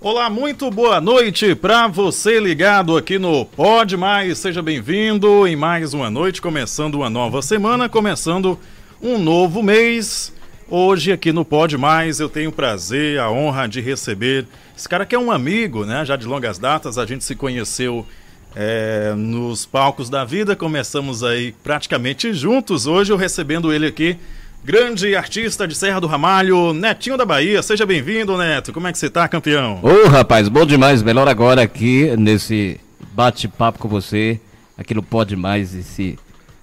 [0.00, 4.38] Olá, muito boa noite para você ligado aqui no Pode Mais.
[4.38, 8.56] Seja bem-vindo em mais uma noite, começando uma nova semana, começando
[9.02, 10.32] um novo mês.
[10.70, 15.04] Hoje aqui no Pode Mais eu tenho o prazer, a honra de receber esse cara
[15.04, 16.04] que é um amigo, né?
[16.04, 18.06] Já de longas datas, a gente se conheceu
[18.54, 22.86] é, nos palcos da vida, começamos aí praticamente juntos.
[22.86, 24.16] Hoje eu recebendo ele aqui
[24.64, 27.62] Grande artista de Serra do Ramalho, Netinho da Bahia.
[27.62, 28.72] Seja bem-vindo, Neto.
[28.72, 29.80] Como é que você tá, campeão?
[29.82, 31.02] Ô, oh, rapaz, bom demais.
[31.02, 32.78] Melhor agora aqui nesse
[33.12, 34.40] bate-papo com você.
[34.76, 36.18] Aqui no Pode Mais, esse,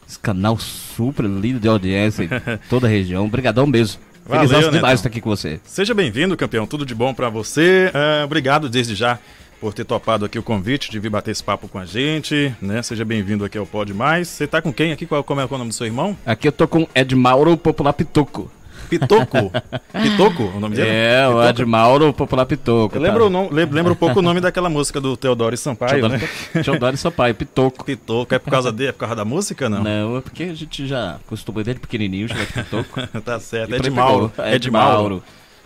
[0.07, 2.29] esse canal super lindo de audiência em
[2.69, 3.25] toda a região.
[3.25, 3.99] Obrigadão mesmo.
[4.27, 5.59] Feliz demais estar aqui com você.
[5.63, 6.65] Seja bem-vindo, campeão.
[6.65, 7.91] Tudo de bom para você.
[7.93, 9.19] Uh, obrigado desde já
[9.59, 12.81] por ter topado aqui o convite de vir bater esse papo com a gente, né?
[12.81, 14.27] Seja bem-vindo aqui ao Pode Mais.
[14.27, 15.05] Você tá com quem aqui?
[15.05, 16.17] Qual, como é o nome do seu irmão?
[16.25, 18.51] Aqui eu tô com Edmauro Popular Pitoco.
[18.89, 19.51] Pitoco?
[19.91, 20.89] Pitoco, o nome dele?
[20.89, 21.39] É, Pitoco.
[21.39, 22.95] o Edmauro Popular Pitoco.
[22.95, 23.39] Eu lembro, tá?
[23.51, 26.29] lembro, lembro um pouco o nome daquela música do Teodoro Sampaio, Teodoro, né?
[26.63, 27.85] Teodoro Sampaio, Pitoco.
[27.85, 29.83] Pitoco, é por causa dele, é por causa da música, não?
[29.83, 33.07] Não, é porque a gente já costumou dele pequenininho, chama de Pitoco.
[33.23, 34.31] tá certo, Edmauro.
[34.53, 35.23] Edmauro.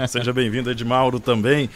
[0.08, 1.70] Seja bem-vindo, Edmauro, também.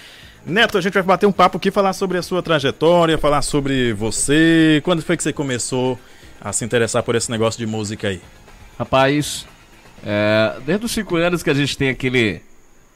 [0.46, 3.94] Neto, a gente vai bater um papo aqui, falar sobre a sua trajetória, falar sobre
[3.94, 4.82] você.
[4.84, 5.98] Quando foi que você começou
[6.42, 8.22] a se interessar por esse negócio de música aí?
[8.78, 9.46] Rapaz,
[10.06, 12.42] é, desde os cinco anos que a gente tem aquele,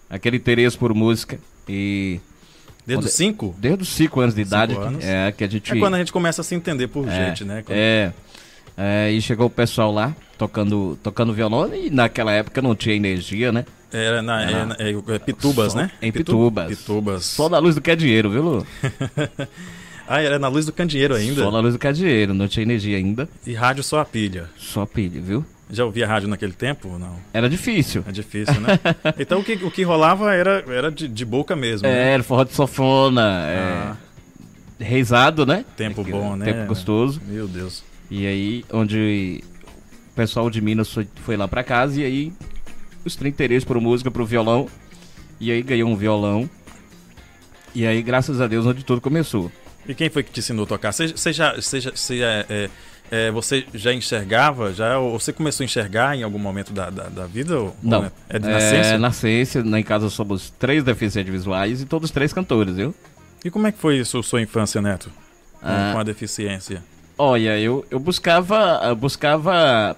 [0.10, 1.40] aquele interesse por música
[1.70, 2.20] e...
[2.86, 3.56] Desde os cinco?
[3.58, 4.74] Desde os cinco anos de idade.
[4.76, 5.04] Anos.
[5.04, 5.72] É, que a gente...
[5.72, 7.64] É quando a gente começa a se entender por é, gente, né?
[7.66, 7.78] Quando...
[7.78, 8.14] É,
[8.78, 13.52] é, e chegou o pessoal lá tocando, tocando violão e naquela época não tinha energia,
[13.52, 13.66] né?
[13.92, 15.92] Era na é, é, é Pitubas, Só, né?
[16.02, 16.68] Em Pitubas.
[16.68, 17.26] Pitubas.
[17.26, 18.68] Só da luz do que é dinheiro, viu, Lu?
[20.08, 21.42] ah, era na luz do candeeiro ainda?
[21.42, 23.28] Só na luz do candeeiro, não tinha energia ainda.
[23.46, 24.50] E rádio só a pilha?
[24.58, 25.46] Só a pilha, viu?
[25.70, 27.18] Já ouvia rádio naquele tempo ou não?
[27.34, 28.04] Era difícil.
[28.08, 28.80] É difícil, né?
[29.20, 31.88] então o que, o que rolava era, era de, de boca mesmo.
[31.88, 32.14] É, né?
[32.14, 33.98] era forró de sofona, ah.
[34.80, 35.66] é, reizado, né?
[35.76, 36.46] Tempo bom, né?
[36.46, 37.22] Tempo gostoso.
[37.26, 37.84] Meu Deus.
[38.10, 39.44] E aí, onde
[40.12, 42.34] o pessoal de Minas foi, foi lá pra casa e aí
[43.06, 44.68] os tem interesse por música, pro violão.
[45.40, 46.50] E aí ganhou um violão.
[47.74, 49.52] E aí, graças a Deus, onde tudo começou.
[49.88, 50.92] E quem foi que te ensinou a tocar?
[50.92, 52.70] Você, você já, você, já, você, é, é,
[53.10, 54.74] é, você já enxergava?
[54.74, 57.58] Já, ou você começou a enxergar em algum momento da, da, da vida?
[57.58, 58.00] Ou, Não.
[58.02, 58.90] Ou é de nascença?
[58.90, 59.60] É, nascença.
[59.60, 62.94] Em casa somos três deficientes visuais e todos três cantores, viu?
[63.46, 65.10] E como é que foi isso, sua infância, Neto?
[65.62, 66.84] Com, ah, com a deficiência?
[67.18, 69.96] Olha, eu, eu buscava, eu buscava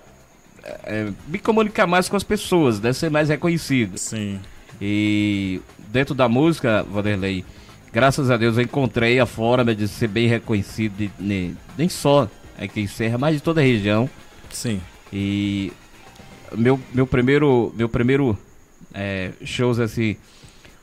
[0.84, 3.98] é, me comunicar mais com as pessoas, deve ser mais reconhecido.
[3.98, 4.40] Sim.
[4.82, 7.44] E dentro da música, Vanderlei,
[7.92, 12.30] graças a Deus eu encontrei a forma de ser bem reconhecido, de, de, nem só
[12.58, 14.10] aqui em Serra, mas de toda a região.
[14.50, 14.80] Sim.
[15.12, 15.74] E
[16.56, 18.38] meu, meu primeiro, meu primeiro
[18.94, 20.16] é, shows assim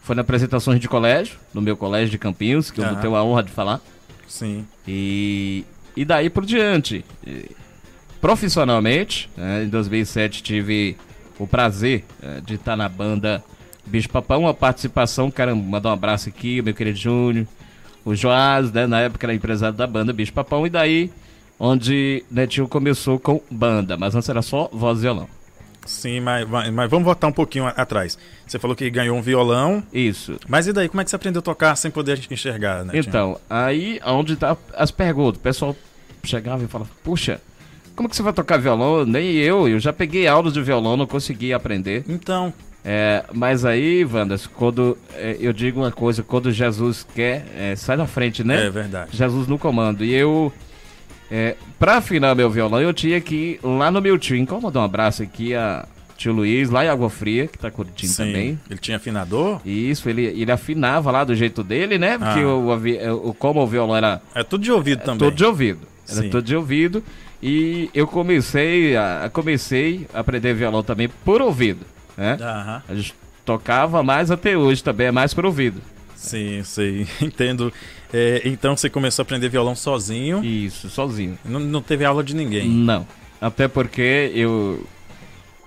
[0.02, 2.94] foi na apresentações de colégio, no meu colégio de Campinhos, que eu uhum.
[2.96, 3.80] tenho a honra de falar.
[4.28, 4.64] Sim.
[4.86, 5.64] E,
[5.96, 7.04] e daí por diante.
[8.20, 10.96] Profissionalmente, né, em 2007 tive
[11.38, 13.42] o prazer é, de estar na banda
[13.84, 17.46] Bicho Papão, uma participação, quero mandar um abraço aqui, meu querido Júnior,
[18.04, 21.10] o Joás, né, na época era empresário da banda Bicho Papão, e daí
[21.58, 25.28] onde Netinho começou com banda, mas antes era só voz e violão.
[25.86, 28.18] Sim, mas, mas vamos voltar um pouquinho atrás.
[28.44, 29.84] Você falou que ganhou um violão.
[29.92, 30.36] Isso.
[30.48, 32.92] Mas e daí, como é que você aprendeu a tocar sem poder enxergar, né?
[32.96, 35.38] Então, aí onde tá as perguntas.
[35.38, 35.76] O pessoal
[36.28, 37.40] chegava e falava, puxa,
[37.94, 39.06] como que você vai tocar violão?
[39.06, 42.04] Nem eu, eu já peguei aulas de violão, não consegui aprender.
[42.06, 42.52] Então.
[42.84, 47.96] É, mas aí, Wandas, quando é, eu digo uma coisa, quando Jesus quer, é, sai
[47.96, 48.66] na frente, né?
[48.66, 49.16] É verdade.
[49.16, 50.04] Jesus no comando.
[50.04, 50.52] E eu,
[51.28, 54.36] é, pra afinar meu violão, eu tinha que ir lá no meu tio.
[54.36, 55.84] Então, mandar um abraço aqui a
[56.16, 58.24] tio Luiz, lá em Água Fria, que tá curtindo Sim.
[58.24, 58.60] também.
[58.70, 59.60] Ele tinha afinador?
[59.64, 62.18] Isso, ele, ele afinava lá do jeito dele, né?
[62.18, 63.12] Porque ah.
[63.14, 64.20] o, o, como o violão era.
[64.34, 65.18] É tudo de ouvido é, também.
[65.18, 65.95] Tudo de ouvido.
[66.08, 66.30] Era Sim.
[66.30, 67.02] tudo de ouvido.
[67.42, 71.84] E eu comecei a, comecei a aprender violão também por ouvido,
[72.16, 72.36] né?
[72.40, 72.82] Uhum.
[72.88, 75.80] A gente tocava mais até hoje também, é mais por ouvido.
[76.14, 77.72] Sim, sei, entendo.
[78.12, 80.42] É, então você começou a aprender violão sozinho?
[80.44, 81.38] Isso, sozinho.
[81.44, 82.68] Não, não teve aula de ninguém?
[82.68, 83.06] Não,
[83.40, 84.84] até porque eu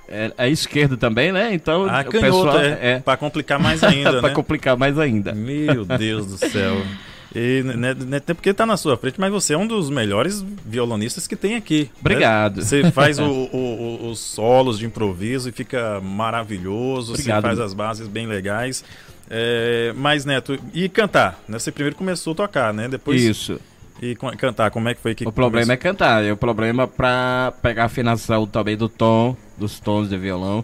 [0.08, 1.54] é, é esquerdo também, né?
[1.54, 3.00] Então ah, o pessoal é, é...
[3.00, 4.36] para complicar mais ainda, para né?
[4.36, 5.34] complicar mais ainda.
[5.34, 6.82] Meu Deus do céu.
[7.36, 11.28] E não é porque está na sua frente, mas você é um dos melhores violonistas
[11.28, 11.84] que tem aqui.
[11.84, 11.90] Né?
[12.00, 12.58] Obrigado.
[12.58, 12.64] Né?
[12.64, 17.14] Você faz o, o, os solos de improviso e fica maravilhoso.
[17.14, 17.42] Obrigado.
[17.42, 18.84] Você faz as bases bem legais.
[19.30, 21.40] É, mas, Neto, e cantar?
[21.48, 21.60] Né?
[21.60, 22.88] Você primeiro começou a tocar, né?
[22.88, 23.22] Depois.
[23.22, 23.60] Isso.
[24.02, 25.74] E cantar, como é que foi que O problema começou?
[25.74, 30.18] é cantar, e o problema para pegar a afinação também do tom, dos tons de
[30.18, 30.64] violão.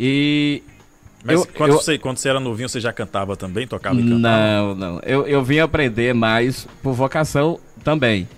[0.00, 0.62] E
[1.24, 3.66] Mas Eu- quando, eu- Você, quando você era novinho, você já cantava também?
[3.66, 4.18] Tocava e cantava?
[4.18, 5.00] Não, não.
[5.04, 8.28] Eu, eu vim aprender mais por vocação também.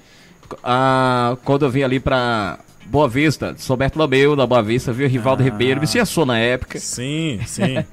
[0.62, 5.08] Ah, quando eu vim ali pra Boa Vista, São Bertolomeu, da Boa Vista, vi o
[5.08, 5.44] Rivaldo Ah.
[5.46, 6.78] Ribeiro, me assou na época.
[6.78, 7.82] Sim, sim.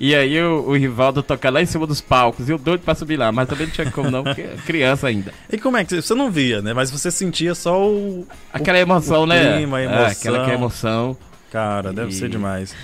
[0.00, 2.96] E aí o, o Rivaldo toca lá em cima dos palcos, e eu doido pra
[2.96, 5.32] subir lá, mas também não tinha como não, porque é criança ainda.
[5.48, 6.74] e como é que você, não via, né?
[6.74, 8.26] Mas você sentia só o.
[8.52, 9.56] Aquela emoção, o né?
[9.56, 10.06] clima, a É, emoção.
[10.08, 11.16] aquela que é emoção.
[11.50, 12.74] Cara, deve E- ser demais.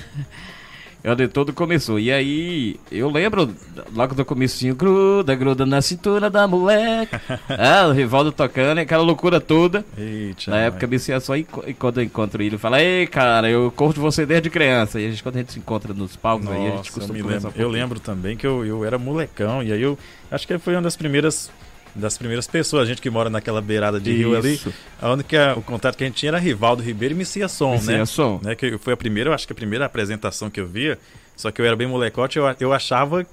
[1.02, 1.99] É onde tudo começou.
[1.99, 3.55] E aí, eu lembro,
[3.94, 7.17] logo do comecinho, gruda, gruda na cintura da moleque.
[7.49, 9.85] ah, o Rivaldo tocando, aquela loucura toda.
[9.97, 13.49] Eita, Na época, me sentia só e, quando eu encontro ele, eu falo, ei, cara,
[13.49, 15.00] eu de você desde criança.
[15.00, 16.93] E a gente, quando a gente se encontra nos palcos, aí a gente Nossa, eu,
[16.94, 19.99] costuma conversar lembro, eu lembro também que eu, eu era molecão, e aí eu
[20.31, 21.50] acho que foi uma das primeiras
[21.94, 24.72] das primeiras pessoas, a gente que mora naquela beirada de rio ali, Isso.
[25.00, 27.98] a única, o contato que a gente tinha era Rivaldo Ribeiro e Messias Som, Messias
[27.98, 28.06] né?
[28.06, 28.40] Som.
[28.42, 28.54] né?
[28.54, 30.98] Que foi a primeira, eu acho que a primeira apresentação que eu via,
[31.37, 33.26] só que eu era bem molecote, eu, eu achava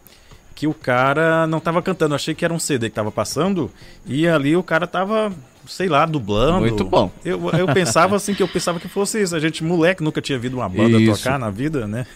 [0.57, 3.69] que o cara não tava cantando, eu achei que era um CD que tava passando,
[4.07, 5.31] e ali o cara tava,
[5.68, 6.62] sei lá, dublando.
[6.62, 7.12] Muito bom.
[7.24, 10.39] Eu, eu pensava assim, que eu pensava que fosse isso, a gente moleque, nunca tinha
[10.39, 11.24] visto uma banda Isso.
[11.24, 12.07] tocar na vida, né?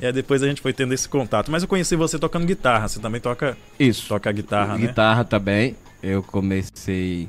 [0.00, 1.50] e aí depois a gente foi tendo esse contato.
[1.50, 4.06] Mas eu conheci você tocando guitarra, você também toca, Isso.
[4.06, 4.86] toca guitarra, né?
[4.86, 5.74] Guitarra também.
[6.00, 7.28] Eu comecei.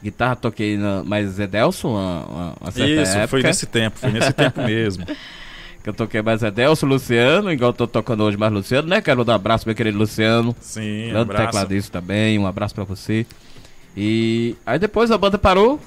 [0.00, 1.02] Guitarra toquei na.
[1.02, 3.26] Mas Edelson, uma, uma certa Isso, época.
[3.26, 5.04] foi nesse tempo, foi nesse tempo mesmo.
[5.82, 9.00] Que eu toquei mais Edelson, Luciano, igual eu tô tocando hoje mais Luciano, né?
[9.00, 10.54] Quero dar um abraço, meu querido Luciano.
[10.60, 11.46] Sim, Grande abraço.
[11.46, 13.26] tecladista também, um abraço pra você.
[13.96, 15.80] E aí depois a banda parou,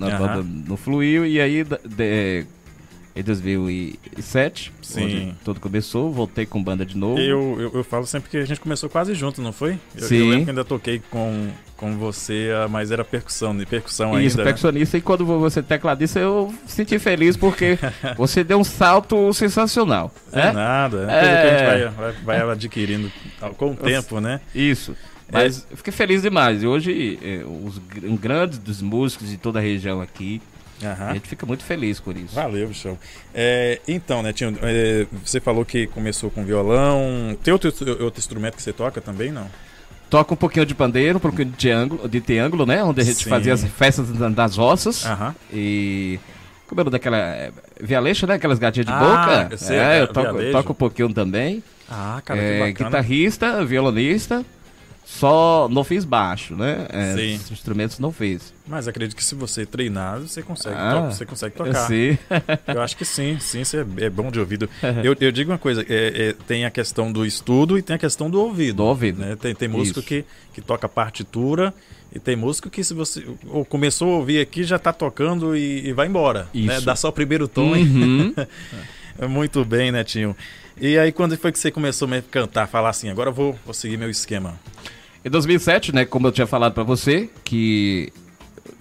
[0.00, 0.18] a Aham.
[0.18, 2.46] banda não fluiu, e aí de, de-
[3.14, 5.04] em 2007, Sim.
[5.04, 7.20] onde tudo começou, voltei com banda de novo.
[7.20, 9.78] Eu, eu, eu falo sempre que a gente começou quase junto, não foi?
[9.96, 10.16] Eu, Sim.
[10.16, 13.64] eu lembro que ainda toquei com, com você, mas era percussão, né?
[13.68, 14.36] percussão Isso, ainda.
[14.38, 14.44] né?
[14.44, 17.78] percussionista, e quando você é tecladista, eu senti feliz porque
[18.16, 20.12] você deu um salto sensacional.
[20.32, 20.52] É né?
[20.52, 21.88] nada, é coisa que a gente É.
[21.90, 23.12] vai, vai, vai adquirindo
[23.56, 24.40] com o tempo, né?
[24.54, 24.94] Isso.
[25.30, 26.62] Mas eu fiquei feliz demais.
[26.62, 30.42] E hoje, eh, os gr- grandes dos músicos de toda a região aqui,
[30.84, 31.08] Aham.
[31.08, 32.34] a gente fica muito feliz por isso.
[32.34, 32.98] Valeu, bichão.
[33.34, 37.36] É, então, Netinho, é, você falou que começou com violão.
[37.42, 37.70] Tem outro,
[38.04, 39.46] outro instrumento que você toca também, não?
[40.10, 42.84] Toca um pouquinho de pandeiro, um pouquinho de triângulo, de triângulo né?
[42.84, 43.30] Onde a gente Sim.
[43.30, 45.06] fazia as festas da- das roças.
[45.06, 45.34] Aham.
[45.52, 46.18] E.
[46.66, 47.16] Como é nome daquela.
[47.18, 47.50] É,
[47.80, 48.34] vialecha, né?
[48.34, 49.48] Aquelas gatinhas de Ah, boca.
[49.52, 51.62] eu sei, é, é, eu toco, eu toco um pouquinho também.
[51.90, 52.90] Ah, cara, É, que bacana.
[52.90, 54.44] guitarrista, violonista.
[55.04, 56.86] Só não fiz baixo, né?
[56.88, 57.34] É, Sim.
[57.36, 58.52] os instrumentos não fiz.
[58.66, 61.86] Mas acredito que se você treinar, você consegue, Ah, você consegue tocar.
[61.86, 62.18] sei.
[62.68, 64.70] Eu acho que sim, sim, isso é, é bom de ouvido.
[65.02, 67.98] Eu, eu digo uma coisa, é- é, tem a questão do estudo e tem a
[67.98, 68.76] questão do ouvido.
[68.76, 69.20] Do ouvido.
[69.20, 69.36] né?
[69.36, 70.08] Tem, tem músico Isso.
[70.08, 71.74] que, que toca partitura
[72.14, 75.88] e tem músico que se você ou começou a ouvir aqui, já tá tocando e,
[75.88, 76.48] e vai embora.
[76.54, 76.76] Né?
[76.76, 76.86] Isso.
[76.86, 78.34] Dá só o primeiro tom Uhum.
[79.28, 80.34] Muito bem, Netinho.
[80.80, 83.74] E aí, quando foi que você começou a cantar, falar assim, agora eu vou, vou
[83.74, 84.58] seguir meu esquema?
[85.24, 88.12] Em 2007, né, como eu tinha falado pra você, que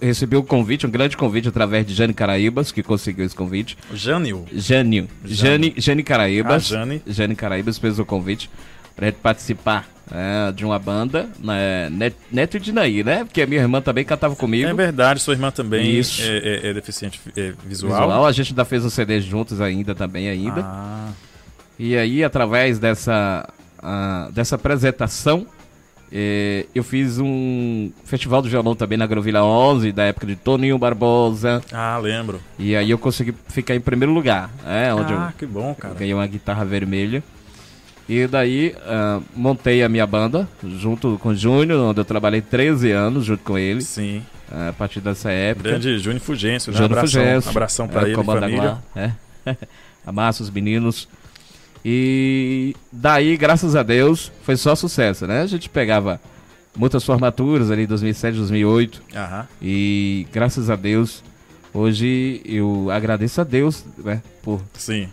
[0.01, 3.77] recebi um convite, um grande convite através de Jane Caraíbas, que conseguiu esse convite.
[3.93, 4.45] Jânio?
[4.51, 6.65] Jânio, Jane, Jane Caraíbas.
[6.71, 7.01] Ah, Jane.
[7.05, 8.49] Jane Caraíbas fez o convite
[8.95, 13.23] pra gente participar é, de uma banda, né, Net- Neto e Dinaí, né?
[13.23, 14.67] Porque a minha irmã também cantava comigo.
[14.67, 16.21] É verdade, sua irmã também Isso.
[16.23, 17.99] É, é- é deficiente é, visual.
[18.01, 20.61] Visual, a gente ainda fez um CD juntos ainda também ainda.
[20.65, 21.11] Ah,
[21.83, 23.49] E aí, através dessa,
[23.81, 25.47] ah, dessa apresentação,
[26.11, 30.77] eh, eu fiz um festival do violão também na Grovilha 11, da época de Toninho
[30.77, 31.59] Barbosa.
[31.73, 32.39] ah, lembro.
[32.59, 35.95] E aí eu consegui ficar em primeiro lugar, é, onde ah, eu que bom, cara.
[35.95, 37.23] ganhei uma guitarra vermelha.
[38.07, 42.91] E daí ah, montei a minha banda junto com o Júnior, onde eu trabalhei 13
[42.91, 44.21] anos junto com ele, Sim.
[44.51, 45.69] ah, a partir dessa época.
[45.69, 46.77] Grande Júnior Fugêncio, né?
[46.77, 48.61] Júnior abração, Fulgêncio, abração pra é, ele família.
[48.61, 49.11] lá, é.
[50.05, 51.07] Amassa os meninos.
[51.83, 55.41] E daí, graças a Deus, foi só sucesso, né?
[55.41, 56.21] A gente pegava
[56.75, 59.03] muitas formaturas ali em 2007, 2008.
[59.15, 59.47] Aham.
[59.61, 61.23] E graças a Deus,
[61.73, 64.21] hoje eu agradeço a Deus, né?
[64.41, 65.09] Por Sim.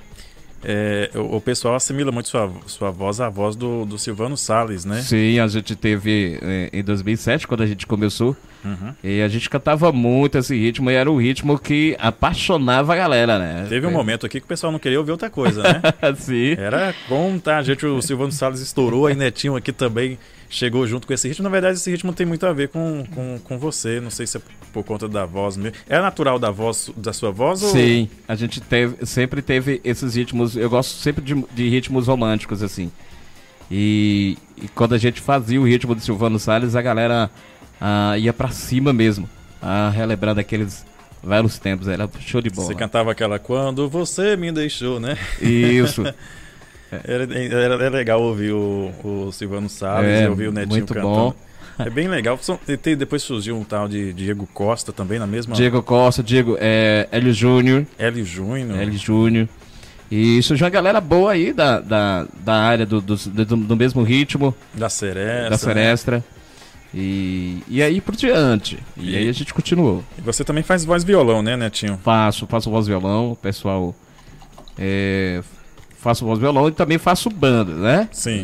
[0.65, 4.85] É, o, o pessoal assimila muito sua, sua voz à voz do, do Silvano Salles,
[4.85, 5.01] né?
[5.03, 8.93] Sim, a gente teve eh, em 2007, quando a gente começou, Uhum.
[9.05, 13.39] e a gente cantava muito esse ritmo, e era um ritmo que apaixonava a galera,
[13.39, 13.67] né?
[13.69, 15.81] Teve um momento aqui que o pessoal não queria ouvir outra coisa, né?
[16.17, 16.55] Sim.
[16.59, 17.59] Era bom, tá?
[17.59, 20.19] A gente, o Silvano Salles estourou, aí Netinho aqui também
[20.49, 21.45] chegou junto com esse ritmo.
[21.45, 24.01] Na verdade, esse ritmo tem muito a ver com, com, com você.
[24.01, 24.41] Não sei se é
[24.73, 25.77] por conta da voz mesmo.
[25.89, 27.71] É natural da voz, da sua voz ou...
[27.71, 30.57] Sim, a gente teve, sempre teve esses ritmos.
[30.57, 32.91] Eu gosto sempre de, de ritmos românticos, assim.
[33.71, 37.31] E, e quando a gente fazia o ritmo do Silvano Salles, a galera
[37.81, 39.29] ah, ia pra cima mesmo,
[39.61, 40.87] ah, relembrando aqueles
[41.23, 41.89] velhos tempos.
[41.89, 42.69] Era show de bola.
[42.69, 45.19] Você cantava aquela Quando Você Me Deixou, né?
[45.41, 46.03] Isso.
[46.91, 50.95] Era, era, era legal ouvir o, o Silvano Salles É, e ouvir o Netinho muito
[50.95, 51.09] cantando.
[51.15, 51.35] bom.
[51.79, 52.39] É bem legal.
[52.83, 55.55] Tem- Depois surgiu um tal de Diego Costa também na mesma.
[55.55, 58.25] Diego Costa, Diego, é, Hélio Júnior, L.
[58.25, 58.79] Júnior.
[58.81, 59.49] Hélio Júnior.
[60.11, 64.03] E surgiu uma galera boa aí da, da, da área do, do, do, do mesmo
[64.03, 65.45] ritmo, Da Seresta.
[65.45, 65.57] da né?
[65.59, 66.25] Serestra.
[66.95, 68.79] E, e aí por diante.
[68.97, 70.03] E, E- aí a gente continuou.
[70.17, 72.01] E você também faz voz violão, né, Netinho?
[72.03, 73.95] Faço, faço voz violão, o pessoal.
[74.79, 75.43] é,
[76.01, 78.09] faço voz violão e também faço banda, né?
[78.13, 78.43] Sim.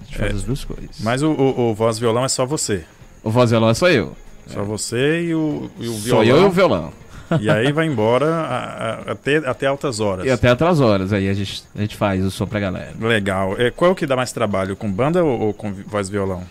[0.00, 0.90] A gente faz as duas coisas.
[1.00, 2.84] Mas o, o, o voz violão é só você.
[3.22, 4.16] O voz violão é só eu.
[4.46, 6.24] Só você e o, e o Só violão.
[6.26, 6.92] eu e o violão.
[7.40, 8.66] E aí vai embora a-
[9.08, 10.26] a- até, até altas horas.
[10.26, 12.92] E até outras horas aí a gente, a gente faz o som pra galera.
[13.00, 13.54] Legal.
[13.58, 14.76] É, qual é o que dá mais trabalho?
[14.76, 16.42] Com banda ou, ou com voz violão?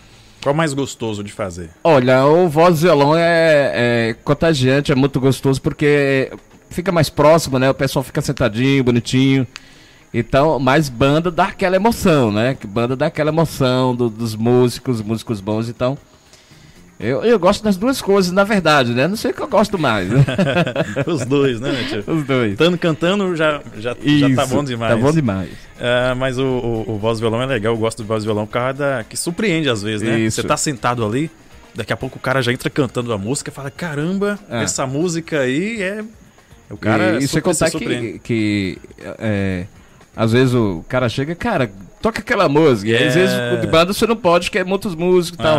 [0.42, 1.70] Qual é o mais gostoso de fazer?
[1.84, 6.32] Olha, o voz violão é, é contagiante, é muito gostoso porque
[6.68, 7.70] fica mais próximo, né?
[7.70, 9.46] O pessoal fica sentadinho, bonitinho.
[10.14, 12.56] Então, mais banda dá aquela emoção, né?
[12.66, 15.96] Banda dá aquela emoção do- dos músicos, músicos bons, então.
[17.00, 19.08] Eu, eu gosto das duas coisas, na verdade, né?
[19.08, 20.24] Não sei o que eu gosto mais, né?
[21.04, 22.04] Os dois, né, Netinho?
[22.14, 22.52] Os dois.
[22.56, 24.92] Cantando, cantando já, já, já tá bom demais.
[24.94, 25.50] Tá bom demais.
[25.80, 28.26] É, mas o, o, o voz e violão é legal, eu gosto do voz e
[28.26, 30.16] violão por causa da, que surpreende às vezes, né?
[30.20, 30.40] Isso.
[30.40, 31.28] Você tá sentado ali,
[31.74, 34.62] daqui a pouco o cara já entra cantando a música e fala: caramba, É.
[34.62, 36.04] essa música aí é.
[36.70, 38.78] O cara e, e sem super se contar que, que
[39.18, 39.66] é,
[40.16, 42.90] às vezes o cara chega, cara, toca aquela música.
[42.90, 43.18] E às É.
[43.20, 45.58] vezes o de banda você não pode, que é muitos músicos e tal.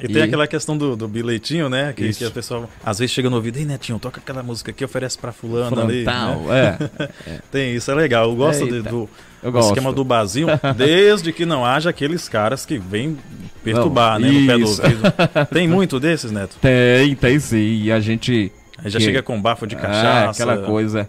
[0.00, 1.92] E, E- tem aquela questão do, do bilhetinho, né?
[1.94, 4.84] Que, que a pessoa às vezes chega no ouvido, ei Netinho, toca aquela música aqui,
[4.84, 6.04] oferece pra fulano ali.
[6.04, 6.78] Frontal, né?
[7.26, 7.38] é.
[7.50, 8.28] Tem isso, é legal.
[8.30, 8.82] Eu gosto Eita.
[8.88, 9.08] do,
[9.42, 10.46] Eu do esquema do barzinho,
[10.76, 13.18] desde que não haja aqueles caras que vêm
[13.64, 14.40] perturbar, Não, né?
[14.40, 15.02] No pé do ouvido.
[15.52, 16.56] Tem muito desses, Neto?
[16.60, 17.82] Tem, tem sim.
[17.82, 18.50] E a gente.
[18.78, 20.30] Aí já Que- chega com bafo de Ah, cachaça.
[20.42, 21.08] aquela coisa.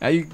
[0.00, 0.26] Aí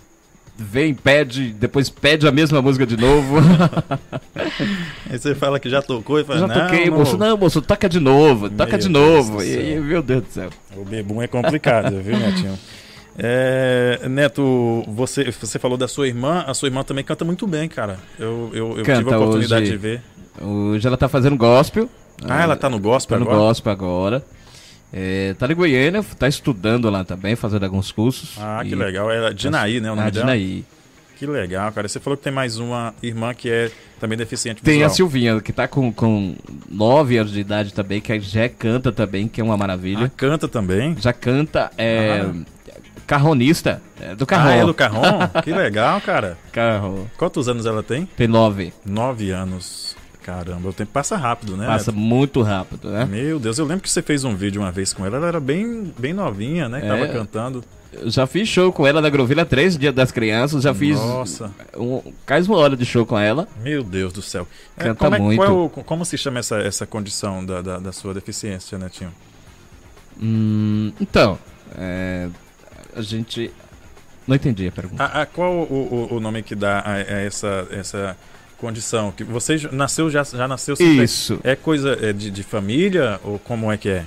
[0.57, 3.37] vem, pede, depois pede a mesma música de novo.
[5.11, 7.17] Aí você fala que já tocou e fala, Já não, toquei, não, moço.
[7.19, 9.43] Não, moço, toca de novo, toca Meu de novo.
[9.43, 10.51] E, aí, meu Deus do céu.
[10.77, 12.59] O bebum é complicado, viu, Netinho?
[13.17, 17.69] É, Neto, você, você falou da sua irmã, a sua irmã também canta muito bem,
[17.69, 17.99] cara.
[18.19, 19.73] Eu, eu, eu tive a oportunidade hoje.
[19.73, 20.03] de ver.
[20.41, 21.89] Hoje ela tá fazendo gospel.
[22.29, 23.49] Ah, ela tá no gospel Tá no agora?
[23.49, 24.25] gospel agora.
[24.97, 28.37] É, tá em Goiânia, tá estudando lá também, fazendo alguns cursos.
[28.39, 29.11] Ah, que E- legal.
[29.11, 30.27] É a Dinaí, né, o nome a dela?
[30.27, 30.65] Dinaí.
[31.17, 31.89] Que legal, cara.
[31.89, 34.95] Você falou que tem mais uma irmã que é também deficiente Tem a visual.
[34.95, 36.37] Silvinha, que tá com, com
[36.69, 40.07] 9 anos de idade também, que já canta também, que é uma maravilha.
[40.07, 40.97] Ah, canta também.
[41.01, 42.25] Já canta, é.
[42.25, 42.33] Ah.
[43.07, 44.51] Carronista, é do carrão.
[44.51, 45.19] Ah, é do Carrom?
[45.45, 46.39] que legal, cara.
[46.53, 47.09] Carro.
[47.19, 48.07] Quantos anos ela tem?
[48.17, 48.73] Tem 9.
[48.85, 49.94] Nove anos.
[50.25, 51.67] Caramba, o tempo passa rápido, né?
[51.67, 53.05] Passa muito rápido, né?
[53.05, 55.39] Meu Deus, eu lembro que você fez um vídeo uma vez com ela, ela era
[55.39, 56.81] bem, bem novinha, né?
[56.81, 57.09] Que tava É.
[57.13, 57.63] cantando.
[57.93, 61.53] Eu já fiz show com ela na Grovilha três dias das crianças, já fiz Nossa,
[61.77, 63.47] um, quase uma hora de show com ela.
[63.63, 64.49] meu Deus do céu.
[64.77, 65.39] É, Canta como, é- muito.
[65.39, 69.13] qual é o- como se chama essa, essa condição da, da, da sua deficiência, Netinho?
[70.21, 71.39] Hum, então,
[71.77, 72.29] é,
[72.97, 73.51] a gente.
[74.27, 75.05] Não entendi a pergunta.
[75.05, 78.17] A, a- qual o, o, o nome que dá a, a essa, essa
[78.59, 79.13] condição?
[79.13, 81.39] Que você nasceu, já, já nasceu sem ter- Isso.
[81.45, 84.05] É coisa é de, de família ou como é que é?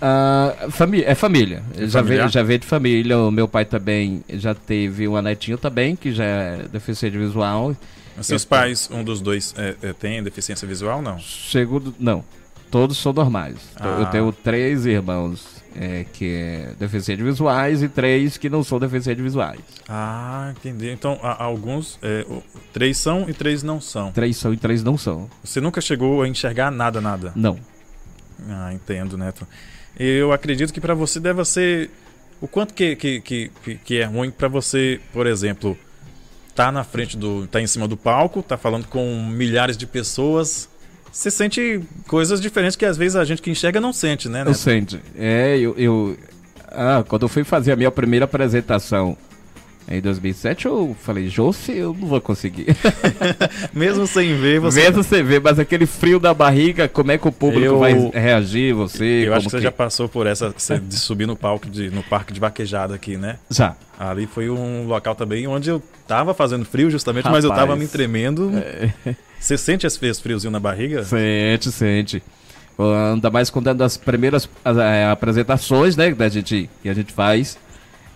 [0.00, 1.62] Ah, famí é família.
[1.76, 3.18] Eu Já veio, já veio de família.
[3.18, 7.76] O meu pai também já teve uma netinha também, que já é deficiente visual.
[8.20, 11.18] Seus Eu- pais, um dos dois, é, é, tem deficiência visual não?
[11.20, 11.94] Segundo.
[11.98, 12.24] Não.
[12.70, 13.56] Todos são normais.
[13.76, 13.98] Ah.
[14.00, 19.22] Eu tenho três irmãos é, que é deficientes visuais e três que não são deficientes
[19.22, 19.60] visuais.
[19.88, 20.90] Ah, entendi.
[20.90, 22.26] Então, há- alguns, é,
[22.72, 24.10] três são e três não são.
[24.12, 25.28] Três são e três não são.
[25.44, 27.32] Você nunca chegou a enxergar nada, nada?
[27.36, 27.58] Não.
[28.48, 29.46] Ah, entendo, Neto.
[29.98, 31.90] Eu acredito que pra você deve ser.
[32.40, 33.50] O quanto que, que, que,
[33.84, 35.76] que- é ruim pra você, por exemplo,
[36.54, 37.46] tá na frente do.
[37.48, 40.68] tá em cima do palco, tá falando com milhares de pessoas.
[41.10, 44.46] Você sente coisas diferentes que às vezes a gente que enxerga não sente, né, Eu
[44.46, 44.56] Neto?
[44.56, 45.00] sente.
[45.18, 46.16] É, eu, eu.
[46.70, 49.16] Ah, quando eu fui fazer a minha primeira apresentação
[49.90, 52.66] em 2007, eu falei, Josi, eu não vou conseguir.
[53.72, 54.82] Mesmo sem ver, você.
[54.82, 57.94] Mesmo você ver, mas aquele frio da barriga, como é que o público Eu- vai
[58.12, 59.24] reagir, você?
[59.26, 60.54] Eu acho que você já passou por essa
[60.86, 63.38] de subir no palco de, no parque de vaquejada aqui, né?
[63.50, 63.74] Já.
[63.98, 67.80] Ali foi um local também onde eu tava fazendo frio justamente, mas eu tava Rapaz.
[67.80, 68.52] me tremendo.
[69.38, 71.04] Você sente esse friozinho na barriga?
[71.04, 72.22] Sente, sente.
[73.12, 77.12] Ainda mais quando é das primeiras as- é, apresentações, né, da gente, que a gente
[77.12, 77.58] faz.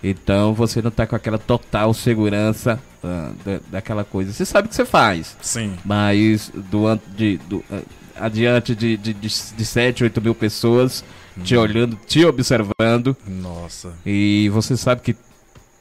[0.04, 4.32] Então você não tá com aquela total segurança ah, da, daquela coisa.
[4.32, 5.36] Você sabe o que você faz.
[5.40, 5.74] Sim.
[5.84, 7.80] Mas do, de, do, ah,
[8.16, 11.04] adiante de, de, de, de 7, 8 mil pessoas
[11.44, 13.16] te olhando, te observando.
[13.26, 13.92] Nossa.
[14.04, 15.16] E você sabe que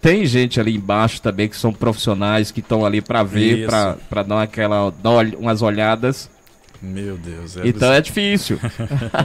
[0.02, 3.68] tem gente ali embaixo também que são profissionais que estão ali para ver,
[4.10, 6.30] pra dar aquela dar umas olhadas.
[6.82, 7.58] Meu Deus.
[7.58, 8.60] É Então é difícil.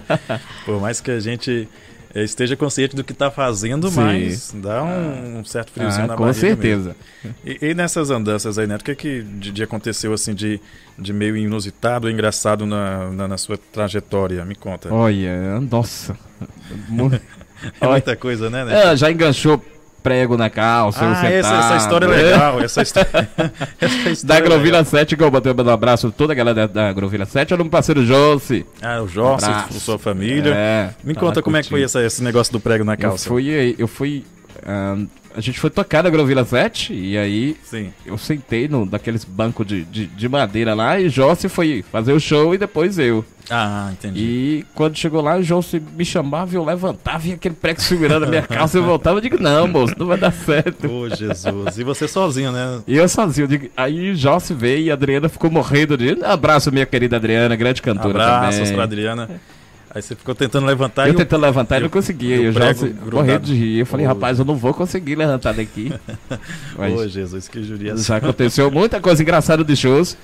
[0.66, 1.66] Por mais que a gente
[2.14, 3.96] eh, esteja consciente do que está fazendo, Sim.
[4.00, 6.94] mas dá um, um certo friozinho Ah, na com barriga certeza.
[7.24, 7.34] mesmo.
[7.44, 10.60] E, e nessas andanças aí, Neto, o que, que de, de aconteceu assim de,
[10.98, 14.44] de meio inusitado, engraçado na, na, na sua trajetória?
[14.44, 14.92] Me conta.
[14.92, 16.16] Olha, nossa.
[17.80, 18.76] É muita coisa, né, Neto?
[18.88, 19.64] é, já enganchou
[20.06, 22.60] prego na calça, eu Ah, essa, essa história é legal.
[22.62, 23.08] Essa história,
[23.80, 24.84] essa Da história é Grovila legal.
[24.84, 27.68] 7, que eu botei um abraço toda a galera da, da Grovila 7, era um
[27.68, 28.64] parceiro Josi.
[28.80, 29.08] Ah, o
[29.46, 29.80] Abraço.
[29.80, 30.52] sua família.
[30.54, 31.98] É, Me conta como é que foi curtindo.
[31.98, 33.28] essa- esse negócio do prego na Eu calça.
[33.28, 34.24] fui, eu fui.
[35.36, 37.92] A gente foi tocar na Grovila 7 e aí Sim.
[38.06, 42.20] eu sentei no, daqueles bancos de, de, de madeira lá e Jossi foi fazer o
[42.20, 43.22] show e depois eu.
[43.50, 44.18] Ah, entendi.
[44.18, 48.28] E quando chegou lá, o Jossi me chamava, eu levantava e aquele prego segurando a
[48.28, 50.90] minha calça, eu voltava e digo, não, moço, não vai dar certo.
[50.90, 51.78] Ô, Jesus.
[51.78, 52.80] E você sozinho, né?
[52.86, 56.16] E eu sozinho, eu digo, aí Jossi veio e a Adriana ficou morrendo de.
[56.24, 58.74] Abraço, minha querida Adriana, grande cantora Abraços também.
[58.74, 59.28] pra Adriana.
[59.96, 62.36] Aí você ficou tentando levantar Eu e tentando levantar e não conseguia.
[62.36, 63.16] e E Jossi grudado.
[63.16, 63.78] morrendo de rir.
[63.78, 65.90] Eu falei, Ô, rapaz, eu não vou conseguir levantar daqui.
[66.76, 68.04] Mas Ô, Jesus, que judiação.
[68.04, 70.14] já aconteceu muita coisa engraçada de shows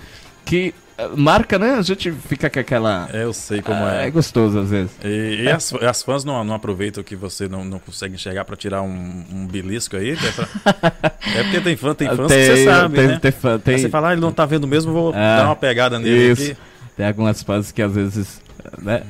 [0.44, 1.76] que eh, marca, né?
[1.76, 3.08] A gente fica com aquela.
[3.14, 4.08] É, eu sei como Ah, é.
[4.08, 4.90] é gostoso às vezes.
[5.02, 8.54] E, e as, as fãs não, não aproveitam que você não, não consegue enxergar pra
[8.56, 10.10] tirar um, um belisco aí?
[10.10, 10.92] É, pra-
[11.34, 13.18] é porque tem, fã, tem fãs que você sabe, tem, né?
[13.22, 15.46] tem fã- tem- Aí você fala, ah, ele não tá vendo mesmo, vou Ah, dar
[15.46, 16.42] uma pegada nele isso.
[16.42, 16.56] aqui.
[16.94, 18.42] tem algumas fãs que às vezes.
[18.80, 19.02] Né?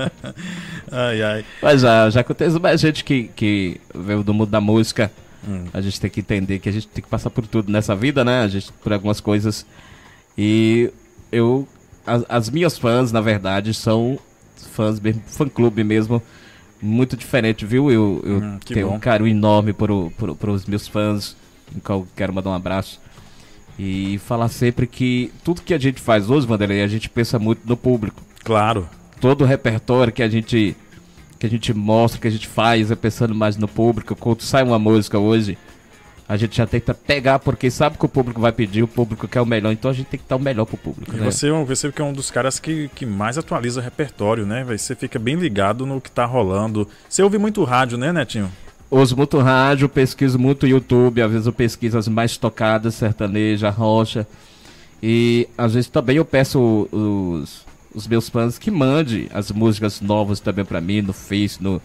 [0.90, 1.44] Ai, ai.
[1.62, 5.10] Mas já, já acontece mais gente que, que veio do mundo da música.
[5.46, 5.64] Hum.
[5.72, 8.24] A gente tem que entender que a gente tem que passar por tudo nessa vida,
[8.24, 8.42] né?
[8.42, 9.64] A gente por algumas coisas.
[10.36, 10.90] E
[11.30, 11.66] eu.
[12.06, 14.18] As, as minhas fãs, na verdade, são
[14.72, 16.22] fãs mesmo, fã clube mesmo.
[16.82, 17.90] Muito diferente, viu?
[17.90, 18.96] Eu, eu Hum, tenho bom.
[18.96, 21.36] um carinho enorme por, o- por, por os meus fãs,
[21.76, 22.98] em qual quero mandar um abraço.
[23.78, 27.60] E falar sempre que tudo que a gente faz hoje, Vanderlei, a gente pensa muito
[27.66, 28.88] no público Claro.
[29.20, 30.76] todo o repertório que a gente
[31.38, 34.14] que a gente mostra, que a gente faz, é pensando mais no público.
[34.14, 35.56] Quando sai uma música hoje,
[36.28, 39.40] a gente já tenta pegar, porque sabe que o público vai pedir, o público quer
[39.40, 41.16] o melhor, então a gente tem que dar o melhor pro público.
[41.16, 41.24] E né?
[41.24, 44.44] você, é um- você que é um dos caras que, que mais atualiza o repertório,
[44.44, 44.62] né?
[44.64, 46.86] Você fica bem ligado no que tá rolando.
[47.08, 48.52] Você ouve muito rádio, né, Netinho?
[48.90, 54.26] Uso muito rádio, pesquiso muito YouTube, às vezes eu pesquiso as mais tocadas, sertaneja, rocha.
[55.02, 60.40] E às vezes também eu peço os, os meus fãs que mande as músicas novas
[60.40, 61.80] também pra mim, no Face, no,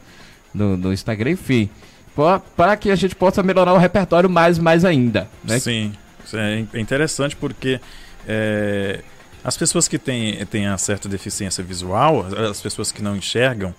[0.53, 1.69] no, no Instagram, enfim.
[2.15, 5.27] pra- Para que a gente possa melhorar o repertório mais mais ainda.
[5.43, 5.59] Né?
[5.59, 5.93] Sim.
[6.33, 7.79] É é interessante porque
[8.27, 9.01] é,
[9.43, 13.73] as pessoas que têm, têm a certa deficiência visual, as pessoas que não enxergam,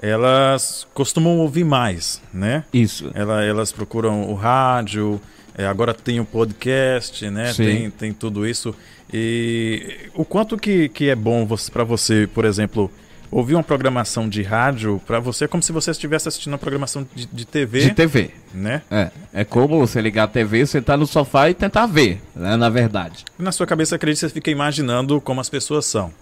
[0.00, 2.64] elas costumam ouvir mais, né?
[2.72, 3.10] Isso.
[3.14, 5.20] Ela- elas procuram o rádio,
[5.54, 7.52] é, agora tem o podcast, né?
[7.52, 7.64] Sim.
[7.64, 8.74] Tem, tem tudo isso.
[9.12, 12.90] E o quanto que, que é bom para você, por exemplo,
[13.30, 17.06] ouvir uma programação de rádio, para você é como se você estivesse assistindo uma programação
[17.14, 18.30] de, de TV, De TV.
[18.54, 18.82] né?
[18.90, 19.10] É.
[19.32, 22.56] É como você ligar a TV, sentar no sofá e tentar ver, né?
[22.56, 23.24] Na verdade.
[23.38, 26.12] Na sua cabeça, acredito que você fica imaginando como as pessoas são.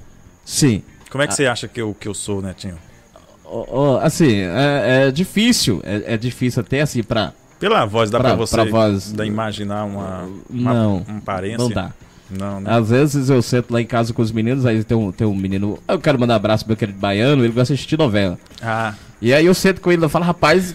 [0.44, 0.82] Sim.
[1.10, 2.76] Como é que você acha que eu, que eu sou, Netinho?
[3.44, 5.80] Ó, ó, assim, é, é difícil.
[5.82, 7.32] É, é difícil até assim pra.
[7.58, 10.96] Pela voz, dá Pra- para você pra voz- dá imaginar uma, uma, Não.
[11.08, 11.56] uma aparência?
[11.58, 11.92] Não dá.
[12.30, 12.70] Não, né?
[12.70, 15.34] Às vezes eu sento lá em casa com os meninos, aí tem um, tem um
[15.34, 15.78] menino.
[15.88, 18.38] Eu quero mandar um abraço pro meu querido baiano, ele gosta de assistir novela.
[18.62, 20.74] Ah, E aí eu sento com ele e falo, rapaz,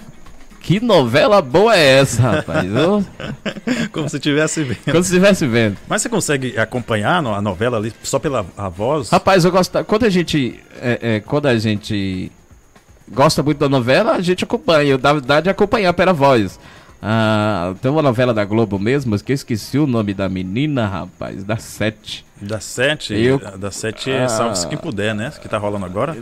[0.63, 2.65] que novela boa é essa, rapaz?
[2.73, 3.05] Eu,
[3.91, 4.79] como se estivesse vendo.
[4.85, 5.77] quando você estivesse vendo.
[5.87, 9.09] Mas você consegue acompanhar a novela ali só pela a voz?
[9.09, 9.83] Rapaz, eu gosto.
[9.83, 10.59] Quando a gente.
[10.81, 12.31] é, é, quando a gente
[13.11, 14.91] gosta muito da novela, a gente acompanha.
[14.91, 16.57] Eu, na verdade, acompanhar pela voz.
[17.05, 20.87] Ah, tem uma novela da Globo mesmo, mas que eu esqueci o nome da menina,
[20.87, 22.25] rapaz, da Sete.
[22.41, 24.29] Da sete, Eu- da sete é Ah.
[24.29, 25.31] Salve-se Quem Puder, né?
[25.41, 26.15] Que tá rolando agora.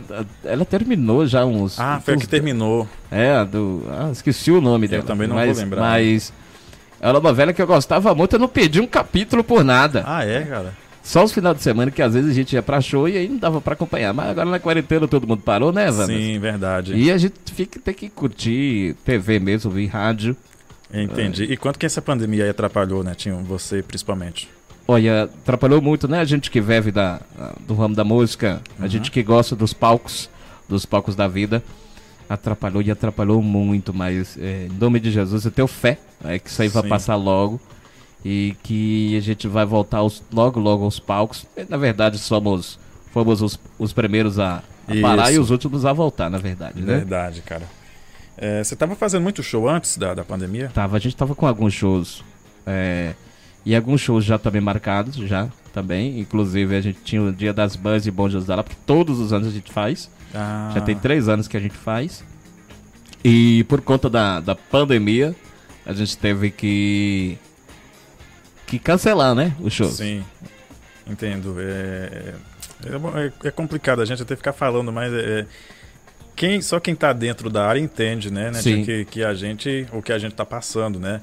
[0.44, 1.78] Ela terminou já uns.
[1.78, 2.88] Ah, foi a que terminou.
[3.10, 3.84] É, a do.
[3.90, 5.02] Ah, esqueci o nome dela.
[5.04, 5.80] também não mas, vou lembrar.
[5.80, 6.32] Mas.
[7.00, 10.02] Era uma novela que eu gostava muito, eu não perdi um capítulo por nada.
[10.06, 10.72] Ah, é, cara?
[11.02, 13.28] Só os finais de semana que às vezes a gente ia pra show e aí
[13.28, 14.12] não dava pra acompanhar.
[14.14, 16.06] Mas agora na quarentena todo mundo parou, né, Wanda?
[16.06, 16.94] Sim, verdade.
[16.94, 20.36] E a gente fica, tem que curtir TV mesmo, ouvir rádio.
[20.92, 21.44] Entendi.
[21.44, 23.42] E quanto que essa pandemia aí atrapalhou, Netinho?
[23.44, 24.48] Você, principalmente.
[24.86, 26.20] Olha, atrapalhou muito, né?
[26.20, 27.20] A gente que vive da,
[27.66, 30.28] do ramo da música, a gente que gosta dos palcos,
[30.68, 31.62] dos palcos da vida,
[32.28, 36.48] atrapalhou e atrapalhou muito, mas é, em nome de Jesus eu tenho fé é, que
[36.50, 36.88] isso aí vai Sim.
[36.88, 37.60] passar logo
[38.24, 41.46] e que a gente vai voltar aos- logo, logo aos palcos.
[41.68, 42.78] Na verdade, somos
[43.12, 46.96] fomos os, os primeiros a, a parar e os últimos a voltar, na verdade, né?
[46.96, 47.68] Verdade, cara.
[48.36, 50.70] É, você estava fazendo muito show antes da, da pandemia?
[50.74, 52.24] Tava, a gente tava com alguns shows.
[52.66, 53.14] É,
[53.64, 56.18] e alguns shows já também marcados, já também.
[56.18, 59.18] Inclusive, a gente tinha o Dia das Bandas e Bom Jesus da Lapa, que todos
[59.20, 60.10] os anos a gente faz.
[60.34, 62.24] Ah, Já tem três anos que a gente faz.
[63.24, 65.34] E por conta da, da pandemia,
[65.86, 67.38] a gente teve que.
[68.66, 69.54] que cancelar, né?
[69.60, 69.88] O show.
[69.90, 70.24] Sim,
[71.06, 71.56] entendo.
[71.60, 72.34] É,
[72.84, 75.46] é, é- é complicado a gente até ficar falando, mas é,
[76.34, 78.50] quem, só quem está dentro da área entende, né?
[78.50, 78.60] né.
[78.62, 81.20] Que, que a gente, o que a gente está passando, né?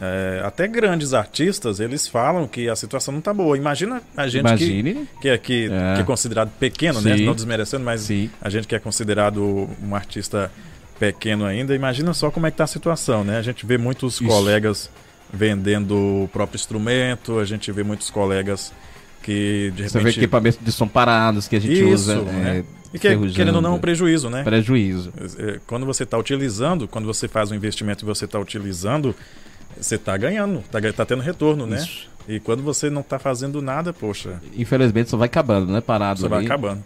[0.00, 3.56] É, até grandes artistas, eles falam que a situação não tá boa.
[3.56, 5.08] Imagina a gente que, Imagine.
[5.20, 5.94] que, é, que, É.
[5.96, 7.16] que é considerado pequeno, né?
[7.16, 7.24] Sim.
[7.24, 8.30] Não desmerecendo, mas Sim.
[8.40, 10.52] a gente que é considerado um artista
[11.00, 13.38] pequeno ainda, imagina só como é que tá a situação, né?
[13.38, 14.24] A gente vê muitos Isso.
[14.26, 14.88] colegas
[15.32, 15.94] vendendo
[16.24, 18.72] o próprio instrumento, a gente vê muitos colegas
[19.22, 22.22] que de Você vê repente equipamentos de som parados que a gente Isso, usa.
[22.22, 22.58] né?
[22.58, 24.42] é, e que, querendo ou não é um prejuízo, né?
[24.42, 25.12] prejuízo.
[25.38, 29.14] É, Quando você está utilizando, quando você faz um investimento e você está utilizando,
[29.78, 31.76] você está ganhando, está tá tendo retorno, né?
[31.76, 32.08] Isso.
[32.26, 35.80] E quando você não está fazendo nada, poxa, Infelizmente só vai acabando, né?
[35.80, 36.46] Parado vai ali.
[36.46, 36.82] acabando.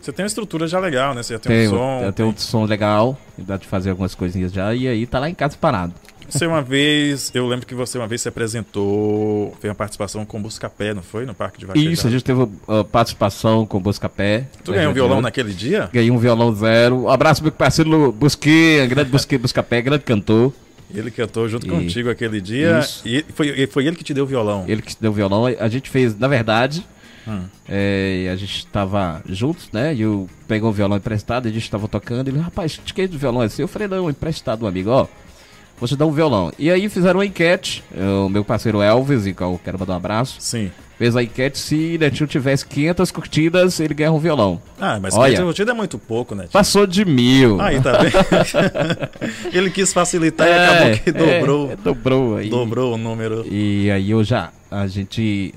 [0.00, 1.22] Você tem uma estrutura já legal, né?
[1.22, 2.00] Você já tem, Tem, um som.
[2.02, 5.28] eu tenho um som legal, dá de fazer algumas coisinhas já, e aí tá lá
[5.28, 5.92] em casa parado.
[6.28, 10.40] Você uma vez, eu lembro que você uma vez se apresentou, fez uma participação com
[10.40, 11.24] Buscapé, não foi?
[11.24, 11.92] No Parque de Vaquejada.
[11.92, 12.50] Isso, a gente teve uh,
[12.90, 14.46] participação com o Buscapé.
[14.64, 15.88] Tu ganhou um violão naquele dia?
[15.92, 17.04] Ganhei um violão zero.
[17.04, 20.52] Um abraço meu parceiro Busquê, grande Busquê, Buscapé, grande cantor.
[20.94, 22.78] Ele cantou junto E- contigo aquele dia.
[22.80, 23.02] Isso.
[23.06, 24.64] E foi, foi ele que te deu o violão.
[24.68, 25.46] Ele que deu o violão.
[25.46, 26.86] A gente fez, na verdade,
[27.28, 27.42] Hum.
[27.68, 29.92] é, a gente tava juntos, né?
[29.92, 32.28] E eu peguei um violão emprestado, a gente tava tocando.
[32.28, 33.62] Ele, rapaz, te queria do violão assim.
[33.62, 35.08] Eu falei, não, emprestado, um amigo, ó.
[35.78, 36.50] Vou te dar um violão.
[36.58, 37.84] E aí fizeram uma enquete.
[38.24, 40.70] O meu parceiro Elvis, e que eu quero mandar um abraço, Sim.
[40.98, 41.58] fez a enquete.
[41.58, 44.60] Se Netinho tivesse 500 curtidas, ele ganha um violão.
[44.80, 45.32] Ah, mas Olha.
[45.32, 46.46] 500 curtidas é muito pouco, né?
[46.50, 47.60] Passou de mil.
[47.60, 49.50] Aí, tá vendo?
[49.52, 51.70] ele quis facilitar e acabou que é, dobrou.
[51.72, 52.48] é, dobrou aí.
[52.48, 53.46] Dobrou o número.
[53.50, 55.54] E aí eu já, a gente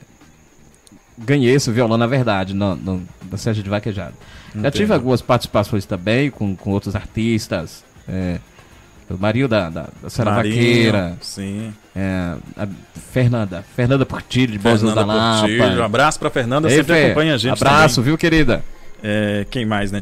[1.18, 4.14] ganhei esse violão, na verdade, no, no, na Sérgio de Vaquejada.
[4.54, 4.72] Já Entendo.
[4.74, 7.84] tive algumas participações também com, com outros artistas.
[8.08, 8.40] É,
[9.10, 11.74] o Marinho da, da, da Marinho, Vaqueira, Sim.
[11.96, 12.68] é, a
[13.12, 15.40] Fernanda, Fernanda Portilho de Bons da Lapa.
[15.42, 15.82] Portilho.
[15.82, 17.54] Um abraço pra Fernanda, Ei, sempre Fê, acompanha a gente.
[17.54, 18.64] Abraço, viu, querida?
[19.02, 19.12] também.
[19.12, 20.02] É, quem mais, né?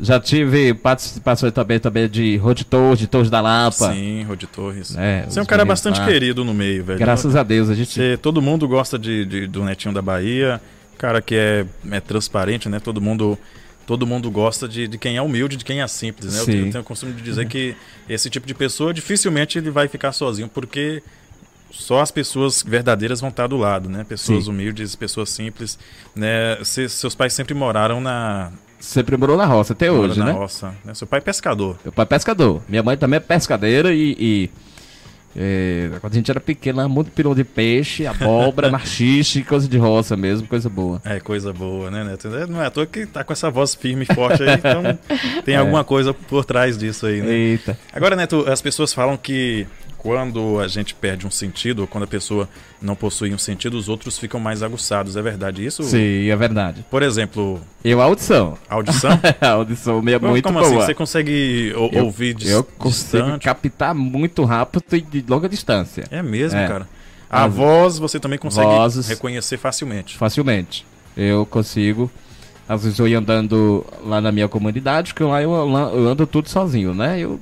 [0.00, 3.92] Já tive participações também, também de Rod Torres, de Torres da Lapa.
[3.92, 4.94] Sim, Rodi Torres.
[4.96, 6.06] É, Você é um cara bastante lá.
[6.06, 6.98] querido no meio, velho.
[7.00, 10.60] Graças a Deus, a gente Você- todo mundo gosta de, de- do Netinho da Bahia,
[10.96, 12.78] cara que é, é transparente, né?
[12.78, 13.36] Todo mundo,
[13.88, 16.40] todo mundo gosta de, de quem é humilde, de quem é simples, né?
[16.40, 17.74] Eu, eu tenho o costume de dizer que
[18.06, 21.02] esse tipo de pessoa dificilmente ele vai ficar sozinho, porque
[21.70, 24.04] só as pessoas verdadeiras vão estar do lado, né?
[24.04, 24.50] Pessoas Sim.
[24.50, 25.78] humildes, pessoas simples,
[26.14, 26.58] né?
[26.64, 30.32] Cê- seus pais sempre moraram na, sempre morou na roça, até moram hoje, na né?
[30.32, 30.92] roça, né?
[30.92, 31.78] Seu pai é pescador.
[31.82, 32.60] Meu pai é pescador.
[32.68, 34.14] Minha mãe também é pescadeira e.
[34.20, 34.50] e,
[35.36, 39.76] é, quando a gente era pequeno, era muito pirão de peixe, abóbora, machixe, coisa de
[39.76, 41.00] roça mesmo, coisa boa.
[41.04, 42.28] É coisa boa, né, Neto?
[42.48, 44.82] Não é à toa que tá com essa voz firme e forte aí, então
[45.44, 47.32] tem alguma coisa por trás disso aí, né?
[47.32, 47.78] Eita.
[47.92, 49.66] Agora, Neto, as pessoas falam que
[50.08, 52.48] quando a gente perde um sentido, ou quando a pessoa
[52.80, 55.16] não possui um sentido, os outros ficam mais aguçados.
[55.16, 55.82] É verdade isso?
[55.82, 56.82] Sim, é verdade.
[56.90, 58.56] Por exemplo, Eu, audição.
[58.70, 59.10] audição?
[59.40, 60.66] audição é Como- muito Como boa.
[60.68, 60.86] assim?
[60.86, 63.44] Você consegue ou- eu, ouvir dis eu consigo distante?
[63.44, 66.04] captar muito rápido e de longa distância.
[66.10, 66.66] É mesmo, É.
[66.66, 66.88] cara.
[67.30, 69.06] A voz você também consegue Vozes.
[69.06, 70.16] reconhecer facilmente.
[70.16, 70.86] Facilmente.
[71.14, 72.10] Eu consigo.
[72.66, 76.26] Às vezes eu ia andando lá na minha comunidade, que lá eu, lá eu ando
[76.26, 77.18] tudo sozinho, né?
[77.20, 77.38] Eu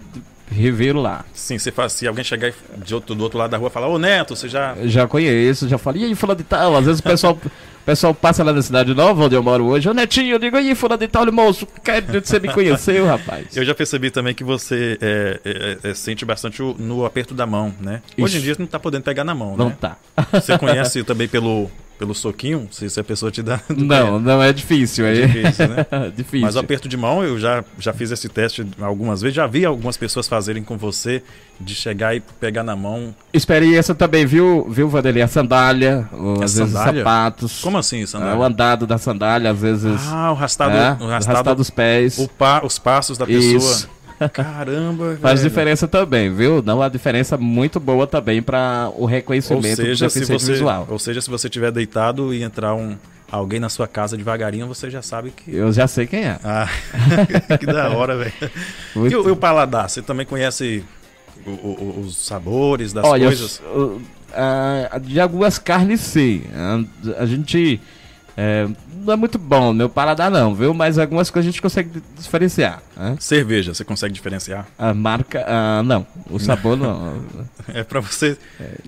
[0.50, 1.24] reviro lá.
[1.32, 2.52] Sim, você faz, se alguém chegar
[2.84, 4.74] de outro, do outro lado da rua e falar, ô Neto, você já.
[4.84, 6.76] Já conheço, já falei, e aí, fulano de tal?
[6.76, 7.38] Às vezes o pessoal,
[7.84, 10.68] pessoal passa lá na cidade nova, onde eu moro hoje, ô Netinho, eu digo, e
[10.70, 13.56] aí, fulano de tal, moço, quero que você me conheceu, rapaz.
[13.56, 17.46] Eu já percebi também que você é, é, é, sente bastante o- no aperto da
[17.46, 18.02] mão, né?
[18.18, 18.44] Hoje em Isso.
[18.44, 19.76] dia você não tá podendo pegar na mão, Não né?
[19.80, 19.96] tá.
[20.32, 23.60] Você conhece também pelo, pelo soquinho, se, se a pessoa te dá.
[23.74, 25.26] Não, não é difícil aí.
[25.26, 25.86] difícil, né?
[26.14, 26.40] difícil.
[26.42, 29.64] Mas o aperto de mão, eu já, já fiz esse teste algumas vezes, já vi
[29.64, 31.22] algumas pessoas fazerem com você,
[31.58, 33.14] de chegar e pegar na mão.
[33.32, 35.22] Experiência também, viu, viu, Vanderlei?
[35.22, 37.00] A sandália, ou, A às vezes sandália?
[37.02, 37.60] sapatos.
[37.62, 38.36] Como assim, É, Sandra?
[38.36, 40.00] o andado da sandália, às vezes.
[40.08, 42.18] Ah, o rastado, é, o o rastado, dos pés.
[42.18, 43.56] o pa- os passos da pessoa.
[43.56, 43.88] Isso.
[44.32, 45.50] Caramba, Faz velho.
[45.50, 46.62] diferença também, viu?
[46.62, 50.86] Não uma diferença muito boa também para o Ou reconhecimento seja, do se você, visual.
[50.90, 52.96] ou seja, se você estiver deitado e entrar um,
[53.30, 55.54] alguém na sua casa devagarinho, você já sabe que.
[55.54, 56.38] Eu já sei quem é.
[56.42, 56.68] Ah,
[57.58, 58.32] que da hora, velho.
[58.94, 59.88] E, Muito- o- e o paladar?
[59.90, 60.82] Você também conhece
[61.46, 63.60] o- o- os sabores das Olha, coisas?
[63.74, 64.00] eu-
[64.34, 66.42] ah, de algumas carnes sim.
[66.54, 67.80] A, a gente
[68.38, 68.68] É,
[69.06, 70.74] não é muito bom, meu paladar não, viu?
[70.74, 72.82] Mas algumas coisas a gente consegue diferenciar.
[72.96, 73.16] Né?
[73.18, 74.66] Cerveja, você consegue diferenciar?
[74.78, 76.06] A marca, ah, não.
[76.30, 77.22] O sabor não.
[77.72, 78.36] É pra você.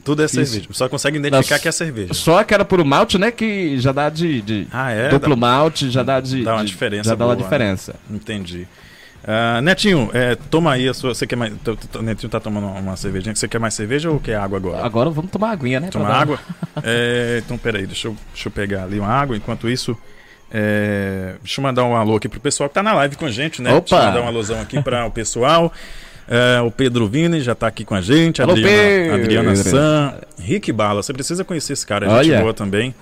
[0.04, 0.46] tudo é difícil.
[0.46, 0.68] cerveja.
[0.72, 2.14] Só consegue identificar Não, que é cerveja.
[2.14, 3.30] Só aquela puro malte, né?
[3.30, 4.42] Que já dá de.
[4.42, 5.08] de Ah, é?
[5.08, 6.42] duplo Dá- malte, já dá de.
[6.42, 7.42] dá uma de- diferença Já dá uma boa, né?
[7.42, 7.94] diferença.
[8.10, 8.66] Entendi.
[9.26, 11.14] Ah, Netinho, é, toma aí a sua.
[11.14, 11.52] Você quer mais.
[11.52, 13.34] t- t- Netinho tá tomando uma cervejinha.
[13.34, 14.84] Você quer mais cerveja ou quer água agora?
[14.84, 15.88] Agora vamos tomar aguinha, né?
[15.88, 16.38] Tomar água?
[16.84, 19.36] É, então, peraí, deixa eu, deixa eu pegar ali uma água.
[19.36, 19.96] Enquanto isso,
[20.50, 23.30] é, deixa eu mandar um alô aqui pro pessoal que tá na live com a
[23.30, 23.70] gente, né?
[23.74, 23.80] Opa!
[23.80, 25.72] Deixa eu mandar um alôzão aqui para o pessoal.
[26.28, 28.40] É, o Pedro Vini já tá aqui com a gente.
[28.40, 29.14] Alô, Adriana, Pedro!
[29.22, 30.14] Adriana San.
[30.38, 32.40] Rick Bala, você precisa conhecer esse cara, gente Olha.
[32.40, 32.94] boa também.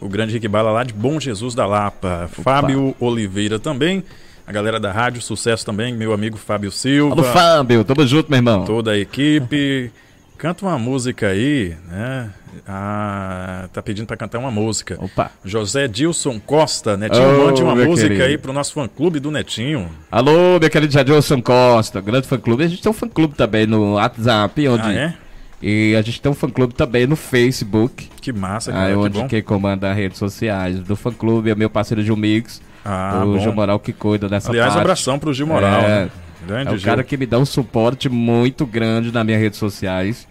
[0.00, 2.28] O grande Rick Bala lá de Bom Jesus da Lapa.
[2.42, 4.04] Fábio Oliveira também.
[4.46, 5.94] A galera da rádio, sucesso também.
[5.94, 8.64] Meu amigo Fábio Silva Alô, Fábio, tamo junto, meu irmão.
[8.64, 9.90] toda a equipe.
[10.36, 12.30] Canta uma música aí, né?
[12.66, 14.98] Ah, tá pedindo pra cantar uma música.
[15.00, 15.30] Opa.
[15.44, 18.24] José Dilson Costa, Netinho, Oh, mande uma música querido.
[18.24, 19.88] aí pro nosso fã-clube do Netinho.
[20.10, 22.64] Alô, meu querido Jadilson Costa, grande fã-clube.
[22.64, 24.82] A gente tem um fã-clube também no WhatsApp, onde...
[24.88, 25.14] Ah, é?
[25.62, 29.18] E a gente tem um fã-clube também no Facebook, Que massa, aí cara, que onde
[29.20, 29.28] bom.
[29.28, 33.38] quem comanda as redes sociais do fã-clube é meu parceiro Gil Mix, Ah, o bom.
[33.38, 34.80] Gil Moral que cuida dessa Aliás, parte.
[34.80, 35.80] abração pro Gil Moral.
[35.80, 35.88] É.
[36.04, 36.10] né?
[36.46, 36.84] Grande É o Gil.
[36.84, 40.26] cara que me dá um suporte muito grande nas minhas redes sociais.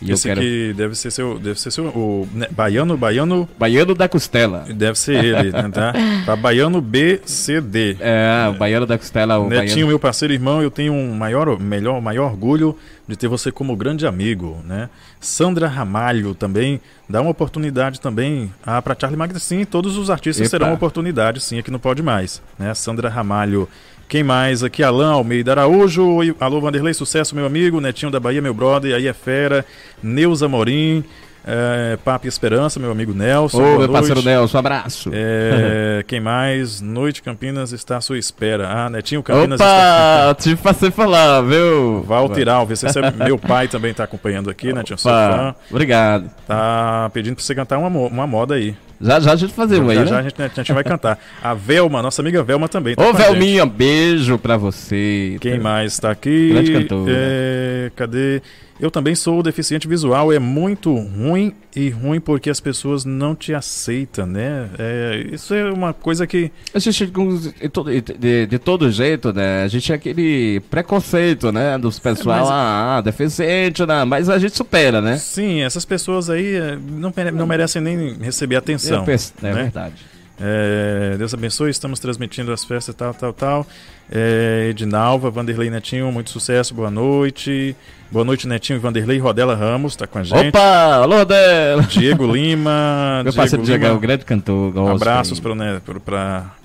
[0.00, 0.46] E Esse eu quero...
[0.46, 4.66] aqui deve ser seu, deve ser seu, o né, Baiano, Baiano, Baiano da Costela.
[4.68, 5.94] deve ser ele, né, tá?
[6.26, 7.96] Tá Baiano BCD.
[7.98, 9.88] É, o Baiano da Costela, o Netinho, Baiano...
[9.88, 12.76] meu parceiro irmão, eu tenho um maior, melhor, maior orgulho
[13.06, 14.88] de ter você como grande amigo, né?
[15.20, 19.38] Sandra Ramalho também dá uma oportunidade também ah, para Charlie Magno.
[19.38, 20.58] Sim, todos os artistas Epa.
[20.58, 22.74] terão oportunidade, sim, aqui não pode mais, né?
[22.74, 23.68] Sandra Ramalho.
[24.08, 24.62] Quem mais?
[24.62, 26.18] Aqui, Alain Almeida Araújo.
[26.38, 27.80] Alô, Vanderlei, sucesso, meu amigo.
[27.80, 28.94] Netinho da Bahia, meu brother.
[28.94, 29.66] Aí é fera.
[30.00, 31.02] Neuza Morim.
[31.46, 33.62] É, Papo e Esperança, meu amigo Nelson.
[33.62, 34.26] Ô, meu parceiro noite.
[34.26, 35.10] Nelson, um abraço.
[35.12, 36.80] É, quem mais?
[36.80, 38.68] Noite Campinas está à sua espera.
[38.68, 40.30] Ah, Netinho Campinas está.
[40.30, 42.02] Opa, tive pra você falar, viu?
[42.02, 44.80] Walter Alves, esse é meu pai também está acompanhando aqui, né?
[44.80, 45.54] Opa, fã.
[45.70, 46.28] obrigado.
[46.48, 48.74] Tá pedindo para você cantar uma, uma moda aí.
[49.00, 50.08] Já já a gente fazer um aí, já né?
[50.08, 51.18] já a gente, a gente vai cantar.
[51.42, 52.94] A Velma, nossa amiga Velma também.
[52.94, 53.12] Tá Ô.
[53.12, 55.36] Velminha, beijo pra você.
[55.40, 56.50] Quem mais está aqui?
[56.50, 57.12] Grande cantora.
[57.14, 58.42] É, cadê?
[58.78, 60.30] Eu também sou deficiente visual.
[60.32, 64.68] É muito ruim e ruim porque as pessoas não te aceitam, né?
[64.78, 69.62] É, isso é uma coisa que A gente, de, todo- de, todo jeito, né?
[69.62, 71.78] A gente é aquele preconceito, né?
[71.78, 74.04] Dos pessoal, mas- ah, deficiente, né?
[74.04, 75.16] Mas a gente supera, né?
[75.16, 78.85] Sim, essas pessoas aí eh, não, não merecem nem receber atenção.
[79.42, 79.52] É né?
[79.52, 79.94] verdade.
[80.38, 83.66] É, Deus abençoe, estamos transmitindo as festas, tal, tal, tal.
[84.10, 87.74] É, Edinalva, Vanderlei Netinho, muito sucesso, boa noite.
[88.10, 89.18] Boa noite, Netinho e Vanderlei.
[89.18, 90.48] Rodela Ramos tá com a gente.
[90.48, 91.82] Opa, alô, Dela.
[91.82, 93.22] Diego Lima.
[93.24, 94.72] Meu Diego parceiro Diego é o grande cantor.
[94.72, 94.94] gospel.
[94.94, 95.80] Abraços para né,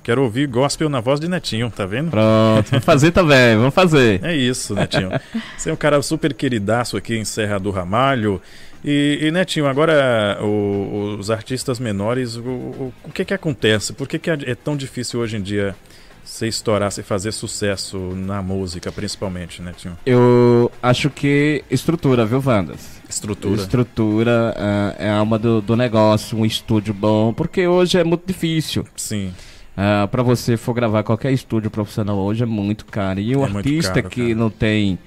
[0.03, 2.11] Quero ouvir gospel na voz de Netinho, tá vendo?
[2.11, 4.23] Pronto, vamos fazer também, vamos fazer.
[4.23, 5.09] É isso, Netinho.
[5.57, 8.39] Você é um cara super queridaço aqui em Serra do Ramalho.
[8.83, 13.93] E, e, Netinho, agora o- os artistas menores, o, o, o que que acontece?
[13.93, 15.75] Por que, que é tão difícil hoje em dia
[16.23, 19.97] você estourar, você fazer sucesso na música, principalmente, Netinho?
[20.05, 23.01] Eu acho que estrutura, viu, Vandas?
[23.09, 23.55] Estrutura.
[23.61, 28.23] Estrutura ah, é a alma do, do negócio, um estúdio bom, porque hoje é muito
[28.25, 28.85] difícil.
[28.95, 29.31] Sim,
[29.77, 33.19] Ah, para você for gravar qualquer estúdio profissional hoje é muito caro.
[33.19, 34.35] E o É artista caro, que cara.
[34.35, 34.97] não tem.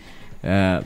[0.42, 0.82] ah,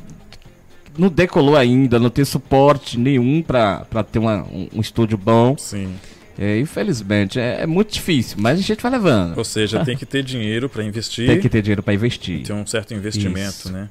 [0.98, 5.56] não decolou ainda, não tem suporte nenhum para ter uma- um, um estúdio bom.
[5.56, 5.94] sim.
[6.40, 9.36] É, infelizmente, é, é muito difícil, mas a gente vai levando.
[9.36, 11.26] Ou seja, tem que ter dinheiro para investir.
[11.26, 12.44] Tem que ter dinheiro para investir.
[12.46, 13.72] Tem um certo investimento, Isso.
[13.72, 13.88] né?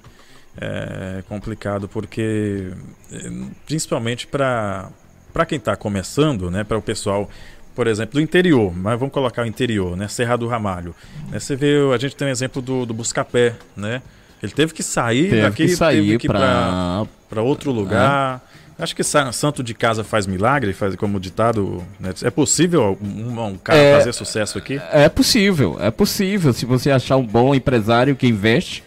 [0.59, 2.71] É complicado porque,
[3.11, 3.31] eh,
[3.65, 4.89] principalmente para
[5.33, 6.63] para quem está começando, né?
[6.63, 7.29] Para o pessoal,
[7.75, 10.07] por exemplo, do interior, mas vamos colocar o interior, né?
[10.07, 10.95] Serra do Ramalho.
[11.29, 14.01] Né, Você vê, a gente tem um exemplo do, do Buscapé, né?
[14.41, 18.41] Ele teve que sair Teve daqui, que sair para para outro lugar.
[18.79, 21.83] Acho que sa- santo de casa faz milagre, faz como ditado.
[21.99, 22.13] Né?
[22.23, 23.97] É possível um, um cara É.
[23.97, 24.79] fazer sucesso aqui?
[24.91, 26.53] É possível, é possível.
[26.53, 28.83] Se você achar um bom empresário que investe,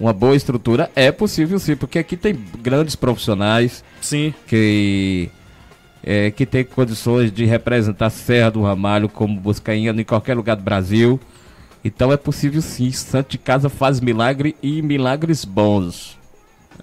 [0.00, 5.28] uma boa estrutura, é possível sim, porque aqui tem grandes profissionais Sim, que
[6.02, 10.62] é, que tem condições de representar Serra do Ramalho como Buscaína em qualquer lugar do
[10.62, 11.20] Brasil.
[11.84, 12.90] Então é possível sim.
[12.90, 16.18] Santo de Casa faz milagre e milagres bons.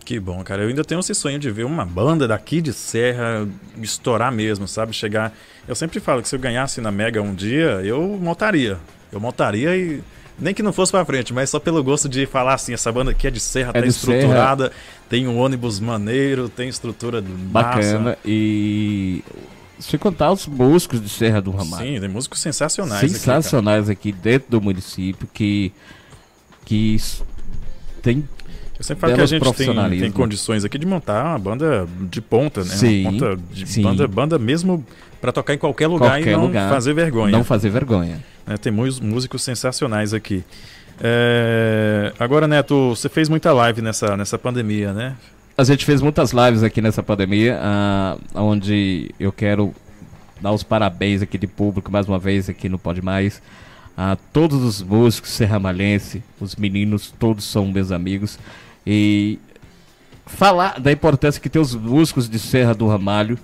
[0.05, 0.63] Que bom, cara.
[0.63, 3.47] Eu ainda tenho esse sonho de ver uma banda daqui de Serra
[3.81, 4.93] estourar mesmo, sabe?
[4.93, 5.33] Chegar.
[5.67, 8.77] Eu sempre falo que se eu ganhasse na Mega um dia, eu montaria.
[9.11, 10.01] Eu montaria e.
[10.39, 13.11] Nem que não fosse pra frente, mas só pelo gosto de falar assim: essa banda
[13.11, 14.71] aqui é de Serra, É tá estruturada,
[15.07, 17.97] tem um ônibus maneiro, tem estrutura massa.
[17.99, 18.17] Bacana.
[18.25, 19.23] E
[19.81, 21.95] Se contar os músicos de Serra do Ramalho.
[21.95, 23.11] Sim, tem músicos sensacionais.
[23.11, 25.73] Sensacionais aqui, aqui dentro do município que,
[26.63, 26.97] que
[28.01, 28.23] tem
[28.81, 32.19] eu sempre falo que a gente tem, tem, condições aqui de montar uma banda de
[32.19, 32.75] ponta, né?
[32.75, 33.83] Sim, uma ponta de sim.
[33.83, 34.83] Banda, banda mesmo
[35.21, 37.31] para tocar em qualquer lugar qualquer e não lugar, fazer vergonha.
[37.31, 38.23] Não fazer vergonha.
[38.47, 40.43] É, tem músicos sensacionais aqui.
[40.99, 42.11] É...
[42.19, 45.15] Agora, Neto, você fez muita live nessa, nessa pandemia, né?
[45.57, 49.73] A gente fez muitas lives aqui nessa pandemia, uh, onde eu quero
[50.41, 53.41] dar os parabéns aqui de público mais uma vez aqui no Pode Mais
[53.95, 58.39] a todos os músicos serramalhense, os meninos, todos são meus amigos.
[58.87, 59.37] E
[60.25, 63.37] falar da importância que tem os músicos de Serra do Ramalho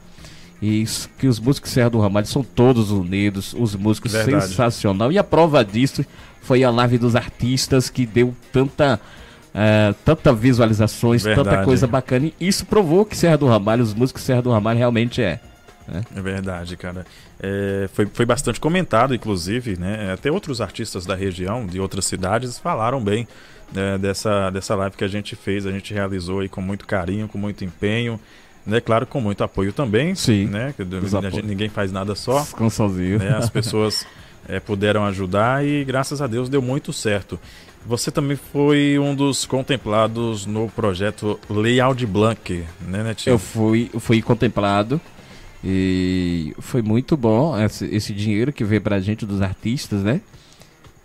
[0.61, 0.85] e
[1.19, 4.47] que os músicos de Serra do Ramalho são todos unidos, os músicos Verdade.
[4.47, 5.11] sensacional.
[5.11, 6.05] E a prova disso
[6.41, 8.99] foi a live dos artistas que deu tanta
[9.59, 11.49] é, tanta visualizações, Verdade.
[11.49, 12.31] tanta coisa bacana.
[12.39, 15.39] E isso provou que Serra do Ramalho, os músicos Serra do Ramalho realmente é.
[15.87, 16.03] Né?
[16.15, 17.07] É verdade, cara.
[17.41, 20.13] É, foi, foi bastante comentado, inclusive, né?
[20.13, 23.27] Até outros artistas da região, de outras cidades, falaram bem
[23.73, 27.27] né, dessa, dessa live que a gente fez, a gente realizou aí com muito carinho,
[27.27, 28.19] com muito empenho.
[28.63, 30.13] Né, claro, com muito apoio também.
[30.13, 30.45] Sim.
[30.47, 30.75] Né,
[31.31, 32.45] gente, ninguém faz nada só.
[32.51, 33.17] Com sozinho.
[33.17, 34.05] Né, as pessoas
[34.47, 37.39] é, puderam ajudar e graças a Deus deu muito certo.
[37.85, 43.33] Você também foi um dos contemplados no projeto Layout Blank, né, Netinho?
[43.33, 44.99] Eu fui, fui contemplado.
[45.63, 50.21] E foi muito bom esse, esse dinheiro que veio pra gente dos artistas, né?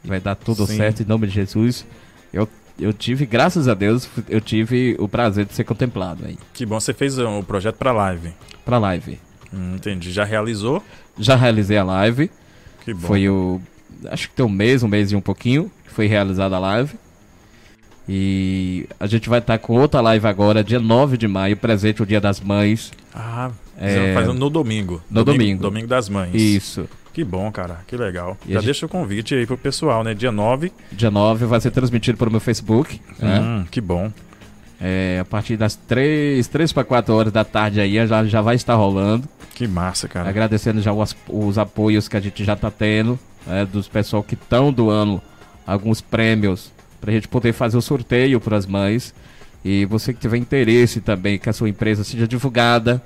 [0.04, 0.76] Vai dar tudo Sim.
[0.76, 1.87] certo em nome de Jesus.
[2.32, 6.37] Eu, eu tive, graças a Deus, eu tive o prazer de ser contemplado aí.
[6.52, 8.32] Que bom, você fez o projeto pra live.
[8.64, 9.18] Pra live.
[9.52, 10.11] Hum, entendi.
[10.11, 10.82] Já realizou?
[11.18, 12.30] Já realizei a live.
[12.85, 13.06] Que bom.
[13.06, 13.61] Foi o.
[14.11, 16.94] Acho que tem um mês, um mês e um pouquinho foi realizada a live.
[18.09, 22.07] E a gente vai estar com outra live agora, dia 9 de maio, presente o
[22.07, 22.90] Dia das Mães.
[23.14, 24.12] Ah, é...
[24.14, 25.00] fazendo no domingo.
[25.11, 25.62] No domingo, domingo.
[25.62, 26.35] Domingo das Mães.
[26.35, 26.88] Isso.
[27.12, 27.81] Que bom, cara.
[27.87, 28.37] Que legal.
[28.46, 28.66] E Já gente...
[28.66, 30.14] deixa o convite aí pro pessoal, né?
[30.14, 30.72] Dia 9.
[30.90, 33.00] Dia 9 vai ser transmitido pelo meu Facebook.
[33.18, 33.38] Né?
[33.38, 33.66] Hum, né?
[33.70, 34.11] Que bom.
[34.81, 38.57] É, a partir das 3, 3 para 4 horas da tarde aí já, já vai
[38.57, 39.28] estar rolando.
[39.55, 40.28] Que massa, cara.
[40.28, 44.35] Agradecendo já os, os apoios que a gente já tá tendo, né, dos pessoal que
[44.35, 45.22] estão doando
[45.66, 49.14] alguns prêmios pra gente poder fazer o sorteio para as mães.
[49.64, 53.03] E você que tiver interesse também que a sua empresa seja divulgada,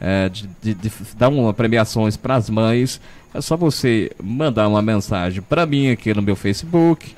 [0.00, 3.00] é, de, de, de, dar uma premiações para as mães,
[3.34, 7.14] é só você mandar uma mensagem para mim aqui no meu Facebook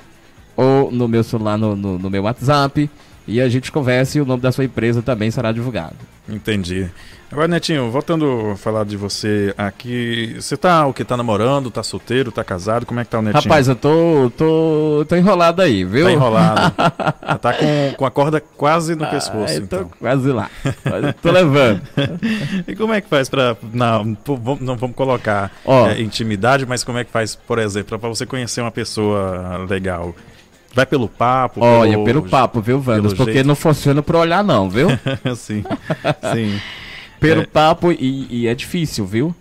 [0.55, 2.89] ou no meu celular, no, no, no meu WhatsApp
[3.27, 5.95] e a gente conversa e o nome da sua empresa também será divulgado.
[6.27, 6.89] Entendi.
[7.33, 11.03] Agora, Netinho, voltando a falar de você aqui, você tá o que?
[11.03, 12.85] Tá namorando, tá solteiro, tá casado?
[12.85, 13.43] Como é que tá o Netinho?
[13.43, 16.05] Rapaz, eu tô, tô, tô enrolado aí, viu?
[16.05, 16.75] Tá enrolado.
[17.41, 19.89] tá com, com a corda quase no ah, pescoço, então.
[19.99, 20.47] quase lá.
[21.23, 21.81] tô levando.
[22.67, 23.57] e como é que faz pra.
[23.73, 24.15] Não,
[24.61, 28.27] não vamos colocar Ó, é, intimidade, mas como é que faz, por exemplo, para você
[28.27, 30.13] conhecer uma pessoa legal?
[30.73, 31.61] Vai pelo papo?
[31.61, 33.13] Olha, pelo, pelo papo, viu, Vandas?
[33.13, 33.45] Porque jeito.
[33.45, 34.87] não funciona por olhar, não, viu?
[35.37, 35.63] sim,
[36.33, 36.59] sim.
[37.19, 37.45] pelo é.
[37.45, 39.35] papo e, e, é difícil, viu?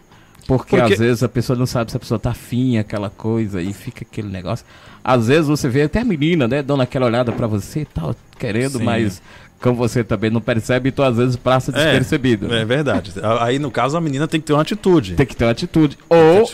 [0.47, 3.63] Porque, Porque, às vezes a pessoa não sabe se a pessoa tá afim, aquela coisa,
[3.63, 4.67] e fica aquele negócio.
[5.03, 8.15] Às vezes você vê até a menina, né, dando aquela olhada para você e tal,
[8.39, 8.85] querendo, sim.
[8.85, 9.23] mas
[9.61, 12.53] como você também não percebe, então às vezes passa é, despercebido.
[12.53, 13.13] É, é verdade.
[13.41, 15.15] Aí no caso a menina tem que ter uma atitude.
[15.15, 15.97] Tem que ter uma atitude.
[16.11, 16.51] Ou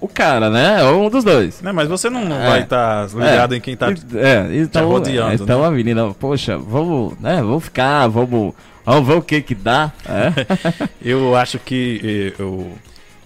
[0.00, 0.82] o cara, né?
[0.84, 1.60] Ou um dos dois.
[1.60, 2.48] Não, mas você não, não é.
[2.48, 3.56] vai estar tá ligado é.
[3.58, 5.42] em quem está é, então, rodeando.
[5.42, 5.66] Então né?
[5.66, 7.36] a menina, poxa, vamos, né?
[7.42, 9.92] Vamos ficar, vamos, vamos ver o que que dá.
[10.06, 10.88] É.
[11.02, 12.72] eu acho que eu,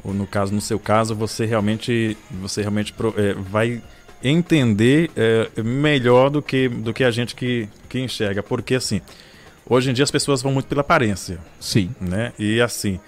[0.04, 3.80] no caso, no seu caso, você realmente, você realmente é, vai
[4.22, 9.00] entender é, melhor do que, do que a gente que, que enxerga, porque assim,
[9.68, 11.38] hoje em dia as pessoas vão muito pela aparência.
[11.60, 11.94] Sim.
[12.00, 12.32] Né?
[12.38, 12.98] E assim,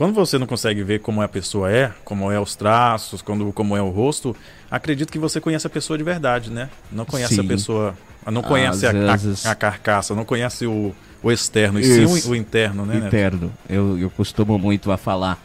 [0.00, 3.76] quando você não consegue ver como a pessoa é, como é os traços, quando, como
[3.76, 4.34] é o rosto,
[4.70, 6.70] acredito que você conhece a pessoa de verdade, né?
[6.90, 7.42] Não conhece Sim.
[7.42, 7.94] a pessoa,
[8.32, 9.44] não conhece a, vezes...
[9.44, 12.96] a, a, carcaça, não conhece o, o externo, e sim o, o, interno, né?
[12.96, 13.52] Interno.
[13.68, 15.38] Eu, eu costumo muito a falar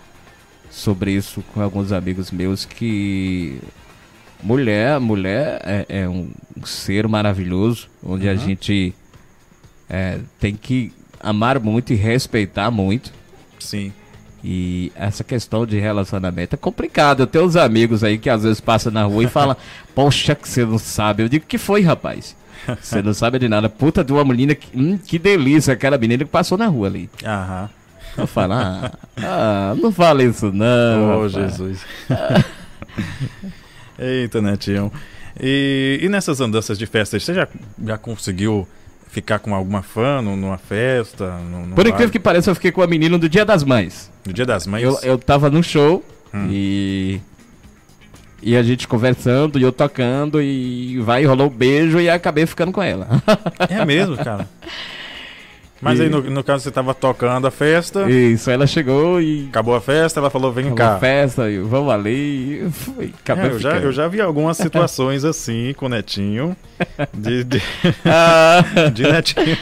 [0.71, 3.59] sobre isso com alguns amigos meus que
[4.41, 6.31] mulher, mulher é, é um
[6.63, 8.31] ser maravilhoso, onde uhum.
[8.31, 8.95] a gente
[9.89, 13.11] é, tem que amar muito e respeitar muito.
[13.59, 13.91] Sim.
[14.47, 17.21] E essa questão de relacionamento é complicado.
[17.21, 19.57] Eu tenho uns amigos aí que às vezes passam na rua e falam,
[19.95, 21.23] poxa, que você não sabe.
[21.23, 22.35] Eu digo, que foi, rapaz?
[22.81, 23.69] Você não sabe de nada.
[23.69, 27.09] Puta de uma menina, que, hum, que delícia, aquela menina que passou na rua ali.
[27.23, 27.69] Aham.
[28.17, 31.03] Eu falo, ah, ah, não fala isso não.
[31.03, 31.31] Oh, rapaz.
[31.33, 31.85] Jesus.
[33.99, 34.91] Eita, Netinho.
[35.39, 37.47] E, e nessas andanças de festas, você já,
[37.83, 38.67] já conseguiu
[39.15, 41.37] ficar com alguma fã no- numa festa?
[41.49, 41.89] No, no Por bar?
[41.91, 44.11] incrível que pareça, eu fiquei com a menina do Dia das Mães.
[44.27, 44.83] No dia das mães?
[44.83, 46.03] Eu, eu tava num show
[46.33, 46.47] Hum.
[46.51, 47.21] e.
[48.43, 52.71] E a gente conversando e eu tocando e vai, rolou um beijo e acabei ficando
[52.71, 53.07] com ela.
[53.69, 54.47] É mesmo, cara.
[55.81, 59.47] Mas E- aí, no, no caso, você tava tocando a festa, Isso, ela chegou e.
[59.49, 60.97] acabou a festa, ela falou, vem Falou cá.
[60.99, 62.71] festa, e vamos ali.
[62.99, 66.55] E É, eu, já, eu já vi algumas situações assim com o Netinho.
[67.13, 67.61] De, de,
[68.05, 68.63] Ah,
[68.93, 69.57] de Netinho.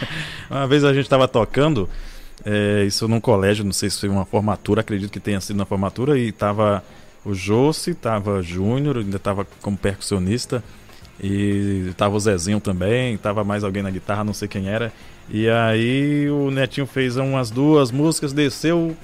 [0.50, 1.90] Uma vez a gente tava tocando,
[2.46, 5.66] é, isso num colégio, não sei se foi uma formatura, acredito que tenha sido na
[5.66, 6.84] formatura, e tava
[7.26, 10.64] o Josse, tava Júnior, ainda tava como percussionista,
[11.22, 14.92] e tava o Zezinho também, tava mais alguém na guitarra, não sei quem era.
[15.30, 18.96] E aí o Netinho fez umas duas músicas, desceu.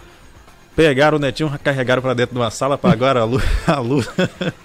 [0.75, 3.43] Pegaram o Netinho, carregaram pra dentro de uma sala, apagaram a luz.
[3.67, 4.09] A luz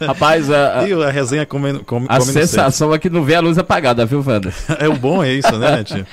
[0.01, 3.41] rapaz, a, a- e a resenha comendo, come, a sensação é que não vê a
[3.41, 4.53] luz apagada, viu, Wanda?
[4.79, 6.07] É o bom é isso, né, Netinho?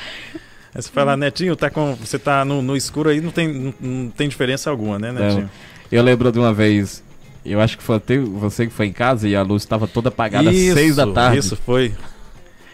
[0.73, 3.73] Aí você fala, Netinho, tá com, você tá no, no escuro aí, não tem, não,
[3.79, 5.49] não tem diferença alguma, né, Netinho?
[5.91, 7.03] Eu lembro de uma vez,
[7.45, 10.09] eu acho que foi até você que foi em casa e a luz estava toda
[10.09, 11.37] apagada às seis da tarde.
[11.39, 11.93] Isso, foi.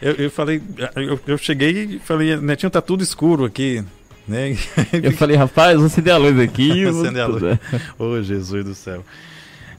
[0.01, 0.61] Eu, eu falei,
[0.95, 3.83] eu, eu cheguei e falei, Netinho, tá tudo escuro aqui,
[4.27, 4.55] né?
[4.91, 6.85] Eu falei, rapaz, você deu a luz aqui.
[6.85, 7.59] Acender a luz.
[7.97, 9.03] Ô, Jesus do céu.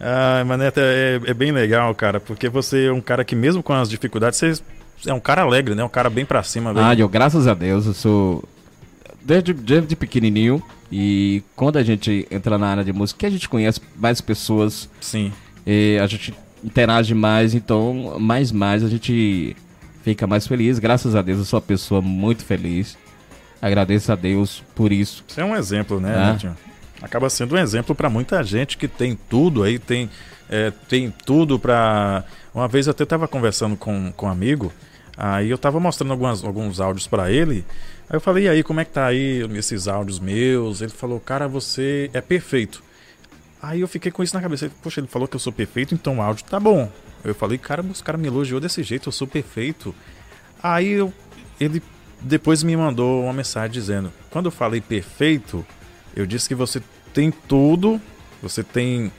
[0.00, 3.72] Ah, Maneta, é, é bem legal, cara, porque você é um cara que mesmo com
[3.72, 4.62] as dificuldades, você
[5.10, 5.84] é um cara alegre, né?
[5.84, 6.72] Um cara bem pra cima.
[6.72, 6.82] Bem...
[6.82, 8.44] Ah, eu, graças a Deus, eu sou.
[9.22, 10.62] Desde, desde pequenininho.
[10.90, 15.30] E quando a gente entra na área de música, a gente conhece mais pessoas, Sim.
[15.66, 16.32] e a gente
[16.64, 19.54] interage mais, então, mais, mais a gente
[20.08, 20.78] fica mais feliz.
[20.78, 22.96] Graças a Deus, eu sou uma pessoa muito feliz.
[23.60, 25.24] Agradeço a Deus por isso.
[25.28, 26.54] Você é um exemplo, né, Ah.
[27.02, 30.10] Acaba sendo um exemplo pra muita gente que tem tudo aí, tem,
[30.50, 32.24] é, tem tudo pra.
[32.52, 34.72] Uma vez eu até tava conversando com, com um amigo,
[35.16, 37.64] aí eu tava mostrando algumas, alguns áudios pra ele.
[38.10, 40.80] Aí eu falei, e aí, como é que tá aí esses áudios meus?
[40.80, 42.82] Ele falou, cara, você é perfeito.
[43.62, 44.70] Aí eu fiquei com isso na cabeça.
[44.82, 46.90] Poxa, ele falou que eu sou perfeito, então o áudio tá bom.
[47.24, 49.94] Eu falei, cara, os caras me elogiou desse jeito, eu sou perfeito.
[50.62, 51.12] Aí eu,
[51.60, 51.82] ele
[52.20, 55.64] depois me mandou uma mensagem dizendo: quando eu falei perfeito,
[56.14, 58.00] eu disse que você tem tudo,
[58.42, 59.12] você tem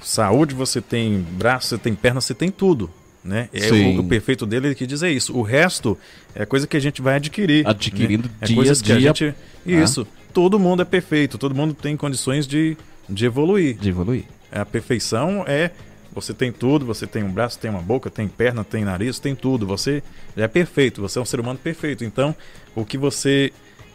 [0.00, 2.90] saúde, você tem braço, você tem perna, você tem tudo.
[3.22, 3.50] Né?
[3.52, 5.36] É o, o perfeito dele ele quis dizer isso.
[5.36, 5.98] O resto
[6.34, 7.66] é coisa que a gente vai adquirir.
[7.66, 8.34] Adquirindo né?
[8.40, 9.34] é dia coisas a que a gente.
[9.66, 10.06] Isso.
[10.32, 12.76] Todo mundo é perfeito, todo mundo tem condições de,
[13.08, 13.76] de evoluir.
[13.76, 14.24] De evoluir.
[14.50, 15.70] A perfeição é
[16.12, 19.34] você tem tudo, você tem um braço, tem uma boca, tem perna, tem nariz, tem
[19.34, 19.66] tudo.
[19.66, 20.02] Você
[20.36, 22.04] é perfeito, você é um ser humano perfeito.
[22.04, 22.34] Então,
[22.74, 23.52] o que você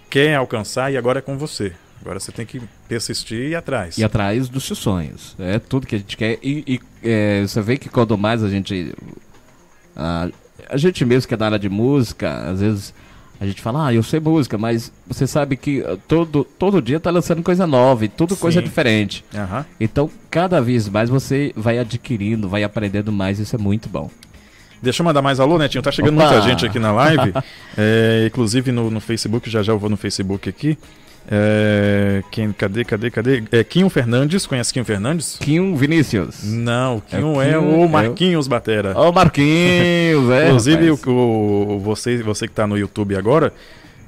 [0.10, 1.74] quer alcançar e agora é com você.
[2.02, 3.98] Agora você tem que persistir e ir atrás.
[3.98, 5.36] E atrás dos seus sonhos.
[5.40, 6.38] É tudo que a gente quer.
[6.42, 8.94] E, e, é, você vê que quando mais a gente.
[9.96, 10.30] A,
[10.70, 12.94] a gente mesmo que é da área de música, às vezes
[13.40, 17.00] a gente fala, ah, eu sei música, mas você sabe que ah, todo, todo dia
[17.00, 18.66] tá lançando coisa nova e tudo coisa Sim.
[18.66, 19.26] diferente.
[19.34, 19.66] Aham.
[19.80, 24.10] Então, cada vez mais você vai adquirindo, vai aprendendo mais, isso é muito bom.
[24.82, 25.82] Deixa eu mandar mais alô, Netinho.
[25.82, 26.30] Tá chegando Opa!
[26.30, 27.34] muita gente aqui na live.
[27.78, 30.78] É, inclusive no, no Facebook, já já eu vou no Facebook aqui.
[31.28, 33.44] É, quem, cadê, cadê, cadê?
[33.52, 35.38] É Quinho Fernandes, conhece Quinho Fernandes?
[35.40, 36.44] Quinho Vinícius.
[36.44, 38.94] Não, Quinho É é, o Marquinhos Batera.
[38.96, 40.48] Ó, o Marquinhos, é.
[40.48, 43.52] Inclusive, o, o- você, você que está no YouTube agora,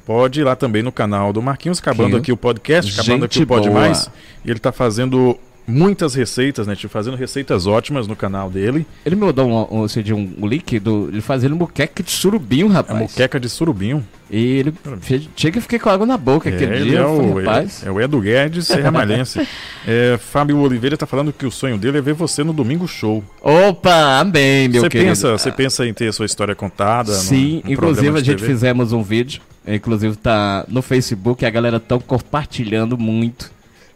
[0.05, 2.19] pode ir lá também no canal do Marquinhos, acabando Quinho.
[2.19, 3.81] aqui o podcast, acabando aqui Gente o Pode boa.
[3.81, 4.09] Mais.
[4.45, 5.37] E ele está fazendo
[5.67, 6.75] muitas receitas, né?
[6.75, 8.87] Tipo, fazendo receitas ótimas no canal dele.
[9.05, 12.09] Ele me mandou um, um, assim, de um, um link do, ele fazendo muqueca de
[12.09, 12.99] surubinho, É rapaz.
[12.99, 14.05] moqueca de surubinho.
[14.31, 16.99] E ele fez- chega e fiquei com água na boca aquele ele dia.
[16.99, 17.83] é, eu falei, o, rapaz.
[17.85, 19.47] é o Edu Guedes, serramalhense.
[19.87, 23.23] é, Fábio Oliveira está falando que o sonho dele é ver você no Domingo Show.
[23.41, 25.09] Opa, amém, meu Você querido.
[25.09, 27.11] pensa, você pensa em ter a sua história contada?
[27.11, 28.47] num- Sim, num inclusive programa a gente TV?
[28.53, 33.49] fizemos um vídeo, inclusive tá no Facebook, a galera tá compartilhando muito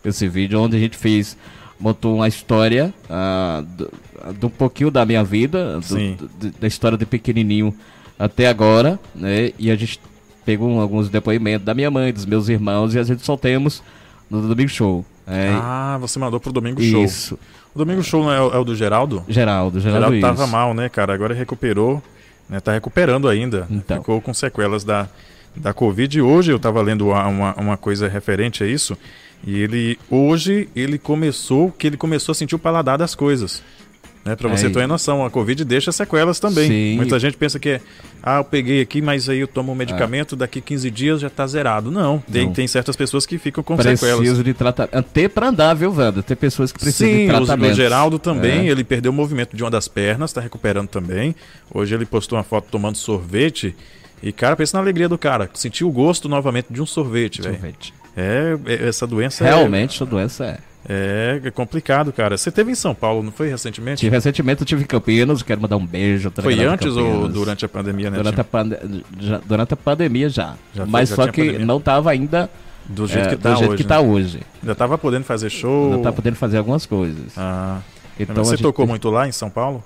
[0.05, 1.37] esse vídeo, onde a gente fez,
[1.81, 3.91] montou uma história ah, do,
[4.39, 7.73] do um pouquinho da minha vida, do- do- da história de pequenininho
[8.19, 9.51] até agora, né?
[9.57, 9.99] E a gente
[10.45, 13.81] pegou alguns depoimentos da minha mãe, dos meus irmãos, e a gente soltemos
[14.29, 15.05] no Domingo Show.
[15.27, 17.03] É, Ah, você mandou pro Domingo Show.
[17.03, 17.37] isso.
[17.73, 19.23] O Domingo Show não é, o- é o do Geraldo?
[19.27, 20.51] Geraldo, Geraldo, Geraldo tava isso.
[20.51, 21.13] mal, né, cara?
[21.13, 22.01] Agora recuperou,
[22.49, 22.59] né?
[22.59, 23.65] Tá recuperando ainda.
[23.71, 23.97] Então.
[23.97, 25.07] Ficou com sequelas da,
[25.55, 26.17] da Covid.
[26.17, 28.97] E hoje eu tava lendo uma, uma, uma coisa referente a isso.
[29.45, 33.63] E ele, hoje, ele começou, que ele começou a sentir o paladar das coisas.
[34.23, 34.71] Né, pra você Aí.
[34.71, 36.67] ter noção, a Covid deixa sequelas também.
[36.69, 36.95] Sim.
[36.95, 37.81] Muita gente pensa que é,
[38.21, 41.47] ah, eu peguei aqui, mas aí eu tomo um medicamento, daqui 15 dias já tá
[41.47, 41.89] zerado.
[41.89, 42.53] Não, tem, Não.
[42.53, 44.17] tem certas pessoas que ficam com sequelas.
[44.19, 44.95] Preciso de tratamento.
[44.95, 46.21] Até pra andar, viu, Wanda?
[46.21, 47.71] Tem pessoas que precisam Sim, de tratamento.
[47.71, 48.71] o Geraldo também, É.
[48.71, 51.35] ele perdeu o movimento de uma das pernas, está recuperando também.
[51.73, 53.75] Hoje ele postou uma foto tomando sorvete
[54.21, 55.49] E, cara, pensa na alegria do cara.
[55.55, 57.55] Sentiu o gosto novamente de um sorvete, velho.
[57.55, 57.91] Sorvete.
[58.15, 60.57] É, é- essa doença é- Realmente, essa doença é.
[60.87, 62.37] é, é complicado, cara.
[62.37, 63.99] Você teve em São Paulo, não foi recentemente?
[64.01, 66.31] Tive, recentemente eu tive em Campinas, quero mandar um beijo.
[66.41, 68.17] Foi antes ou durante a pandemia, né?
[68.17, 68.77] Durante a, pande-
[69.19, 70.55] já, durante a pandemia já.
[70.73, 71.65] Já Mas já só que pandemia.
[71.65, 72.49] não tava ainda
[72.85, 73.83] Do jeito é, que tá do jeito hoje.
[73.83, 74.07] que tá né?
[74.09, 74.39] hoje.
[74.65, 75.91] Já tava podendo fazer show.
[75.91, 77.31] Não tá podendo fazer algumas coisas.
[77.37, 77.79] Ah,
[78.19, 79.83] Então você a gente- tocou muito lá em São Paulo?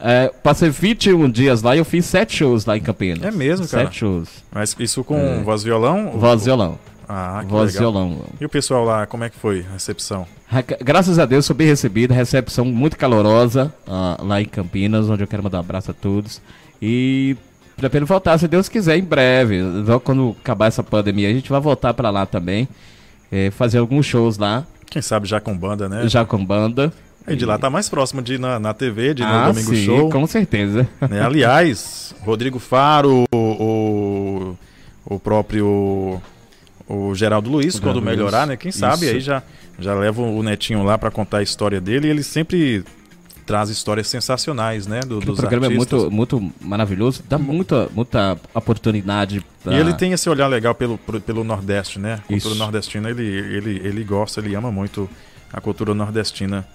[0.00, 3.22] É, passei 21 dias lá e eu fiz 7 shows lá em Campinas.
[3.24, 3.84] É mesmo, cara?
[3.84, 4.28] 7 shows.
[4.50, 5.42] Mas isso com É.
[5.42, 6.12] voz violão?
[6.12, 6.78] Voz violão.
[7.08, 7.92] Ah, que Voz e legal.
[7.92, 8.18] violão.
[8.40, 10.26] E o pessoal lá, como é que foi a recepção?
[10.82, 15.26] Graças a Deus, sou bem recebido, recepção muito calorosa ah, lá em Campinas, onde eu
[15.26, 16.40] quero mandar um abraço a todos.
[16.82, 17.36] E
[17.76, 19.62] pretendo voltar, se Deus quiser, em breve.
[19.62, 22.68] Logo quando acabar essa pandemia, a gente vai voltar pra lá também.
[23.32, 26.08] eh, fazer alguns shows lá, Quem sabe já com banda, né?
[26.08, 26.92] já com banda.
[27.26, 29.48] E de lá tá mais próximo de ir na, na TV, de ir no ah,
[29.48, 30.08] Domingo sim, Show.
[30.08, 30.88] com certeza.
[31.10, 31.20] né?
[31.20, 34.54] Aliás, Rodrigo Faro, o,
[35.04, 36.18] o próprio
[36.88, 38.48] o Geraldo Luiz, O quando melhorar, Luiz.
[38.50, 38.56] né?
[38.56, 39.14] Quem sabe Isso.
[39.14, 39.42] aí já,
[39.78, 42.82] já leva o netinho lá pra contar a história dele e ele sempre
[43.44, 45.00] traz histórias sensacionais, né?
[45.00, 45.92] Do, o dos programa artistas.
[46.04, 49.44] é muito, muito maravilhoso, dá muita, muita oportunidade.
[49.64, 52.14] pra- E ele tem esse olhar legal pelo, pelo Nordeste, né?
[52.14, 52.54] A cultura Isso.
[52.56, 55.08] nordestina, ele, ele, ele gosta, ele ama muito
[55.52, 56.66] a cultura nordestina.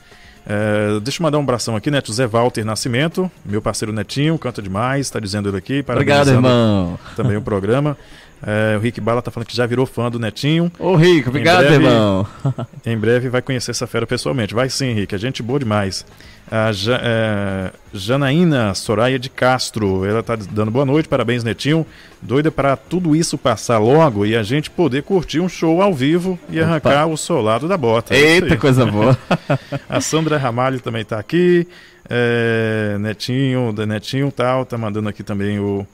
[0.46, 4.62] É, deixa eu mandar um abração aqui, Neto Zé Walter Nascimento, meu parceiro Netinho, canta
[4.62, 5.86] demais, tá dizendo ele aqui.
[5.88, 7.00] Obrigado, irmão.
[7.16, 7.96] Também o programa.
[8.46, 10.70] É, o Rick Bala tá falando que já virou fã do Netinho.
[10.78, 12.28] Ô, Rico, obrigado, breve- irmão.
[12.86, 14.54] Em breve vai conhecer essa fera pessoalmente.
[14.54, 16.06] Vai sim, Rick, é gente boa demais.
[16.52, 21.86] A Ja- é, Janaína Soraya de Castro, ela tá dando boa noite, parabéns, Netinho.
[22.22, 26.38] Doida para tudo isso passar logo e a gente poder curtir um show ao vivo
[26.50, 26.70] e Opa.
[26.70, 28.14] arrancar o solado da bota.
[28.14, 29.18] É Eita, coisa boa.
[29.90, 31.66] A Sandra Ramalho também tá aqui.
[32.10, 35.88] É, Netinho, da Netinho tal, tá mandando aqui também o,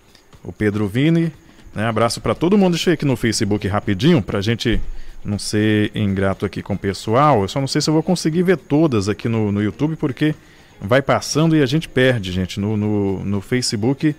[0.43, 1.32] o Pedro Vini.
[1.76, 2.74] Né, abraço para todo mundo.
[2.74, 4.80] Deixa eu ir aqui no Facebook rapidinho pra gente
[5.24, 7.42] não ser ingrato aqui com o pessoal.
[7.42, 10.34] Eu só não sei se eu vou conseguir ver todas aqui no, no YouTube, porque
[10.82, 12.60] vai passando e a gente perde, gente.
[12.60, 14.16] No, no, no Facebook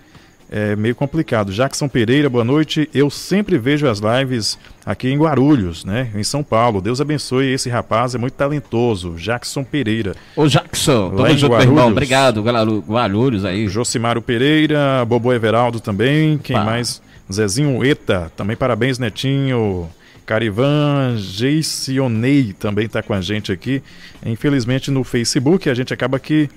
[0.53, 1.51] é meio complicado.
[1.51, 2.89] Jackson Pereira, boa noite.
[2.93, 6.09] Eu sempre vejo as lives aqui em Guarulhos, né?
[6.15, 6.81] Em São Paulo.
[6.81, 9.15] Deus abençoe esse rapaz, é muito talentoso.
[9.17, 10.13] Jackson Pereira.
[10.35, 11.71] Ô, Jackson, Lá tamo junto, Guarulhos.
[11.71, 11.87] irmão.
[11.91, 13.67] Obrigado, Guaru- Guarulhos aí.
[13.67, 16.37] Josimaro Pereira, Bobo Everaldo também.
[16.37, 16.63] Quem Pá.
[16.63, 17.01] mais?
[17.31, 19.89] Zezinho Eta, também parabéns, Netinho.
[20.25, 23.81] Carivan Geicionei também está com a gente aqui.
[24.25, 26.49] Infelizmente no Facebook a gente acaba que,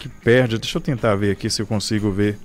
[0.00, 0.58] que perde.
[0.58, 2.36] Deixa eu tentar ver aqui se eu consigo ver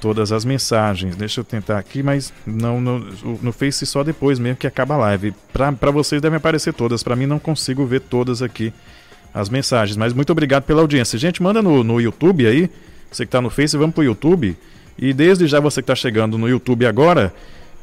[0.00, 1.16] todas as mensagens.
[1.16, 2.98] Deixa eu tentar aqui, mas não no,
[3.42, 5.34] no Face só depois mesmo que acaba a live.
[5.52, 8.72] Para vocês devem aparecer todas, para mim não consigo ver todas aqui
[9.32, 9.96] as mensagens.
[9.96, 11.18] Mas muito obrigado pela audiência.
[11.18, 12.70] Gente, manda no, no YouTube aí.
[13.10, 14.56] Você que está no Face, vamos pro YouTube.
[14.98, 17.32] E desde já você que está chegando no YouTube agora,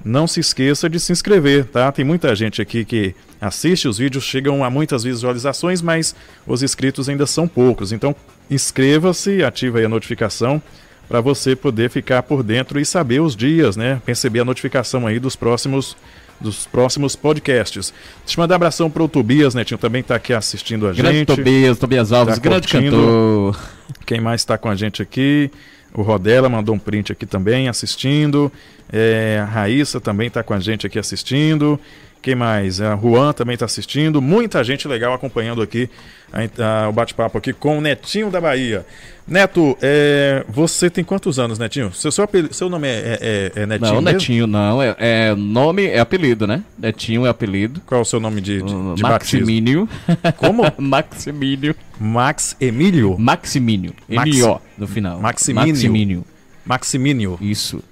[0.03, 1.91] não se esqueça de se inscrever, tá?
[1.91, 7.07] Tem muita gente aqui que assiste, os vídeos chegam a muitas visualizações, mas os inscritos
[7.07, 7.91] ainda são poucos.
[7.91, 8.15] Então,
[8.51, 10.61] inscreva-se, ative aí a notificação
[11.07, 14.01] para você poder ficar por dentro e saber os dias, né?
[14.05, 15.95] Receber a notificação aí dos próximos
[16.41, 17.93] dos próximos podcasts.
[18.25, 21.27] Deixa eu mandar um abração pro Tobias, Netinho, também está aqui assistindo a Grande gente.
[21.27, 22.91] Tobias, Tobias Alves, Tá grande curtindo.
[22.91, 23.59] cantor.
[24.05, 25.49] Quem mais está com a gente aqui?
[25.95, 28.51] O Rodela mandou um print aqui também, assistindo.
[28.91, 31.79] É, a Raíssa também está com a gente aqui assistindo.
[32.25, 32.81] Quem mais?
[32.81, 34.19] A Juan também está assistindo.
[34.19, 35.87] Muita gente legal acompanhando aqui
[36.33, 38.83] a- a- o bate-papo aqui com o Netinho da Bahia.
[39.27, 41.93] Neto, é, você tem quantos anos, Netinho?
[41.93, 44.17] Seu, seu, apeli- seu nome é, é- é Netinho Não, mesmo?
[44.17, 44.81] Netinho não.
[44.81, 46.63] É, é nome, é apelido, né?
[46.79, 47.79] Netinho é apelido.
[47.85, 49.41] Qual é o seu nome de, de, de batismo?
[49.41, 49.89] Maximínio.
[50.37, 50.63] Como?
[50.81, 51.75] Maximínio.
[51.99, 53.15] Max Emílio?
[53.19, 53.93] Maximínio.
[54.09, 55.19] Max- M-O no final.
[55.19, 55.67] Maximínio.
[55.73, 56.25] Maximínio.
[56.65, 57.37] Maximínio.
[57.39, 57.83] Isso.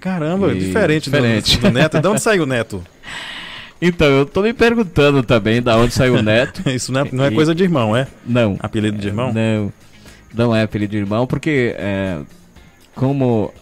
[0.00, 1.56] Caramba, E- diferente, diferente.
[1.58, 2.00] Do, do Neto.
[2.00, 2.82] De onde saiu o Neto?
[3.80, 6.68] Então, eu tô me perguntando também da onde saiu o Neto.
[6.70, 8.06] Isso não é, não é E- coisa de irmão, é?
[8.26, 8.56] Não.
[8.60, 9.32] Apelido de irmão?
[9.32, 9.72] Não.
[10.34, 12.18] Não é apelido de irmão, porque é,
[12.94, 13.52] como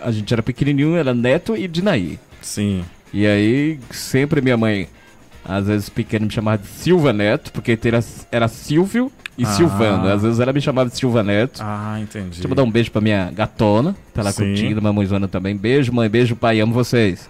[0.00, 2.18] a gente era pequenininho, era Neto e Dinaí.
[2.42, 2.84] Sim.
[3.12, 4.88] E aí, sempre minha mãe,
[5.44, 8.00] às vezes pequeno, me chamava de Silva Neto, porque era,
[8.30, 9.46] era Silvio e Ah.
[9.48, 10.08] Silvano.
[10.08, 11.60] Às vezes ela me chamava de Silva Neto.
[11.62, 12.26] Ah, entendi.
[12.30, 14.44] Deixa eu mandar um beijo pra minha gatona, tá lá Sim.
[14.46, 15.56] curtindo, mamãezona também.
[15.56, 17.28] Beijo, mãe, beijo, pai, amo vocês.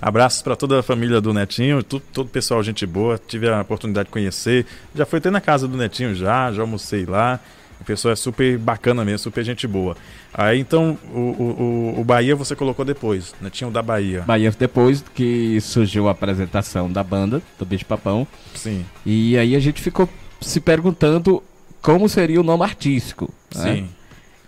[0.00, 3.18] Abraços para toda a família do Netinho, todo o pessoal, gente boa.
[3.18, 4.66] Tive a oportunidade de conhecer.
[4.94, 7.40] Já fui até na casa do Netinho já, já almocei lá.
[7.80, 9.96] O pessoal é super bacana mesmo, super gente boa.
[10.34, 14.22] Aí então, o, o, o- o Bahia você colocou depois, Netinho da Bahia.
[14.26, 19.60] Bahia, depois que surgiu a apresentação da banda, do Bicho Papão, Sim, e aí a
[19.60, 20.08] gente ficou
[20.40, 21.42] se perguntando
[21.82, 23.32] como seria o nome artístico.
[23.54, 23.74] né?
[23.76, 23.88] sim.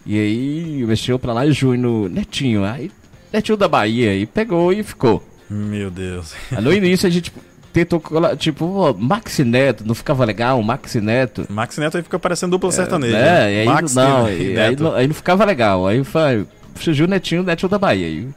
[0.07, 2.65] E aí mexeu pra lá e no Netinho.
[2.65, 2.91] Aí
[3.33, 4.15] Netinho da Bahia.
[4.17, 5.23] E pegou e ficou.
[5.49, 6.35] Meu Deus.
[6.51, 7.33] Aí no início a gente
[7.73, 10.63] tentou colar, tipo, ó, Maxi Neto, não ficava legal?
[10.63, 11.47] Maxi Neto.
[11.49, 13.17] Max Neto aí fica parecendo dupla sertaneja.
[13.17, 15.87] É, e aí, Max não, e aí, não, aí não ficava legal.
[15.87, 16.47] Aí foi,
[16.81, 18.09] surgiu o Netinho, Netinho da Bahia.
[18.09, 18.29] E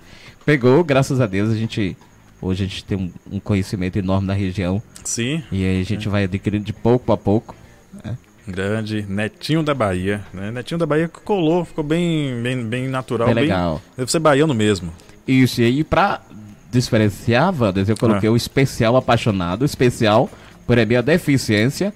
[0.46, 1.98] pegou, graças a Deus, a gente.
[2.44, 2.98] Hoje a gente tem
[3.32, 4.82] um, conhecimento enorme da região.
[5.04, 7.56] Sim, E aí a gente vai adquirindo de pouco a pouco.
[8.48, 9.06] grande.
[9.08, 10.22] Netinho da Bahia.
[10.34, 10.52] Né?
[10.52, 13.28] Netinho da Bahia que colou, ficou bem, bem, bem natural.
[13.28, 13.82] Bem- legal.
[13.98, 14.92] Deve ser baiano mesmo.
[15.26, 16.22] Isso, e aí pra
[16.70, 17.54] diferenciar,
[17.88, 18.32] eu coloquei Ah.
[18.32, 20.30] o especial apaixonado, especial
[20.68, 21.94] por a minha deficiência.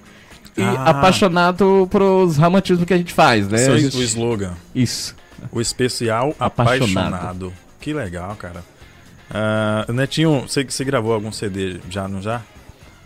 [0.56, 0.84] E Ah.
[0.90, 3.58] apaixonado pros ramatismos que a gente faz, né?
[3.58, 4.54] Esse é o slogan.
[4.74, 5.14] Isso.
[5.52, 7.14] O especial Apaixonado.
[7.14, 7.52] apaixonado.
[7.80, 8.64] Que legal, cara.
[9.30, 12.42] Ah, Netinho, você, você gravou algum CD já, não já?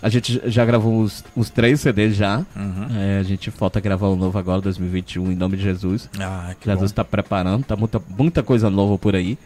[0.00, 2.38] A gente já gravou os, os três CDs já.
[2.56, 2.88] Uhum.
[2.96, 6.10] É, a gente falta gravar o novo agora, 2021, em nome de Jesus.
[6.18, 9.38] Ah, que Jesus está preparando, tá muita, muita coisa nova por aí.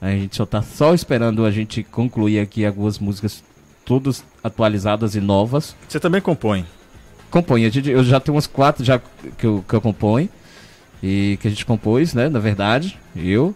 [0.00, 3.42] A gente só tá só esperando a gente concluir aqui algumas músicas
[3.86, 5.74] todas atualizadas e novas.
[5.88, 6.66] Você também compõe.
[7.30, 9.00] Compõe, a gente, eu já tenho umas quatro já
[9.38, 10.28] que eu, que eu componho.
[11.02, 13.54] E que a gente compôs, né, na verdade, eu.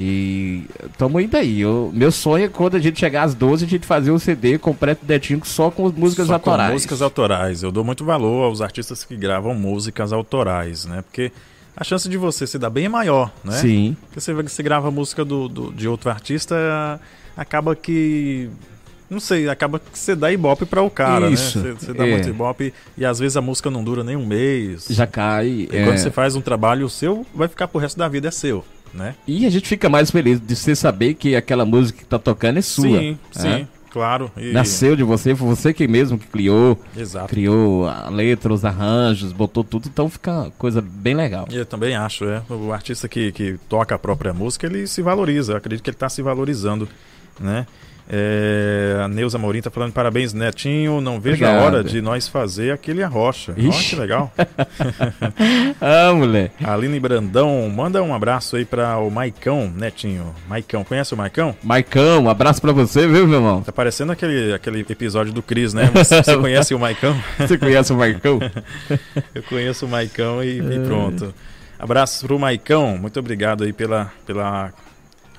[0.00, 0.64] E
[0.96, 1.60] tamo indo aí.
[1.60, 4.56] Eu, meu sonho é quando a gente chegar às 12 a gente fazer um CD
[4.58, 6.72] completo detinho só com músicas Só com autorais.
[6.72, 7.62] músicas autorais.
[7.62, 11.02] Eu dou muito valor aos artistas que gravam músicas autorais, né?
[11.02, 11.32] Porque
[11.76, 13.52] a chance de você se dar bem é maior, né?
[13.52, 13.96] Sim.
[14.02, 17.00] Porque você, você grava música do, do- de outro artista,
[17.36, 18.48] acaba que.
[19.10, 21.70] Não sei, acaba que você dá ibope para o cara, Isso, né?
[21.78, 22.10] Você, você dá é.
[22.10, 24.86] muito ibope e às vezes a música não dura nem um mês.
[24.90, 25.46] Já cai.
[25.48, 25.84] E é.
[25.84, 28.62] quando você faz um trabalho, o seu vai ficar pro resto da vida, é seu,
[28.94, 29.14] né?
[29.26, 32.58] E a gente fica mais feliz de você saber que aquela música que tá tocando
[32.58, 32.98] é sua.
[32.98, 33.38] Sim, é.
[33.40, 34.30] sim, claro.
[34.36, 37.28] E- Nasceu de você, foi você que mesmo que criou, Exato.
[37.28, 41.46] criou a letra, os arranjos, botou tudo, então fica uma coisa bem legal.
[41.50, 42.42] Eu também acho, é.
[42.48, 45.52] O artista que, que toca a própria música, ele se valoriza.
[45.52, 46.88] Eu acredito que ele está se valorizando,
[47.40, 47.66] né?
[48.10, 51.00] É, a Neuza Morim tá falando parabéns, Netinho.
[51.00, 51.64] Não vejo a Obrigado.
[51.66, 53.54] hora de nós fazer aquele arrocha.
[53.56, 54.32] Olha que legal.
[55.80, 56.50] Ah, mulher.
[56.62, 60.34] Aline Brandão, manda um abraço aí para o Maicão, Netinho.
[60.48, 61.54] Maicão, conhece o Maicão?
[61.62, 63.62] Maicão, um abraço pra você, viu, meu irmão?
[63.62, 65.90] Tá parecendo aquele, aquele episódio do Cris, né?
[65.94, 67.16] Você, você conhece o Maicão?
[67.38, 68.38] Você conhece o Maicão?
[69.34, 71.34] Eu conheço o Maicão e, e pronto.
[71.78, 74.72] Abraços pro Maicão, muito obrigado aí pela, pela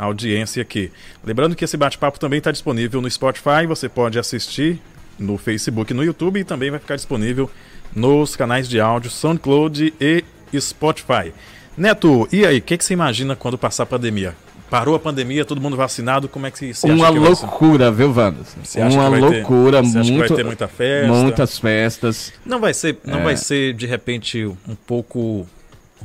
[0.06, 0.92] audiência aqui.
[1.24, 4.80] Lembrando que esse bate-papo também está disponível no Spotify, você pode assistir
[5.18, 7.50] no Facebook e no YouTube e também vai ficar disponível
[7.96, 10.24] nos canais de áudio SoundCloud e
[10.60, 11.34] Spotify.
[11.78, 14.36] Neto, e aí, o que, que você imagina quando passar a pandemia?
[14.70, 17.42] Parou a pandemia, todo mundo vacinado, como é que você Uma que vai ser?
[17.46, 18.60] loucura, viu, Wanderson?
[18.78, 21.14] Uma vai ter- loucura, você acha que vai muito, ter muita festa?
[21.14, 22.34] muitas festas.
[22.46, 23.24] Não vai ser, não É.
[23.24, 25.48] vai ser de repente um pouco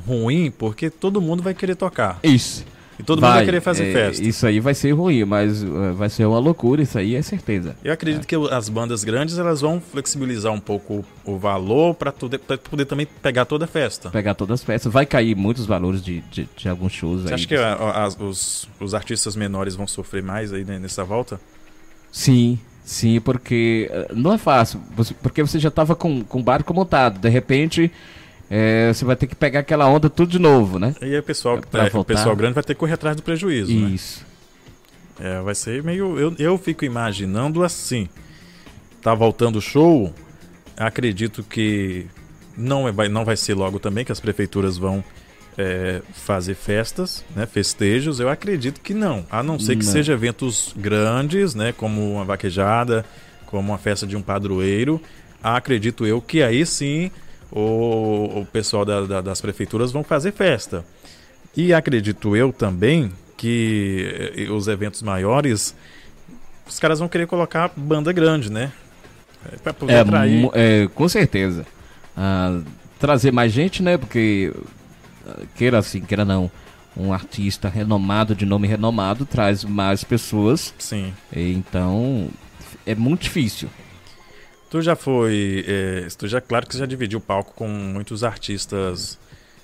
[0.06, 2.18] ruim, porque todo mundo vai querer tocar.
[2.22, 2.64] Isso.
[2.98, 4.22] E todo mundo vai querer fazer é, festa.
[4.24, 5.66] Isso aí vai ser ruim, mas eh,
[5.96, 7.74] vai ser uma loucura, isso aí é certeza.
[7.82, 12.84] Eu acredito que as bandas grandes elas vão flexibilizar um pouco o valor para poder
[12.84, 14.10] também pegar toda a festa.
[14.10, 14.92] Pegar todas as festas.
[14.92, 17.34] Vai cair muitos valores de, de, de alguns shows Você aí.
[17.34, 21.40] acha que a- a- os, os artistas menores vão sofrer mais aí né, nessa volta?
[22.12, 24.80] Sim, sim, porque eh, não é fácil.
[25.22, 27.18] porque você já tava com, com o barco montado.
[27.18, 27.90] De repente,
[28.50, 30.94] eh, você vai ter que pegar aquela onda tudo de novo, né?
[31.00, 33.22] E aí o pessoal, Pra é, o pessoal grande vai ter que correr atrás do
[33.22, 33.72] prejuízo.
[33.74, 33.90] né?
[33.90, 34.24] Isso.
[35.20, 36.18] É, vai ser meio.
[36.18, 38.08] Eu, eu fico imaginando assim.
[39.00, 40.12] Tá voltando o show.
[40.76, 42.06] Acredito que
[42.56, 45.04] não, é- vai, não vai ser logo também, que as prefeituras vão
[45.56, 48.18] é, fazer festas, né, festejos.
[48.18, 49.24] Eu acredito que não.
[49.30, 49.92] A não ser que Não.
[49.92, 51.72] seja eventos grandes, né?
[51.72, 53.04] Como uma vaquejada,
[53.46, 55.00] como uma festa de um padroeiro.
[55.42, 57.10] Acredito eu que aí sim
[57.54, 60.84] o, o pessoal da- da- das prefeituras vão fazer festa.
[61.56, 65.74] E acredito eu também que eh, os eventos maiores,
[66.66, 68.72] os caras vão querer colocar banda grande, né?
[69.52, 70.50] É, pra poder É, atrair.
[70.54, 71.64] é, com certeza.
[72.16, 72.60] Ah,
[72.98, 73.96] trazer mais gente, né?
[73.98, 74.52] Porque,
[75.26, 76.50] ah, queira assim, queira não,
[76.96, 80.72] um artista renomado, de nome renomado, traz mais pessoas.
[80.78, 81.12] Sim.
[81.34, 82.28] Então,
[82.86, 83.68] é muito difícil.
[84.74, 85.64] Tu já foi.
[85.68, 89.16] eh, tu já, claro que você já dividiu o palco com muitos artistas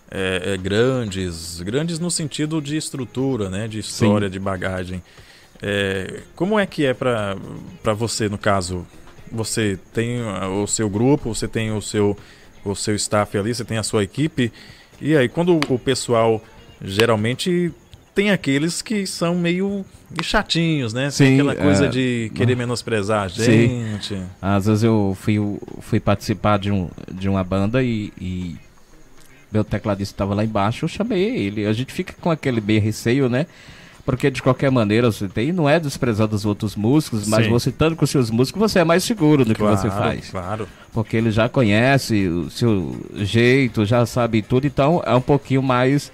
[0.09, 3.67] eh, eh, grandes, grandes no sentido de estrutura, né?
[3.67, 5.03] De história, de bagagem.
[5.61, 7.35] Eh, como é que é pra
[7.93, 8.87] você, no caso?
[9.33, 12.17] Você tem o seu grupo, você tem o seu,
[12.65, 14.53] o seu staff ali, você tem a sua equipe.
[15.01, 16.41] E aí, quando o pessoal
[16.81, 17.73] geralmente
[18.15, 19.85] tem aqueles que são meio
[20.23, 21.03] chatinhos, né?
[21.05, 21.89] Tem Sim, aquela coisa é.
[21.89, 23.45] de querer menosprezar a Sim.
[23.45, 24.21] gente.
[24.41, 25.37] Às vezes eu fui,
[25.81, 28.57] fui participar de, um, de uma banda e, e
[29.53, 31.67] meu tecladista estava lá embaixo, eu chamei ele.
[31.67, 33.47] A gente fica com aquele meio receio, né?
[34.05, 37.51] Porque de qualquer maneira você tem, não é desprezando os outros músicos, mas Sim.
[37.51, 40.31] você estando com os seus músicos, você é mais seguro no que você faz.
[40.31, 40.67] Claro.
[40.93, 46.11] Porque ele já conhece o seu jeito, já sabe tudo, então é um pouquinho mais.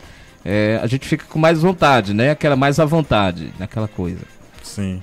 [0.46, 2.30] É, a gente fica com mais vontade, né?
[2.30, 4.20] Aquela mais à vontade naquela coisa.
[4.62, 5.02] Sim.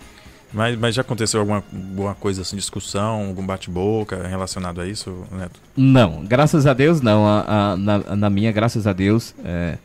[0.54, 5.60] Mas, mas já aconteceu alguma, alguma coisa assim, discussão, algum bate-boca relacionado a isso, Neto?
[5.76, 7.26] Não, graças a Deus não.
[7.28, 9.78] A, a- na, na minha, graças a Deus, é,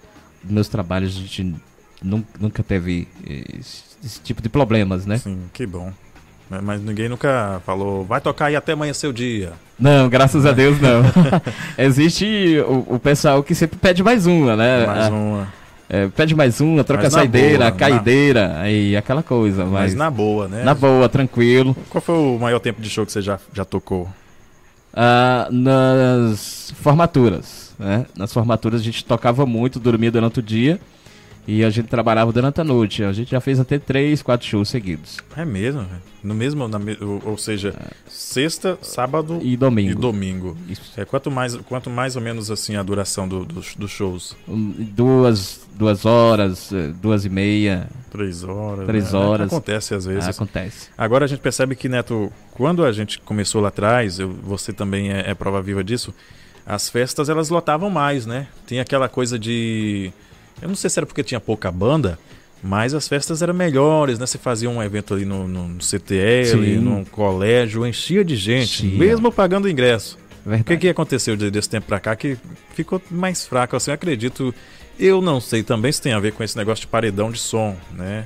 [0.45, 1.57] meus trabalhos a gente
[2.03, 5.17] nun- nunca teve esse, esse tipo de problemas, né?
[5.19, 5.91] Sim, que bom.
[6.51, 9.53] Mas- Mas ninguém nunca falou, vai tocar aí até amanhã seu dia.
[9.79, 11.03] Não, graças a Deus não.
[11.79, 14.87] Existe o, o pessoal que sempre pede mais uma, né?
[14.87, 15.49] Mais A- uma.
[15.89, 19.65] é, pede mais uma, troca a na saideira, boa, a caideira, aí aquela coisa.
[19.65, 20.63] Mas, Mas, na boa, né?
[20.65, 21.77] na boa, tranquilo.
[21.91, 24.09] Qual foi o maior tempo de show que você já, já tocou?
[24.93, 28.07] Ah, nas formaturas, né?
[28.17, 30.81] Nas formaturas a gente tocava muito, dormia durante o dia
[31.51, 33.03] e a gente trabalhava durante a noite.
[33.03, 35.17] A gente já fez até três, quatro shows seguidos.
[35.35, 35.85] É mesmo?
[36.23, 36.79] No mesmo, na
[37.25, 37.75] ou, seja,
[38.07, 39.91] sexta, sábado E domingo.
[39.93, 40.57] e domingo.
[40.69, 40.93] Isso.
[40.97, 44.37] É, quanto, mais, quanto mais ou menos assim a duração do- dos, dos shows?
[44.47, 48.87] Duas, duas horas, eh, duas e meia, Três horas.
[48.87, 49.19] Três né?
[49.19, 49.47] horas.
[49.47, 50.29] Acontece às vezes.
[50.29, 50.89] acontece.
[50.99, 55.11] Agora a gente percebe que, Neto, quando a gente começou lá atrás, eu- você também
[55.13, 56.13] é, é prova viva disso,
[56.67, 58.49] as festas elas lotavam mais, né?
[58.67, 60.13] Tinha aquela coisa de.
[60.61, 62.19] Eu não sei se era porque tinha pouca banda,
[62.63, 64.27] mas as festas eram melhores, né?
[64.27, 66.79] Você fazia um evento ali no, no CTL, Sim.
[66.79, 68.99] num colégio, enchia de gente, Enchia.
[68.99, 70.19] mesmo pagando ingresso.
[70.45, 70.65] O Verdade.
[70.65, 72.37] que, que aconteceu de- desse tempo pra cá que
[72.75, 73.77] ficou mais fraco?
[73.77, 74.55] Assim, eu acredito.
[74.99, 77.77] Eu não sei também se tem a ver com esse negócio de paredão de som,
[77.93, 78.25] né?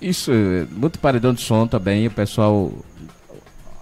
[0.00, 2.72] Isso, eh, muito paredão de som também, o pessoal.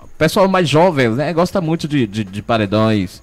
[0.02, 1.32] O pessoal mais jovem, né?
[1.32, 3.22] Gosta muito de, de, de paredões.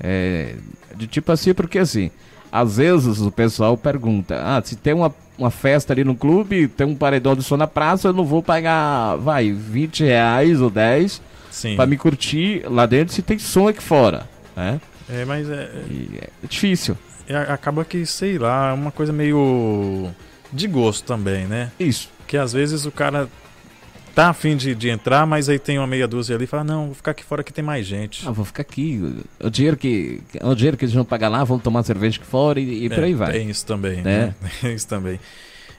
[0.00, 0.56] é,
[0.96, 2.10] de tipo assim, porque assim,
[2.52, 6.86] às vezes o pessoal pergunta, ah, se tem uma, uma festa ali no clube, tem
[6.86, 11.22] um paredão de som na praça, eu não vou pagar, vai, 20 reais ou 10
[11.50, 11.76] Sim.
[11.76, 14.78] pra me curtir lá dentro se tem som aqui fora, né?
[15.08, 15.70] É, mas é,
[16.22, 16.96] é difícil.
[17.26, 20.10] é- acaba que, sei lá, é uma coisa meio
[20.52, 21.70] de gosto também, né?
[21.80, 22.10] Isso.
[22.26, 23.28] Que às vezes o cara
[24.14, 26.86] tá afim de, de entrar, mas aí tem uma meia dúzia ali e fala, não,
[26.86, 28.26] vou ficar aqui fora que tem mais gente.
[28.26, 29.00] Ah, vou ficar aqui.
[29.42, 32.60] O dinheiro que, o dinheiro que eles vão pagar lá, vamos tomar cerveja aqui fora
[32.60, 33.32] e, e por É, aí vai.
[33.32, 34.02] Tem isso também, É.
[34.02, 34.34] né?
[34.60, 35.18] Tem isso também.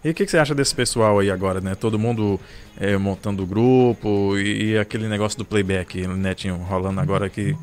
[0.04, 1.76] E o que, que você acha desse pessoal aí agora, né?
[1.76, 2.38] Todo mundo
[2.78, 7.56] é, montando grupo e, e aquele negócio do playback, Netinho, rolando agora que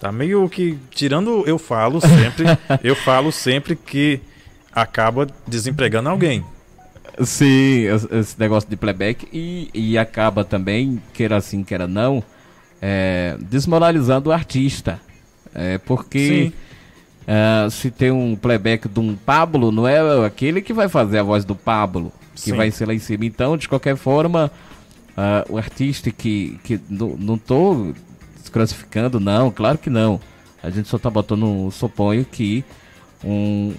[0.00, 2.46] tá meio que tirando, eu falo sempre,
[2.82, 4.20] eu falo sempre que
[4.72, 6.42] acaba desempregando alguém.
[7.22, 12.22] Sim, es- esse negócio de playback e, e acaba também, queira assim, queira não,
[12.82, 15.00] é, desmoralizando o artista.
[15.54, 16.52] É, porque
[17.26, 21.22] é, se tem um playback de um Pablo, não é aquele que vai fazer a
[21.22, 22.56] voz do Pablo, que Sim.
[22.56, 23.24] vai ser lá em cima.
[23.24, 24.50] Então, de qualquer forma,
[25.16, 27.92] ah, o artista que, que não, tô
[28.40, 30.20] desclassificando, não, claro que não.
[30.60, 32.64] A gente só tá botando, um- suponho que
[33.22, 33.72] um,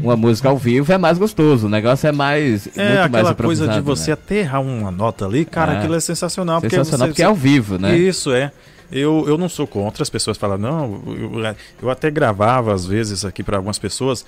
[0.00, 1.66] uma música ao vivo é mais gostoso.
[1.66, 2.66] O negócio é mais.
[2.76, 4.14] É muito mais aquela coisa de você né?
[4.14, 5.78] aterrar uma nota ali, cara, É.
[5.78, 6.60] aquilo é sensacional.
[6.60, 7.96] Sensacional, você, porque é ao vivo, né?
[7.96, 8.52] Isso é.
[8.92, 13.24] Eu, eu não sou contra, as pessoas falam, não, eu, eu até gravava às vezes
[13.24, 14.24] aqui para algumas pessoas,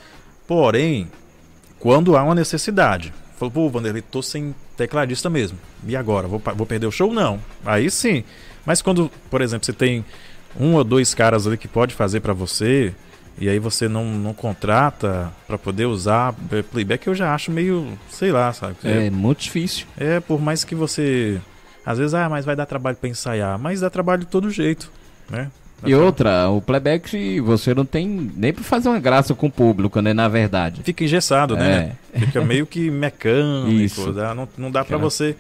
[0.47, 1.09] porém,
[1.79, 3.13] quando há uma necessidade.
[3.37, 5.59] Falou, pô, Vanderlei, tô sem tecladista mesmo.
[5.87, 6.27] E agora?
[6.27, 7.13] Vou, vou perder o show?
[7.13, 7.39] Não.
[7.65, 8.25] Aí sim.
[8.65, 10.05] Mas quando, por exemplo, você tem
[10.59, 12.95] um ou dois caras ali que pode fazer para você,
[13.39, 17.87] e aí você não, não contrata para poder usar é, playback, eu já acho meio,
[18.11, 18.77] sei lá, sabe?
[18.85, 19.87] É muito difícil.
[19.97, 21.39] É, por mais que você.
[21.85, 23.59] Às vezes, ah, mas vai dar trabalho pra ensaiar.
[23.59, 24.91] Mas dá trabalho de todo jeito,
[25.31, 25.51] né?
[25.83, 29.47] Dá E tra- outra, o playback você não tem nem pra fazer uma graça com
[29.47, 30.15] o público, né?
[30.15, 30.81] Na verdade.
[30.83, 31.93] Fica engessado, né?
[32.15, 32.19] É.
[32.21, 34.11] Fica meio que mecânico.
[34.15, 35.37] Dá- não, não dá pra Aquela- você.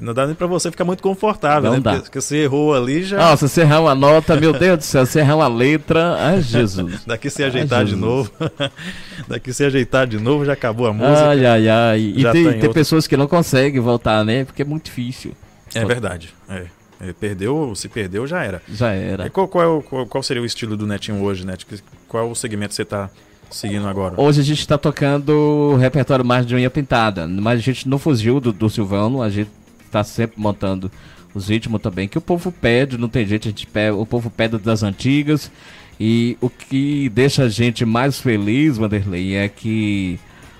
[0.00, 1.82] Não dá nem pra você ficar muito confortável, Não né?
[1.82, 1.90] dá.
[1.92, 3.18] Porque, porque você errou ali já.
[3.18, 7.04] Nossa, você errar uma nota, meu Deus do céu, você errar uma letra, ai Jesus.
[7.04, 8.00] Daqui se ajeitar de Jesus.
[8.06, 8.32] novo.
[9.28, 11.28] Daqui se ajeitar de novo, já acabou a música.
[11.28, 12.00] Ai, ai, ai.
[12.00, 12.70] E tem, tá em tem outra.
[12.72, 14.44] pessoas que não conseguem voltar, né?
[14.44, 15.32] Porque é muito difícil.
[15.74, 16.34] é verdade.
[16.48, 16.64] É.
[17.02, 18.60] É, Perdeu, se perdeu, já era.
[18.70, 19.30] Já E era.
[19.30, 21.64] qual, qual, é o- qual- qual seria o estilo do Netinho hoje, Net?
[21.64, 23.08] Que- Qual o segmento que você tá
[23.50, 24.20] seguindo agora?
[24.20, 27.98] Hoje a gente tá tocando o repertório mais de unha pintada, mas a gente não
[27.98, 29.50] fugiu do, do Silvano, a gente
[29.90, 30.90] tá sempre montando
[31.34, 34.30] os ritmos também, que o povo pede, não tem jeito, a gente pede, o povo
[34.30, 35.50] pede das antigas,
[35.98, 40.18] e o que deixa a gente mais feliz, Wanderlei, é que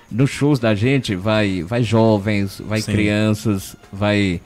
[0.09, 2.91] nos shows da gente vai, vai jovens, vai Sim.
[2.91, 4.41] crianças, vai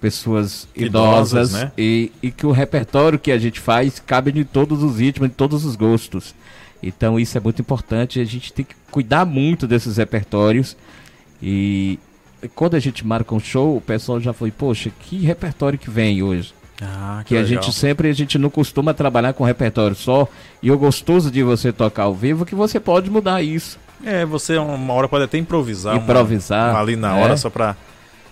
[0.00, 1.72] pessoas Idosas, idosas, né?
[1.76, 5.34] e, e que o repertório que a gente faz cabe de todos os ritmos, de
[5.34, 6.34] todos os gostos.
[6.82, 10.76] Então isso é muito importante, a gente tem que cuidar muito desses repertórios
[11.42, 11.98] e,
[12.54, 16.22] quando a gente marca um show, o pessoal já foi, poxa, que repertório que vem
[16.22, 16.54] hoje.
[16.80, 17.62] Ah, Que, a legal.
[17.62, 20.28] gente sempre, a gente não costuma trabalhar com repertório só.
[20.62, 23.78] E o gostoso de você tocar ao vivo é que você pode mudar isso.
[24.04, 25.96] É, você uma hora pode até improvisar.
[25.96, 27.22] Improvisar, uma ali na é.
[27.22, 27.74] hora só pra.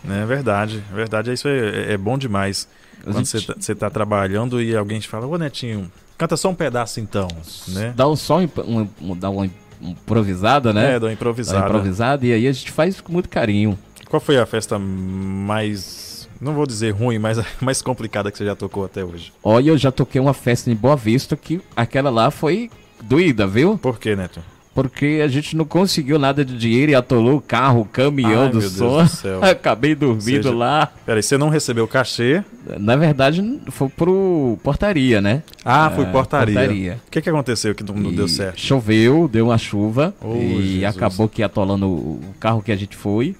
[0.02, 0.82] Né, é verdade.
[0.92, 2.68] é Verdade, isso é, é bom demais.
[3.00, 6.36] A Quando gente você tá, você tá trabalhando e alguém te fala, ô Netinho, canta
[6.36, 7.28] só um pedaço então.
[7.68, 7.94] Né?
[7.96, 9.48] dá um só um, um, dá uma
[9.80, 10.82] improvisada, né?
[10.82, 11.66] É, dá uma Dá uma improvisada.
[11.66, 13.78] improvisada e aí a gente faz com muito carinho.
[14.08, 16.28] Qual foi a festa mais.
[16.40, 19.32] Não vou dizer ruim, mas a mais complicada que você já tocou até hoje?
[19.42, 22.70] Olha, eu já toquei uma festa em Boa Vista que aquela lá foi
[23.02, 23.78] doída, viu?
[23.78, 24.40] Por quê, Neto?
[24.74, 28.48] Porque a gente não conseguiu nada de dinheiro e atolou o carro, o caminhão Ai,
[28.48, 29.02] do meu Deus som.
[29.04, 29.44] do céu.
[29.44, 30.90] Acabei dormindo Seja- lá.
[31.06, 32.42] Peraí, você não recebeu cachê?
[32.80, 35.44] Na verdade, foi pro portaria, né?
[35.64, 36.54] Ah, foi É, portaria.
[36.58, 37.00] portaria.
[37.06, 38.58] O que, que aconteceu que não, não deu certo?
[38.60, 40.96] Choveu, deu uma chuva Oh, e Jesus.
[40.96, 43.36] acabou que atolando o carro que a gente foi.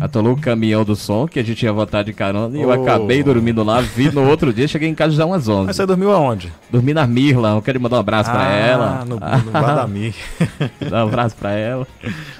[0.00, 2.72] Atolou o caminhão do som que a gente ia voltar de carona e eu Oh.
[2.72, 5.66] acabei dormindo lá, vi no outro dia, cheguei em casa já umas 11.
[5.66, 6.50] Mas você dormiu aonde?
[6.70, 9.04] Dormi na Mirla, eu quero mandar um abraço pra ah, ela.
[9.04, 10.14] no, no Guadami.
[10.90, 11.86] Dar um abraço pra ela.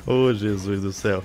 [0.06, 1.22] Ô, Jesus do céu.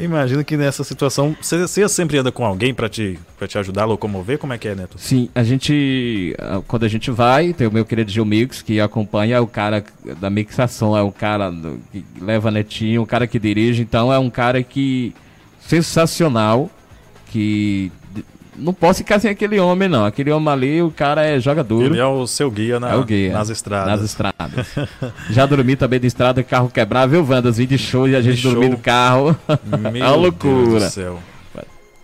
[0.00, 3.82] Imagino que nessa situação, você, você sempre anda com alguém pra te, pra te ajudar
[3.82, 4.38] a locomover?
[4.38, 4.96] Como é que é, Neto?
[4.96, 6.36] Sim, a gente.
[6.38, 9.46] ah, Quando a gente vai, tem o meu querido Gil Mix, que acompanha, é o
[9.46, 9.84] cara
[10.20, 11.52] da mixação, é o cara
[11.92, 15.12] que leva netinho, o cara que dirige, então é um cara que.
[15.68, 16.70] Sensacional,
[17.30, 17.92] que.
[18.56, 20.04] Não posso ficar sem aquele homem, não.
[20.04, 21.80] Aquele homem ali, o cara é jogador.
[21.84, 23.32] Ele é o seu guia, na- É o guia.
[23.32, 23.88] nas estradas.
[23.88, 24.66] Nas estradas.
[25.30, 27.58] Já dormi também de estrada, carro quebrado, viu, Wandas?
[27.58, 29.36] Vim de show e a gente dormir no carro.
[29.92, 30.90] Meu É uma Deus do loucura.
[30.90, 31.20] céu.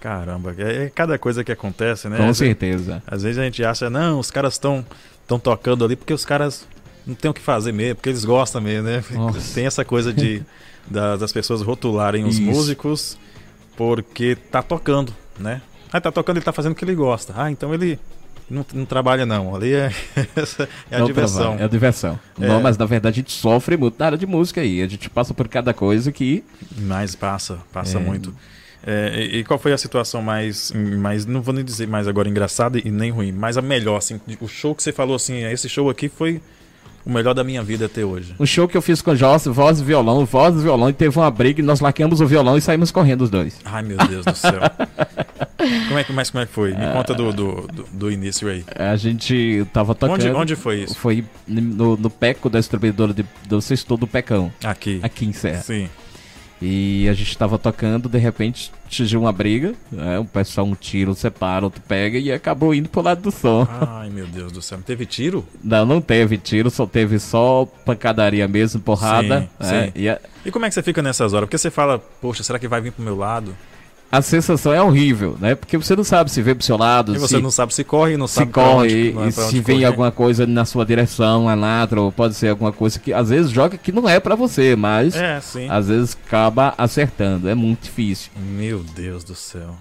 [0.01, 2.19] Caramba, é, é cada coisa que acontece, né?
[2.19, 3.03] Com Às- certeza.
[3.05, 4.85] Às vezes a gente acha, não, os caras estão
[5.23, 6.69] estão tocando ali porque os caras
[7.05, 9.03] não tem o que fazer mesmo, porque eles gostam mesmo, né?
[9.11, 9.55] Nossa.
[9.55, 10.41] Tem essa coisa de
[10.89, 12.43] da- das pessoas rotularem os Isso.
[12.45, 13.19] músicos
[13.77, 15.61] porque tá tocando, né?
[15.93, 17.33] Ah, tá tocando, ele tá fazendo o que ele gosta.
[17.37, 17.99] Ah, então ele
[18.51, 19.55] não, não trabalha não.
[19.55, 19.93] Ali é,
[20.91, 21.41] é a Não diversão.
[21.43, 22.19] trabalho, É a diversão.
[22.41, 22.47] É.
[22.49, 24.83] Não, mas na verdade a gente sofre muito na área de música aí.
[24.83, 26.45] A gente passa por cada coisa que.
[26.77, 28.01] Mas passa, passa É.
[28.01, 28.35] muito.
[28.87, 32.29] É, e, e qual foi a situação mais, mais, não vou nem dizer mais agora
[32.29, 35.71] engraçada e nem ruim, mas a melhor, assim, o show que você falou assim, esse
[35.71, 36.43] show aqui foi
[37.05, 38.35] o melhor da minha vida até hoje.
[38.39, 40.93] Um show que eu fiz com o Joss, voz e violão, voz e violão, e
[40.93, 43.59] teve uma briga e nós laqueamos o violão e saímos correndo os dois.
[43.65, 44.61] Ai, meu Deus do céu.
[45.89, 46.75] como é que, mas como é que foi?
[46.75, 48.65] Me conta do, do, do, do início aí.
[48.75, 50.15] A gente tava tocando.
[50.15, 50.97] Onde, onde foi isso?
[50.97, 55.01] Foi no, no Peco da distribuidora de, do Sextou do Pecão, Aqui.
[55.03, 55.63] aqui em Serra.
[55.63, 55.89] Sim.
[56.63, 60.19] E a gente tava tocando, de repente surgiu uma briga, né?
[60.19, 63.67] o pessoal um tiro separa, outro pega e acabou indo pro lado do som.
[63.71, 64.79] Ai, meu Deus do céu.
[64.85, 65.45] Teve tiro?
[65.63, 69.41] Não, não teve tiro, só teve só pancadaria mesmo, porrada.
[69.61, 69.87] Sim, né?
[69.87, 69.93] sim.
[69.97, 71.47] E a, E como é que você fica nessas horas?
[71.47, 73.55] Porque você fala, poxa, será que vai vir pro meu lado?
[74.19, 75.55] A sensação é horrível, né?
[75.55, 77.85] Porque você não sabe se vem pro seu lado, E você se, não sabe se
[77.85, 79.85] corre, não se sabe corre, onde- não é se vem correr.
[79.87, 83.51] alguma coisa na sua direção, a natra, ou pode ser alguma coisa que às vezes
[83.51, 85.41] joga que não é pra você, mas É,
[85.71, 87.49] às vezes acaba acertando.
[87.49, 88.31] É muito difícil.
[88.57, 89.75] Meu Deus do céu.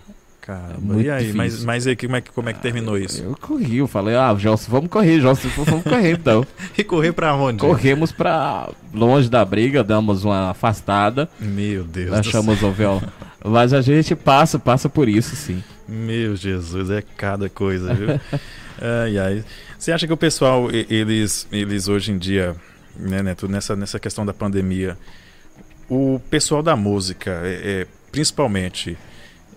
[0.46, 0.74] Caramba.
[0.82, 1.66] muito e aí, mas, difícil.
[1.66, 3.24] mas aí, como é, que, como é que terminou isso?
[3.24, 6.46] Eu corri, eu falei, ah, Jossi, vamos correr, Jossi, vamos correr então.
[6.78, 7.60] E correr pra onde?
[7.60, 12.20] Corremos pra longe da briga, damos uma afastada, Meu Deus do céu.
[12.20, 13.02] achamos o véu.
[13.44, 15.62] Mas a gente passa, passa por isso, sim.
[15.88, 18.08] Meu Jesus, é cada coisa, viu?
[19.04, 19.44] ai, ai.
[19.78, 22.56] Você acha que o pessoal, eles, eles hoje em dia,
[22.98, 24.98] né, Neto, nessa, nessa questão da pandemia,
[25.90, 28.98] o pessoal da música, é, é, principalmente,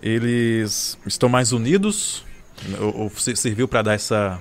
[0.01, 2.25] eles estão mais unidos?
[2.81, 4.37] Ou, ou se- serviu para dar essa,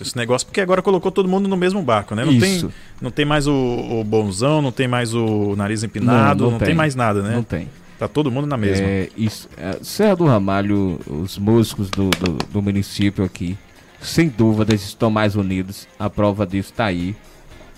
[0.00, 0.46] esse negócio?
[0.48, 2.24] Porque agora colocou todo mundo no mesmo barco, né?
[2.24, 6.40] Não, tem, isso, não tem mais o, o bonzão, não tem mais o nariz empinado,
[6.40, 6.66] Não, não, não tem.
[6.68, 6.74] tem.
[6.74, 7.34] mais nada, né?
[7.36, 7.68] não tem.
[7.98, 8.86] Tá todo mundo na mesma.
[8.86, 13.56] É, isso, é, Serra do Ramalho, os músicos do, do, do município aqui,
[14.00, 15.86] sem dúvida, eles estão mais unidos.
[15.98, 17.14] A prova disso tá aí.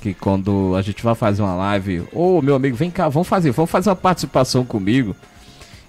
[0.00, 3.50] Que quando a gente vai fazer uma live, ô meu amigo, vem cá, vamos fazer,
[3.50, 5.16] vamos fazer uma participação comigo.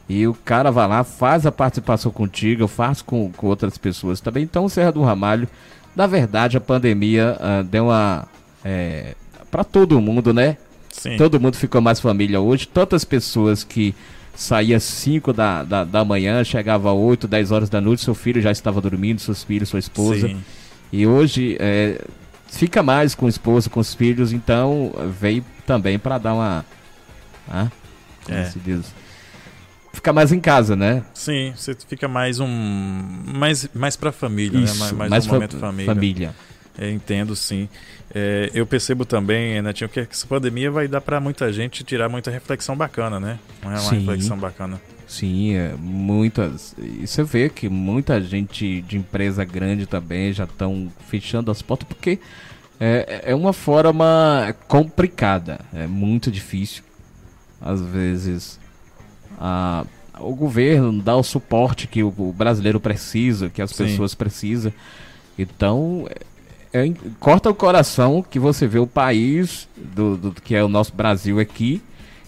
[0.10, 4.22] E o cara vai lá, faz a participação contigo, eu faço com, com outras pessoas
[4.22, 4.44] também.
[4.44, 5.48] Então, Serra do Ramalho,
[5.96, 8.28] na verdade, a pandemia ah, deu uma.
[8.64, 9.16] É,
[9.52, 10.58] para todo mundo, né?
[10.92, 11.18] Sim.
[11.18, 12.68] Todo mundo ficou mais família hoje.
[12.68, 13.94] Tantas pessoas que
[14.38, 18.52] saía 5 da, da, da manhã, chegava 8, 10 horas da noite, seu filho já
[18.52, 20.28] estava dormindo, seus filhos, sua esposa.
[20.28, 20.44] Sim.
[20.94, 22.00] E hoje é,
[22.48, 26.66] fica mais com a esposa, com os filhos, então veio também para dar uma.
[27.50, 27.68] Ah,
[28.24, 28.46] como É.
[28.46, 28.94] se diz?
[29.92, 31.04] Ficar mais em casa, né?
[31.16, 32.48] Sim, você fica mais um.
[33.36, 34.80] Mais, mais pra família, Isso, né?
[34.82, 35.86] Mais, mais mais um momento família.
[35.96, 36.36] família.
[36.80, 37.68] Entendo, sim.
[38.14, 42.30] É, eu percebo também, Netinho, que essa pandemia vai dar pra muita gente tirar muita
[42.30, 43.40] reflexão bacana, né?
[43.64, 44.00] Não é uma Sim.
[44.00, 44.80] reflexão bacana.
[45.08, 46.76] Sim, é, muitas.
[46.78, 51.88] E você vê que muita gente de empresa grande também já estão fechando as portas
[51.88, 52.20] porque
[52.80, 56.84] é, é uma forma complicada, é muito difícil.
[57.60, 58.60] Às vezes
[59.40, 59.86] a,
[60.20, 63.86] o governo dá o suporte que o, o brasileiro precisa, que as Sim.
[63.86, 64.74] pessoas precisam.
[65.38, 66.08] Então,
[66.74, 70.68] é, é, corta o coração que você vê o país, do, do, que é o
[70.68, 71.82] nosso Brasil aqui,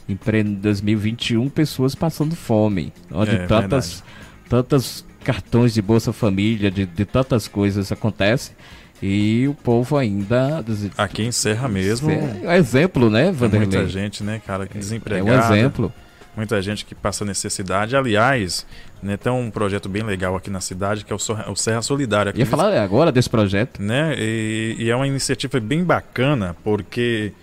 [0.07, 0.15] em
[0.55, 2.91] 2021, pessoas passando fome.
[3.11, 4.03] Onde é, tantas,
[4.47, 8.55] tantas cartões de Bolsa Família, de, de tantas coisas acontecem.
[9.01, 10.63] E o povo ainda.
[10.97, 12.11] Aqui encerra mesmo.
[12.11, 13.69] É um exemplo, né, Vanderlei?
[13.69, 15.29] Muita gente, né, cara, que desempregada.
[15.29, 15.93] É um exemplo.
[16.39, 17.97] Muita gente que passa necessidade.
[17.97, 18.65] Aliás,
[19.03, 22.31] né, tem um projeto bem legal aqui na cidade que é o, Serra Solidária.
[22.33, 23.81] Ia falar agora desse projeto.
[23.81, 24.15] Né?
[24.17, 27.33] E, e, é uma iniciativa bem bacana, porque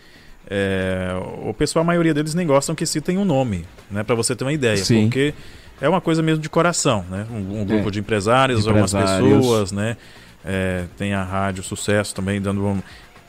[0.48, 1.10] é,
[1.44, 4.02] o pessoal, a maioria deles nem gostam que citem um nome, né?
[4.02, 4.78] Para você ter uma ideia.
[4.78, 5.02] Sim.
[5.02, 5.34] Porque
[5.78, 7.26] é uma coisa mesmo de coração, né?
[7.30, 7.90] Um, um grupo é.
[7.90, 9.98] de empresários, empresários, algumas pessoas, né?
[10.42, 12.82] É, tem a Rádio Sucesso também dando um,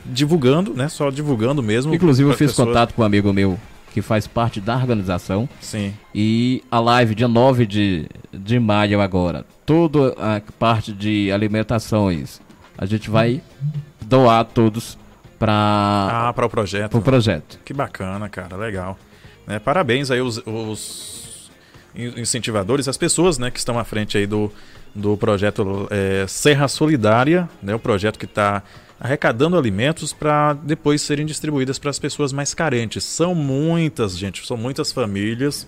[0.06, 0.88] divulgando, né?
[0.88, 1.94] Só divulgando mesmo.
[1.94, 2.68] Inclusive eu fiz pessoas...
[2.68, 3.58] contato com um amigo meu
[3.98, 5.48] que faz parte da organização.
[5.60, 5.92] Sim.
[6.14, 12.40] E a live dia 9 de, de maio agora, toda a parte de alimentações,
[12.76, 13.42] a gente vai
[14.00, 14.96] doar todos
[15.36, 16.92] para ah, para o projeto.
[16.92, 17.58] Pro projeto.
[17.64, 18.96] Que bacana, cara, legal.
[19.46, 21.50] Né, parabéns aí os, os
[21.96, 24.52] incentivadores, as pessoas, né, que estão à frente aí do,
[24.94, 28.62] do projeto é, Serra Solidária, né, o projeto que está
[29.00, 33.04] arrecadando alimentos para depois serem distribuídas para as pessoas mais carentes.
[33.04, 35.66] São muitas, gente, são muitas famílias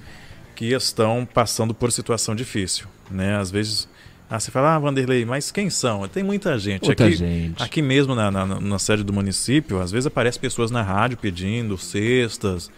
[0.56, 3.36] que estão passando por situação difícil, né?
[3.36, 3.88] Às vezes,
[4.28, 6.06] ah, você fala, ah, Vanderlei, mas quem são?
[6.08, 6.84] Tem muita gente.
[6.84, 7.62] Muita aqui, gente.
[7.62, 11.78] aqui mesmo na, na, na sede do município, às vezes aparecem pessoas na rádio pedindo
[11.78, 12.70] cestas,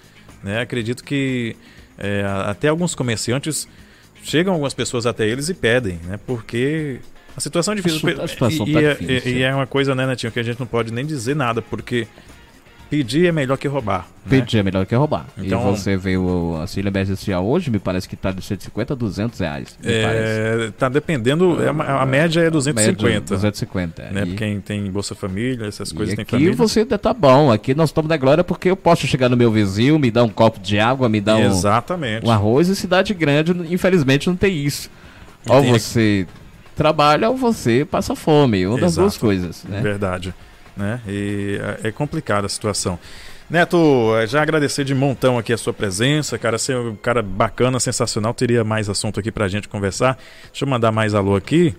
[0.42, 0.60] né?
[0.60, 1.56] Acredito que
[1.98, 3.66] é, até alguns comerciantes
[4.22, 6.18] chegam algumas pessoas até eles e pedem, né?
[6.26, 7.00] Porque
[7.36, 8.22] a situação é difícil.
[8.22, 9.32] A situação e, tá é, difícil.
[9.32, 11.62] E, e, é uma coisa, né, Netinho, que a gente não pode nem dizer nada,
[11.62, 12.06] porque
[12.92, 14.06] pedir é melhor que roubar.
[14.26, 14.38] Né?
[14.38, 15.24] Pedir é melhor que roubar.
[15.38, 18.96] Então, e você vê o auxílio emergencial hoje, me parece que está de 150 a
[18.96, 19.78] 200 reais.
[19.82, 23.02] É, tá dependendo, é a, a, média é 250.
[23.02, 24.02] Média, 250.
[24.10, 24.24] Né?
[24.26, 24.34] E...
[24.34, 26.54] Quem tem Bolsa Família, essas coisas, e tem aqui família.
[26.54, 27.50] você ainda tá bom.
[27.50, 30.28] Aqui nós estamos na glória porque eu posso chegar no meu vizinho, me dar um
[30.28, 32.26] copo de água, me dar um, Exatamente.
[32.26, 32.68] um arroz.
[32.68, 34.90] E cidade grande, infelizmente, não tem isso.
[35.48, 36.26] Ou você
[36.74, 39.64] trabalha ou você passa fome, uma das duas coisas.
[39.64, 39.80] Né?
[39.80, 40.34] Verdade.
[40.76, 41.00] Né?
[41.06, 42.98] E é, é complicada a situação.
[43.50, 48.32] Neto, já agradecer de montão aqui a sua presença, cara, ser um cara bacana, sensacional,
[48.32, 50.16] teria mais assunto aqui pra gente conversar.
[50.50, 51.74] Deixa eu mandar mais alô aqui.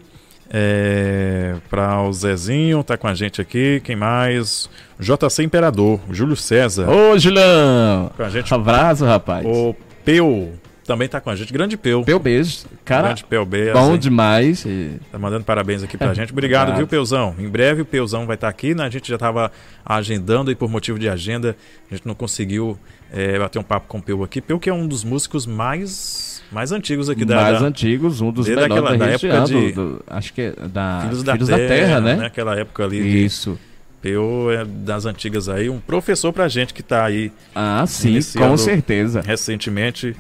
[0.52, 3.82] É, para o Zezinho, tá com a gente aqui.
[3.84, 4.70] Quem mais?
[5.00, 6.88] JC Imperador, Júlio César.
[6.88, 8.12] Ô, Julião!
[8.16, 8.54] Com a gente.
[8.54, 9.44] Abraço, rapaz.
[9.44, 9.76] O
[10.06, 10.52] Peu,
[10.86, 11.52] também tá com a gente.
[11.52, 12.04] Grande Peu.
[12.04, 12.66] Peu beijo.
[12.84, 13.74] Cara, Grande Peu beijo.
[13.74, 14.66] Bom demais.
[14.66, 15.00] E...
[15.12, 16.32] Tá mandando parabéns aqui pra gente.
[16.32, 17.36] Obrigado, Obrigado, viu, Peuzão?
[17.40, 18.84] Em breve o Peuzão vai estar tá aqui, né?
[18.84, 19.52] A gente já tava
[19.86, 21.56] agendando e por motivo de agenda
[21.90, 22.78] a gente não conseguiu
[23.12, 24.42] é, bater um papo com o Peu aqui.
[24.42, 28.32] Peu que é um dos músicos mais mais antigos aqui da mais da, antigos um
[28.32, 31.34] dos melhores daquela, da, da época de do, do, acho que é da Filhos da,
[31.34, 32.16] Filhos Terra, da Terra, né?
[32.16, 32.26] né?
[32.28, 33.60] Aquela época ali isso de,
[34.02, 38.56] Peu é das antigas aí um professor pra gente que tá aí ah sim com
[38.56, 40.16] certeza recentemente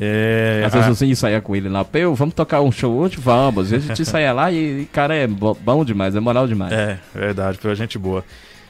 [0.00, 0.94] é, Às vezes a...
[0.94, 3.16] você saia com ele lá, Peu, vamos tocar um show hoje?
[3.18, 3.64] Vamos.
[3.64, 6.72] Às vezes a gente saia lá e, cara, é bom demais, é moral demais.
[6.72, 8.24] É, verdade, foi gente boa.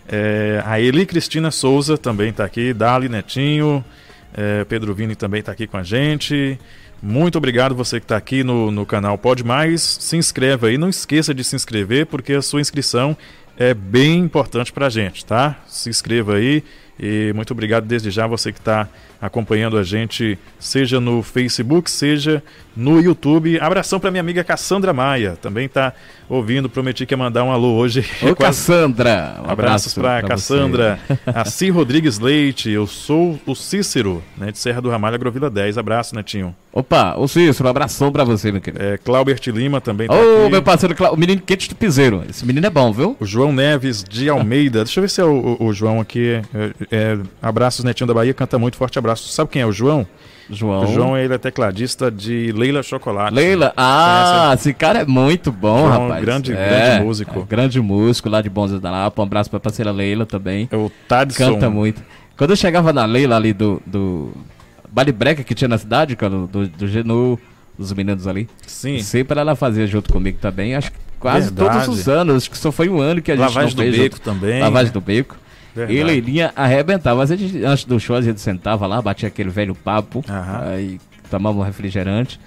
[0.08, 3.84] É, a Eli Cristina Souza também está aqui, Dali Netinho,
[4.32, 6.58] é, Pedro Vini também está aqui com a gente.
[7.02, 9.82] Muito obrigado você que está aqui no, no canal Pode Mais.
[9.82, 13.14] Se inscreva aí, não esqueça de se inscrever, porque a sua inscrição
[13.58, 15.58] é bem importante para a gente, tá?
[15.66, 16.64] Se inscreva aí
[16.98, 18.88] e muito obrigado desde já você que está
[19.20, 22.42] acompanhando a gente, seja no Facebook, seja
[22.76, 23.58] no YouTube.
[23.60, 25.92] Abração para minha amiga Cassandra Maia, também está
[26.28, 28.04] ouvindo, prometi que ia mandar um alô hoje.
[28.22, 29.40] Ô Cassandra!
[29.44, 34.80] Um Abraços para Cassandra, a Ci Rodrigues Leite, eu sou o Cícero, né, de Serra
[34.80, 35.78] do Ramalho, Agrovila 10.
[35.78, 36.54] Abraço, Netinho.
[36.72, 38.84] Opa, o Cícero, um abração para você, meu querido.
[38.84, 40.50] É, Claubert Lima também tá Ô, aqui.
[40.50, 42.22] meu parceiro, o menino quente do piseiro.
[42.28, 43.16] Esse menino é bom, viu?
[43.18, 46.40] O João Neves de Almeida, deixa eu ver se é o, o, o João aqui.
[46.54, 49.28] É, é, abraços, Netinho da Bahia, canta muito, forte abraço.
[49.32, 50.06] Sabe quem é o João?
[50.50, 50.84] João.
[50.84, 53.34] O João ele é tecladista de Leila Chocolate.
[53.34, 53.72] Leila?
[53.76, 56.24] Ah, esse cara é muito bom, João, rapaz.
[56.24, 57.40] Grande, é, grande músico.
[57.40, 59.20] É, grande músico lá de Bons da Lapa.
[59.20, 60.68] Um abraço pra parceira Leila também.
[60.70, 61.52] É o Tadson.
[61.54, 62.02] Canta muito.
[62.36, 64.32] Quando eu chegava na Leila ali do, do
[64.90, 67.38] Bale Breca que tinha na cidade, cara, do, do Genu,
[67.78, 68.48] dos meninos ali.
[68.66, 69.00] Sim.
[69.00, 70.74] Sempre ela fazia junto comigo também.
[70.74, 71.84] Acho que quase Verdade.
[71.86, 72.36] todos os anos.
[72.36, 74.20] Acho que só foi um ano que a gente Lavagem não do Beco junto.
[74.20, 74.60] também.
[74.60, 75.36] Lavagem do Beco.
[75.74, 75.98] Verdade.
[75.98, 77.22] E Leilinha arrebentava.
[77.22, 80.24] Às vezes, antes do show, a gente sentava lá, batia aquele velho papo.
[80.28, 80.98] Aí
[81.30, 82.40] tomava um refrigerante.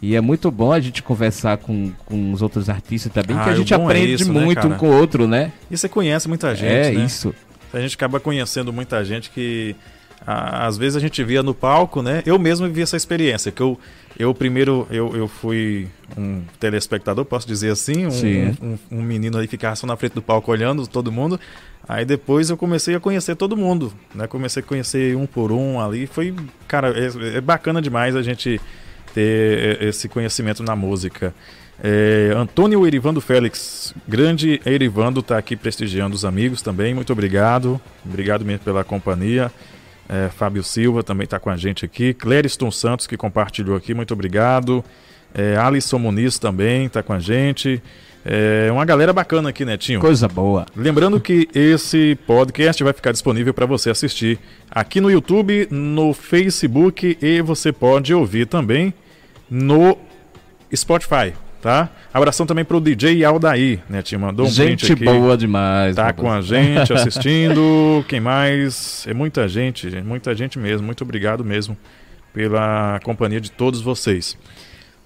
[0.00, 3.50] E é muito bom a gente conversar com, com os outros artistas também, Ah, que
[3.50, 4.74] a o gente é aprende isso, né, muito cara?
[4.74, 5.50] um com o outro, né?
[5.70, 7.04] E você conhece muita gente, é né?
[7.04, 7.34] isso.
[7.72, 9.93] A gente acaba conhecendo muita gente que a-
[10.26, 12.22] às vezes a gente via no palco, né?
[12.24, 13.78] Eu mesmo vivi essa experiência, que eu,
[14.18, 19.46] eu primeiro eu, eu fui um telespectador, posso dizer assim, um, um, um menino aí
[19.46, 21.38] ficava só na frente do palco olhando todo mundo.
[21.86, 24.26] Aí depois eu comecei a conhecer todo mundo, né?
[24.26, 26.34] Comecei a conhecer um por um ali, foi,
[26.66, 28.60] cara, é, é bacana demais a gente
[29.12, 31.34] ter é, esse conhecimento na música.
[31.82, 36.94] É, Antônio Erivando Félix, grande Erivando, está aqui prestigiando os amigos também.
[36.94, 37.80] Muito obrigado.
[38.04, 39.50] Obrigado mesmo pela companhia.
[40.08, 42.14] É, Fábio Silva também está com a gente aqui.
[42.14, 44.84] Clériston Santos, que compartilhou aqui, muito obrigado.
[45.34, 47.82] É, Alisson Muniz também está com a gente.
[48.24, 50.00] É uma galera bacana aqui, Netinho.
[50.00, 50.64] Coisa boa.
[50.74, 54.38] Lembrando que esse podcast vai ficar disponível para você assistir
[54.70, 58.94] aqui no YouTube, no Facebook e você pode ouvir também
[59.50, 59.98] no
[60.74, 61.34] Spotify,
[61.64, 61.88] tá?
[62.12, 64.02] Abração também pro DJ Aldair, né?
[64.02, 65.02] Te mandou um gente aqui.
[65.02, 65.96] boa demais.
[65.96, 68.04] Tá com a gente assistindo.
[68.06, 69.06] Quem mais?
[69.08, 70.84] É muita gente, muita gente mesmo.
[70.84, 71.74] Muito obrigado mesmo
[72.34, 74.36] pela companhia de todos vocês.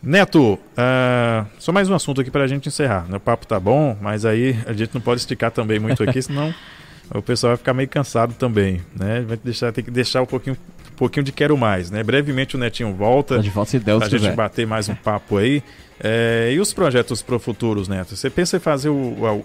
[0.02, 3.06] Neto, ah, só mais um assunto aqui pra gente encerrar.
[3.08, 3.18] né?
[3.18, 6.52] O papo tá bom, mas aí a gente não pode esticar também muito aqui, senão
[7.14, 9.20] o pessoal vai ficar meio cansado também, né?
[9.20, 10.56] Vai deixar, tem que deixar um pouquinho,
[10.98, 12.02] pouquinho de quero mais, né?
[12.02, 15.36] Brevemente o Netinho volta Tá de volta se Deus pra gente bater mais um papo
[15.38, 15.62] aí.
[16.00, 18.14] É, e os projetos pro futuros, Neto?
[18.14, 18.94] Você pensa em fazer o,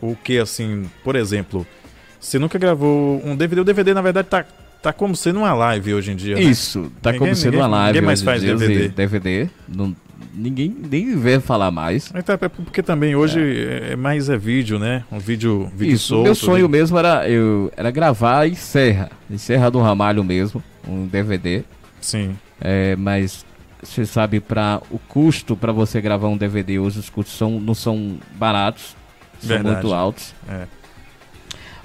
[0.02, 1.66] o, o que, assim, por exemplo,
[2.20, 3.62] você nunca gravou um DVD?
[3.62, 4.46] O DVD, na verdade, tá,
[4.82, 6.42] tá como sendo uma live hoje em dia, né?
[6.42, 7.88] Isso, tá Ninguém- como sendo ninguém- uma live.
[7.94, 8.88] ninguém mais faz DVD.
[8.90, 9.50] DVD.
[9.68, 9.96] Não,
[10.34, 12.12] ninguém nem vê falar mais.
[12.26, 13.40] Tá- é porque também hoje
[13.92, 13.96] é.
[13.96, 15.04] mais é vídeo, né?
[15.12, 16.22] Um vídeo, vídeo Isso, solto.
[16.22, 20.24] o meu sonho vídeo- mesmo era, eu, era gravar em Serra, em Serra do Ramalho
[20.24, 21.64] mesmo, um DVD.
[22.02, 22.36] Sim.
[22.60, 23.46] É, mas
[23.82, 27.74] você sabe, para o custo para você gravar um DVD hoje, os custos são, não
[27.76, 28.96] são baratos,
[29.40, 29.76] são Verdade.
[29.76, 30.34] muito altos.
[30.50, 30.66] É.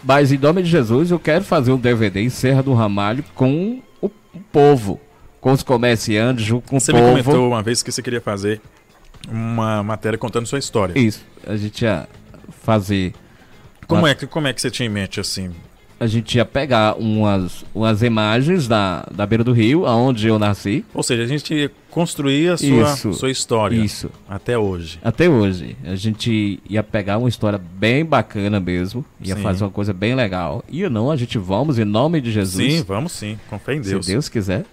[0.02, 3.80] Mas em nome de Jesus, eu quero fazer um DVD em Serra do Ramalho com
[4.00, 4.08] o
[4.52, 5.00] povo,
[5.40, 7.12] com os comerciantes, junto com Você o me povo.
[7.22, 8.60] comentou uma vez que você queria fazer
[9.28, 10.98] uma matéria contando sua história.
[10.98, 12.08] Isso, a gente ia
[12.62, 13.12] fazer.
[13.86, 15.50] Como, uma- é que, como é que você tinha em mente, assim?
[16.00, 20.84] A gente ia pegar umas, umas imagens da, da beira do rio, aonde eu nasci.
[20.94, 23.12] Ou seja, a gente ia construir a sua, Isso.
[23.14, 24.08] sua história Isso.
[24.28, 25.00] até hoje.
[25.02, 25.76] Até hoje.
[25.84, 29.04] A gente ia pegar uma história bem bacana mesmo.
[29.20, 29.42] Ia Sim.
[29.42, 30.62] fazer uma coisa bem legal.
[30.68, 32.74] E não, a gente vamos em nome de Jesus.
[32.74, 33.36] Sim, vamos sim.
[33.50, 34.06] Com fé em Deus.
[34.06, 34.64] Se Deus quiser.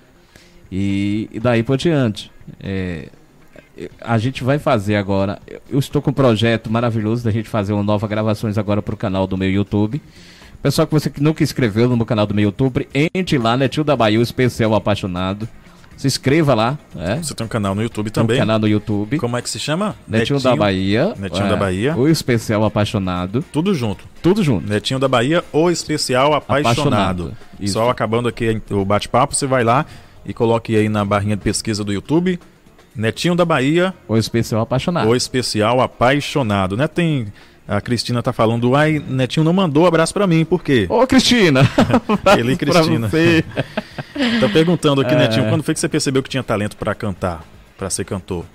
[0.72, 2.32] E, e daí por diante.
[2.59, 3.09] É,
[4.01, 5.39] a gente vai fazer agora.
[5.70, 8.97] eu- estou com um projeto maravilhoso da gente fazer uma nova gravações agora para o
[8.97, 10.01] canal do meu YouTube.
[10.61, 13.84] Pessoal que você que nunca inscreveu no meu canal do meu YouTube, entre lá, Netinho
[13.84, 15.47] da Bahia, o especial apaixonado.
[15.95, 17.16] Se inscreva lá, é.
[17.18, 18.39] Você tem um canal no YouTube Tem um também.
[18.39, 19.18] canal no YouTube.
[19.18, 19.95] Como é que se chama?
[20.05, 21.13] Netinho, da Bahia.
[21.18, 21.95] Netinho é, da Bahia.
[21.95, 23.41] O especial apaixonado.
[23.53, 24.03] Tudo junto.
[24.22, 24.68] Tudo junto.
[24.68, 26.68] Netinho da Bahia, o especial apaixonado.
[26.82, 27.38] Apaixonado.
[27.61, 27.74] Isso.
[27.74, 29.86] Só acabando aqui o bate-papo, você vai lá
[30.26, 32.39] e coloque aí na barrinha de pesquisa do YouTube.
[32.95, 35.09] Netinho da Bahia, O especial apaixonado.
[35.09, 36.78] o especial apaixonado.
[36.78, 36.88] Né?
[36.88, 37.28] Tem.
[37.67, 40.86] A Cristina tá falando, ai, Netinho não mandou abraço pra mim, por quê?
[40.88, 41.61] Ô, Cristina!
[42.38, 43.09] Ele e Cristina.
[44.39, 45.17] Tá perguntando aqui, É.
[45.17, 47.43] Netinho, quando foi que você percebeu que tinha talento pra cantar?
[47.78, 48.45] Pra ser cantor?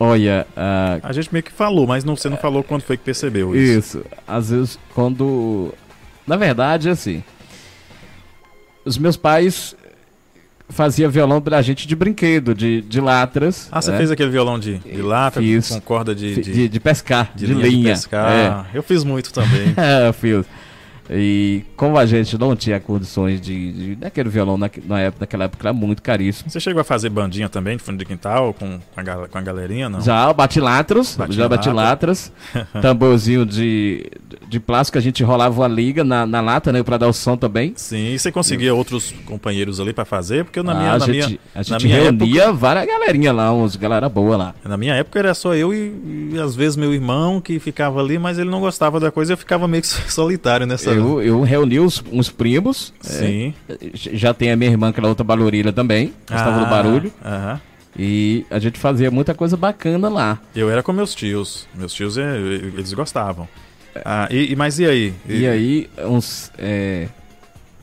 [0.00, 3.04] Olha, ah, A gente meio que falou, mas não, você não falou quando foi que
[3.04, 3.98] percebeu isso.
[3.98, 4.06] Isso.
[4.26, 5.74] Às vezes, quando.
[6.26, 7.22] Na verdade, assim.
[8.84, 9.76] Os meus pais
[10.74, 13.68] faziam violão pra gente de brinquedo, de, de latras.
[13.70, 13.98] Ah, você né?
[13.98, 15.02] fez aquele violão de, de
[15.40, 15.68] Fiz.
[15.68, 18.68] com corda de, de, de, de, pescar, de, linha, pescar.
[18.74, 19.74] Eu fiz muito também.
[19.84, 20.46] É, é fiz.
[21.10, 23.72] E como a gente não tinha condições de.
[23.72, 26.48] de daquele violão na, na época, naquela época era muito caríssimo.
[26.50, 29.40] Você chegou a fazer bandinha também, de fundo de quintal, com, com, a, com a
[29.42, 30.00] galerinha, não?
[30.00, 31.76] Já bati latras, Bate já bati lata.
[31.90, 32.32] latras,
[32.80, 34.10] tamborzinho de,
[34.48, 37.36] de plástico, a gente rolava uma liga na, na lata, né, pra dar o som
[37.36, 37.72] também.
[37.76, 40.44] Sim, e você conseguia outros companheiros ali pra fazer?
[40.44, 42.86] Porque na minha, Ah, a na gente, minha, a na gente minha reunia época, várias
[42.86, 44.54] galerinha lá, uns galera boa lá.
[44.64, 48.18] na minha época era só eu e, e às vezes meu irmão que ficava ali,
[48.18, 50.93] mas ele não gostava da coisa, eu ficava meio que solitário nessa.
[50.96, 53.54] Eu, eu reuni os, uns primos, Sim.
[53.68, 57.12] é, já tem a minha irmã, que era outra barulheira também, gostava do Ah, barulho,
[57.24, 57.60] aham.
[57.98, 60.38] e a gente fazia muita coisa bacana lá.
[60.54, 61.66] Eu era com meus tios.
[61.74, 63.48] Meus tios, é, eles gostavam.
[64.04, 65.14] Ah, e, e- mas e aí?
[65.28, 67.06] E aí, uns, é,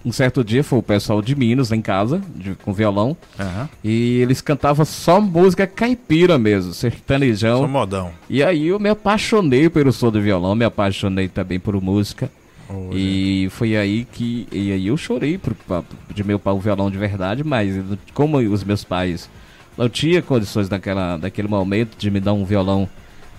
[0.03, 3.69] um certo dia foi o pessoal de Minas lá em casa, de- com violão, Aham.
[3.81, 7.65] e eles cantavam só música caipira mesmo, sertanejão.
[7.67, 8.11] modão.
[8.29, 12.29] E aí eu me apaixonei pelo som do violão, me apaixonei também por música.
[12.71, 12.97] Olha.
[12.97, 14.47] E foi aí que.
[14.51, 15.83] E aí eu chorei pro, pa-
[16.13, 17.75] de meu pai o violão de verdade, mas
[18.13, 19.29] como os meus pais
[19.77, 22.87] não tinha condições naquela, naquele momento de me dar um violão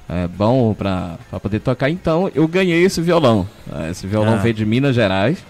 [0.09, 1.89] é, bom para poder tocar.
[1.89, 3.49] Então eu ganhei esse violão.
[3.73, 4.39] É, esse violão ah.
[4.39, 5.45] veio de Minas Gerais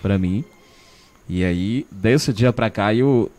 [0.00, 0.44] para mim.
[1.28, 3.30] E aí, desse dia para cá, eu,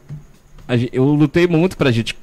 [0.91, 2.15] eu lutei muito pra gente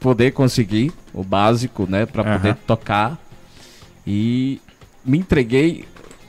[0.00, 2.04] poder conseguir o básico, né?
[2.04, 2.56] Pra poder uhum.
[2.66, 3.18] tocar.
[4.06, 4.60] E
[5.04, 5.84] me entreguei,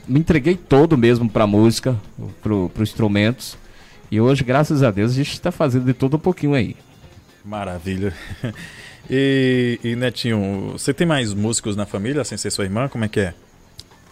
[0.08, 1.96] me entreguei todo mesmo pra música,
[2.42, 3.56] pro, pro instrumentos.
[4.10, 6.74] E hoje, graças a Deus, a gente está fazendo de tudo um pouquinho aí.
[7.44, 8.14] Maravilha.
[9.10, 12.88] E, e, Netinho, você tem mais músicos na família, sem ser sua irmã?
[12.88, 13.34] Como é que é?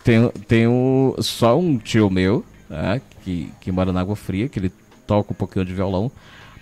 [0.02, 4.72] Tenho, tenho só um tio meu, né, que, que mora na Água Fria, que ele
[5.06, 6.10] toca um pouquinho de violão.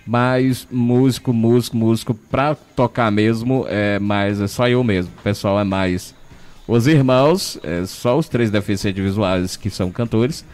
[0.05, 5.13] Mas músico, músico, músico, pra tocar mesmo, é mais, é só eu mesmo.
[5.17, 6.13] O pessoal é mais
[6.67, 10.45] os irmãos, é só os três deficientes visuais que são cantores.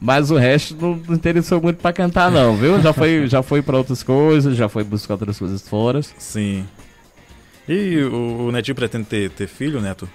[0.00, 2.80] Mas o resto não, não interessou muito para cantar, não, viu?
[2.82, 6.02] Já foi, já foi para outras coisas, já foi buscar outras coisas fora.
[6.18, 6.66] Sim.
[7.66, 10.08] E o, o Netinho pretende ter, ter filho, Neto?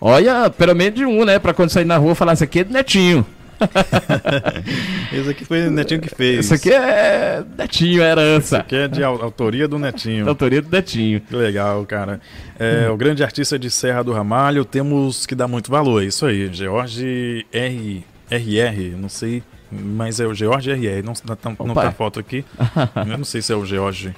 [0.00, 1.38] Olha, pelo menos de um, né?
[1.38, 3.26] Pra quando sair na rua falar, isso aqui é do Netinho.
[5.12, 6.46] Esse aqui foi o Netinho que fez.
[6.46, 8.46] Isso aqui é Netinho, herança.
[8.46, 10.28] Isso aqui é de autoria do Netinho.
[10.28, 11.20] autoria do Netinho.
[11.20, 12.20] Que legal, cara.
[12.58, 12.94] É, hum.
[12.94, 16.02] O grande artista de Serra do Ramalho, temos que dar muito valor.
[16.02, 18.04] É isso aí, George R.
[18.30, 21.02] RR, não sei, mas é o George RR.
[21.04, 22.44] Não, não, não tá foto aqui.
[22.96, 24.14] Eu não sei se é o George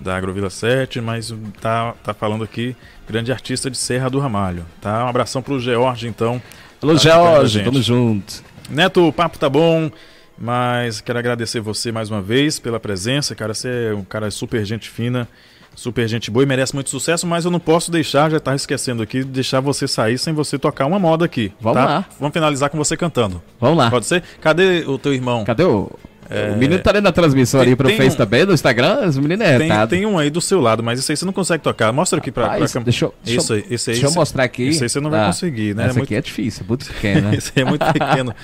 [0.00, 2.74] da Agrovila 7, mas tá, tá falando aqui,
[3.08, 4.66] grande artista de Serra do Ramalho.
[4.80, 5.04] Tá?
[5.04, 6.42] Um abração pro George, então.
[6.82, 8.42] Alô, tá George, tamo junto.
[8.72, 9.90] Neto, o papo tá bom,
[10.38, 13.52] mas quero agradecer você mais uma vez pela presença, cara.
[13.52, 15.28] Você é um cara super gente fina,
[15.74, 19.02] super gente boa e merece muito sucesso, mas eu não posso deixar, já tá esquecendo
[19.02, 21.52] aqui, deixar você sair sem você tocar uma moda aqui.
[21.60, 21.84] Vamos tá?
[21.84, 22.04] lá.
[22.18, 23.42] Vamos finalizar com você cantando.
[23.60, 23.90] Vamos lá.
[23.90, 24.22] Pode ser?
[24.40, 25.44] Cadê o teu irmão?
[25.44, 25.90] Cadê o.
[26.32, 26.52] É...
[26.52, 28.18] O menino tá ali na transmissão tem, ali pro Face um...
[28.18, 31.12] também, no Instagram, os meninos é tem, tem um aí do seu lado, mas isso
[31.12, 31.92] aí você não consegue tocar.
[31.92, 34.68] Mostra aqui pra, Rapaz, pra Deixa eu, isso aí, esse aí, deixa eu mostrar aqui.
[34.68, 35.86] Isso aí você não vai ah, conseguir, né?
[35.86, 36.04] Esse muito...
[36.04, 37.36] aqui é difícil, muito pequeno, né?
[37.36, 38.34] esse aí é muito pequeno.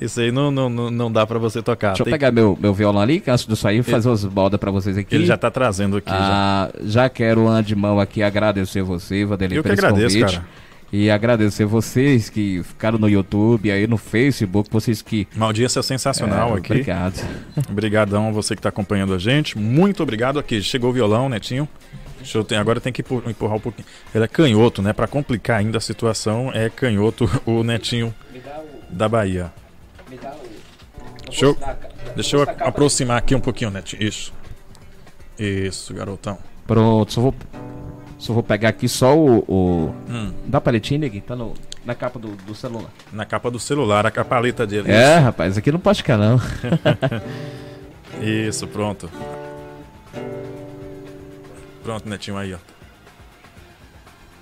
[0.00, 1.88] Isso aí não, não, não dá pra você tocar.
[1.88, 2.34] Deixa Tem eu pegar que...
[2.34, 5.14] meu, meu violão ali, que antes de sair, fazer umas baldas pra vocês aqui.
[5.14, 6.10] Ele já tá trazendo aqui.
[6.10, 7.02] Ah, já.
[7.02, 10.36] já quero, antemão, aqui agradecer você, Vanderlei, por esse agradeço, convite.
[10.36, 10.65] Cara.
[10.92, 15.26] E agradecer vocês que ficaram no YouTube, aí no Facebook, vocês que.
[15.34, 16.72] Uma audiência sensacional é, aqui.
[16.72, 17.26] Obrigado.
[17.68, 19.58] Obrigadão você que está acompanhando a gente.
[19.58, 20.62] Muito obrigado aqui.
[20.62, 21.68] Chegou o violão, Netinho.
[22.18, 23.86] Deixa eu ter, agora tem que empurrar um pouquinho.
[24.14, 24.92] Ele é canhoto, né?
[24.92, 28.14] Para complicar ainda a situação, é canhoto o Netinho
[28.90, 29.52] da Bahia.
[31.26, 31.56] Deixa eu,
[32.14, 34.02] deixa eu aproximar aqui um pouquinho, Netinho.
[34.02, 34.32] Isso.
[35.38, 36.38] Isso, garotão.
[36.66, 37.34] Pronto, só vou
[38.18, 39.38] só vou pegar aqui só o.
[39.46, 39.94] o...
[40.08, 40.32] Hum.
[40.46, 41.20] Dá paletinha, aqui?
[41.20, 42.90] Tá no, na capa do, do, celular.
[43.12, 44.90] Na capa do celular, a paleta dele.
[44.90, 46.40] É, rapaz, aqui não pode ficar, não.
[48.22, 49.10] Isso, pronto.
[51.82, 52.58] Pronto, netinho aí, ó.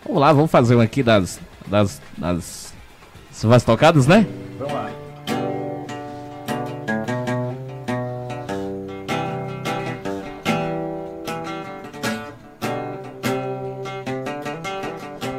[0.04, 1.40] Vamos lá, vamos fazer um aqui das.
[1.66, 2.00] das.
[2.16, 2.72] das.
[3.42, 4.26] das tocadas, né?
[4.58, 5.03] Vamos lá.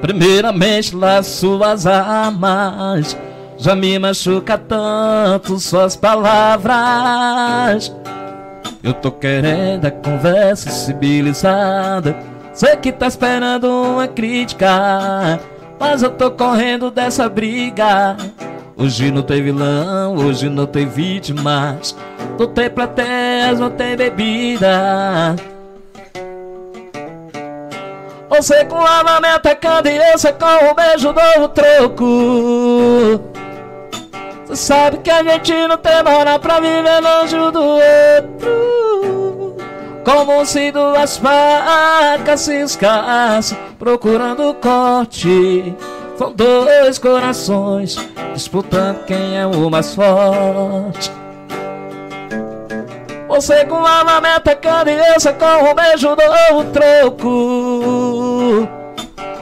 [0.05, 3.17] Primeiramente las suas armas.
[3.57, 7.91] Já me machuca tanto suas palavras.
[8.83, 12.15] Eu tô querendo a conversa civilizada.
[12.53, 15.39] Sei que tá esperando uma crítica
[15.79, 18.15] Mas eu tô correndo dessa briga.
[18.77, 21.95] Hoje não tem vilão, hoje não tem vítimas.
[22.37, 25.35] Não tem plateias, não tem bebida
[28.29, 33.21] você com a mão me atacando e eu com o beijo do troco.
[34.45, 39.55] Você sabe que a gente não tem moral pra viver longe do outro.
[40.03, 45.75] Como se duas facas se escassem procurando corte.
[46.17, 47.97] São dois corações
[48.33, 51.24] disputando quem é o mais forte
[53.35, 58.65] você com a alma me atacando e eu só com o beijo do troco.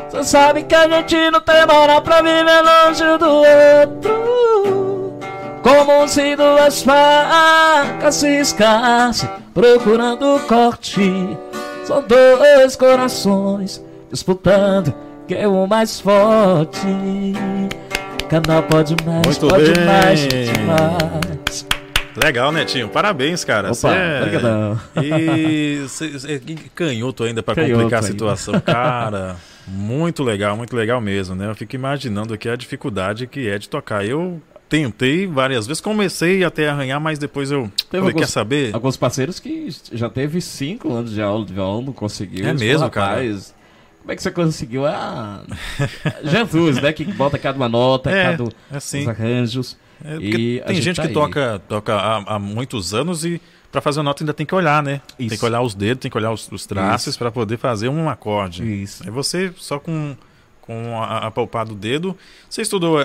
[0.09, 5.13] Você sabe que a gente não tem moral pra viver longe do outro.
[5.61, 11.37] Como se duas facas se escassem procurando corte.
[11.85, 14.91] São dois corações disputando
[15.27, 16.87] quem é o mais forte.
[18.27, 19.85] Canal pode mais, Muito pode bem.
[19.85, 21.73] mais, demais
[22.15, 22.89] Legal, Netinho.
[22.89, 23.71] Parabéns, cara.
[23.71, 24.77] Opa, é...
[25.03, 26.11] E cê,
[26.75, 28.59] canhoto ainda para complicar a situação.
[28.61, 29.35] Cara,
[29.67, 31.49] muito legal, muito legal mesmo, né?
[31.49, 34.05] Eu fico imaginando aqui a dificuldade que é de tocar.
[34.05, 38.27] Eu tentei várias vezes, comecei até a arranhar, mas depois eu Teve falei, alguns- quer
[38.27, 38.73] saber?
[38.73, 42.47] Alguns parceiros que já teve cinco anos de aula de violão, não conseguiu.
[42.47, 43.53] É mesmo, "Rapaz,
[44.01, 44.85] Como é que você conseguiu?
[44.85, 45.43] Ah,
[46.25, 46.91] Jesus, né?
[46.91, 49.03] Que bota cada uma nota, É, cada assim.
[49.03, 49.77] os arranjos.
[50.03, 51.13] É, E a tem gente gente tá que aí.
[51.13, 53.41] toca, toca há, há muitos anos e
[53.71, 55.01] para fazer a nota ainda tem que olhar, né?
[55.17, 55.39] Tem Isso.
[55.39, 58.63] que olhar os dedos, tem que olhar os, os traços para poder fazer um acorde.
[58.83, 59.07] Isso.
[59.07, 60.15] É você só com,
[60.61, 62.15] com a, a palpar do dedo.
[62.49, 63.03] Você estudou a-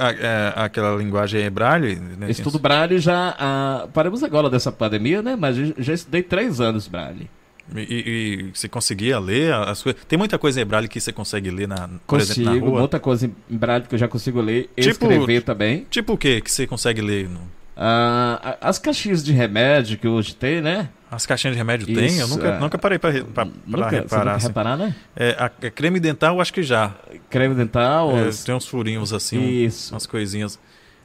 [0.57, 1.97] a- aquela linguagem braille?
[1.97, 2.31] Né?
[2.31, 3.35] Estudo Braille já.
[3.39, 5.37] ah, paramos agora dessa pandemia, né?
[5.37, 7.31] Mas já- já estudei três anos Braille.
[7.77, 10.01] E, e- você conseguia ler as coisas?
[10.09, 12.79] Tem muita coisa em braille que você consegue ler na, por exemplo, na rua?
[12.81, 15.87] muita coisa em Braille que eu já consigo ler e Tipo- escrever também.
[15.91, 17.29] Tipo o que que você consegue ler?
[17.29, 20.89] no- Ah, as caixinhas de remédio que hoje tem, né?
[21.11, 21.97] As caixinhas de remédio tem?
[22.19, 22.59] Eu Isso, nunca, é.
[22.59, 24.35] nunca parei para reparar.
[24.35, 24.47] assim.
[24.49, 24.95] reparar, né?
[25.15, 26.93] É, a, a creme dental, eu acho que já.
[27.31, 29.95] Creme dental, É, as- tem uns furinhos assim, Isso.
[29.95, 30.59] umas coisinhas.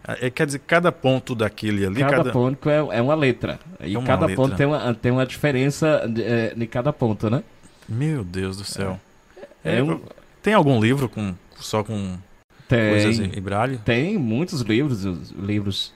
[0.06, 3.60] É, quer dizer, cada ponto daquele ali, cada, cada, ponto é, é uma letra.
[3.80, 4.36] E É uma cada letra.
[4.44, 7.42] ponto tem uma, tem uma diferença de, é, de cada ponto, né?
[7.88, 9.00] Meu Deus do céu.
[9.64, 10.02] É, É, um,
[10.42, 12.18] Tem algum livro com só com
[12.68, 13.78] coisas em tem, braille?
[13.78, 15.94] tem muitos livros, os livros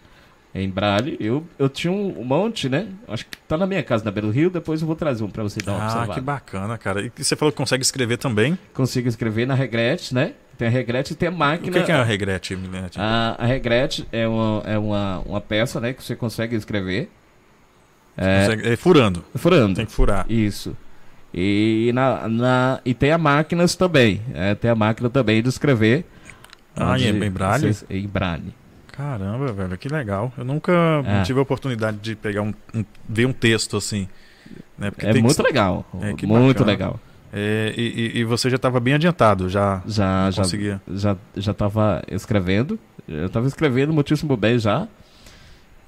[0.56, 1.18] em Braille.
[1.20, 2.88] Eu, eu tinha um monte, né?
[3.08, 4.50] Acho que tá na minha casa na do Rio.
[4.50, 6.14] Depois eu vou trazer um pra você dar uma Ah, observada.
[6.14, 7.02] que bacana, cara.
[7.06, 8.58] E você falou que consegue escrever também.
[8.74, 10.34] Consigo escrever na Regrete, né?
[10.58, 11.72] Tem a Regrete e tem a O máquina.
[11.80, 12.56] que, que é a regrete?
[12.56, 15.94] Tipo, A, a Regrete é, uma, é uma, uma peça, né?
[15.94, 17.10] Que você consegue escrever.
[18.18, 19.24] É, consegue- é furando.
[19.36, 19.76] furando.
[19.76, 20.26] Tem que furar.
[20.28, 20.76] Isso.
[21.34, 24.22] E, na, na, e tem a máquinas também.
[24.34, 26.06] é, tem a máquina também de escrever.
[26.76, 27.74] Ah, onde em- em braille?
[27.74, 28.54] você- em braille.
[28.92, 30.34] Caramba, velho, que legal.
[30.36, 30.74] Eu nunca
[31.06, 31.22] É.
[31.22, 34.08] tive a oportunidade de pegar um, um- ver um texto assim.
[34.76, 34.90] Né?
[34.90, 35.86] Porque É que muito ser- legal.
[36.02, 36.66] É, que muito bacana.
[36.72, 37.00] legal.
[37.40, 40.82] É, e, e- e você já estava bem adiantado, já Já, já, conseguia.
[40.92, 42.80] já, já tava escrevendo.
[43.08, 44.88] Eu tava escrevendo muitíssimo bem já.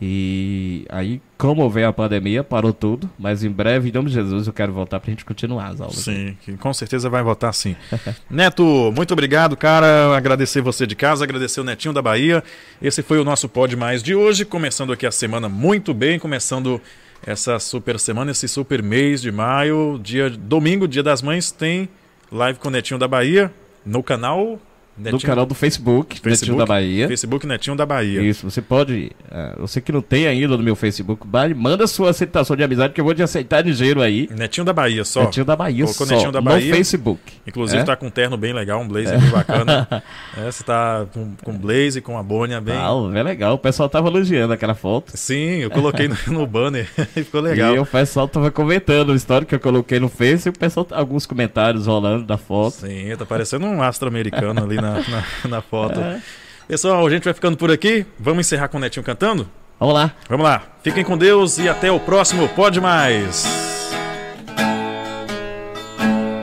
[0.02, 3.10] E aí, como veio a pandemia, parou tudo.
[3.20, 5.98] Mas em breve, em nome de Jesus, eu quero voltar pra gente continuar as aulas.
[5.98, 7.76] Sim, que com certeza vai votar sim.
[8.30, 10.16] Neto, muito obrigado, cara.
[10.16, 12.42] Agradecer você de casa, agradecer o Netinho da Bahia.
[12.82, 16.80] Esse foi o nosso Pod Mais de hoje, começando aqui a semana muito bem, começando
[17.26, 20.00] essa super semana, esse super mês de maio.
[20.02, 21.90] Dia domingo, dia das mães, tem
[22.32, 23.52] live com o Netinho da Bahia
[23.86, 24.60] no canal
[25.00, 27.08] No canal do Facebook, Netinho da Bahia.
[27.08, 28.22] Facebook Netinho da Bahia.
[28.22, 29.12] Isso, você pode.
[29.32, 33.00] é, você que não tem ainda no meu Facebook, manda sua aceitação de amizade que
[33.00, 34.30] eu vou te aceitar ligeiro aí.
[34.36, 35.24] Netinho da Bahia só.
[35.24, 36.74] Netinho da Bahia Colocou só, Netinho da no Bahia.
[36.74, 37.22] Facebook.
[37.48, 37.86] Inclusive É?
[37.86, 39.88] tá com um terno bem legal, um blazer bem bacana.
[40.38, 42.76] É, você tá com, com blazer, com a boina bem.
[42.76, 43.56] Ah, é legal.
[43.56, 45.12] O pessoal tava elogiando aquela foto.
[45.16, 47.76] Sim, eu coloquei no, no banner e ficou legal.
[47.76, 50.88] E o pessoal tava comentando a história que eu coloquei no Face e o pessoal,
[50.92, 52.76] alguns comentários rolando da foto.
[52.88, 56.00] Sim, tá parecendo um astro americano ali na, na, na foto.
[56.00, 56.22] É.
[56.68, 58.06] Pessoal, a gente vai ficando por aqui.
[58.20, 59.50] Vamos encerrar com o Netinho cantando?
[59.80, 60.12] Vamos lá.
[60.28, 60.62] Vamos lá.
[60.84, 63.46] Fiquem com Deus e até o próximo Pode Mais.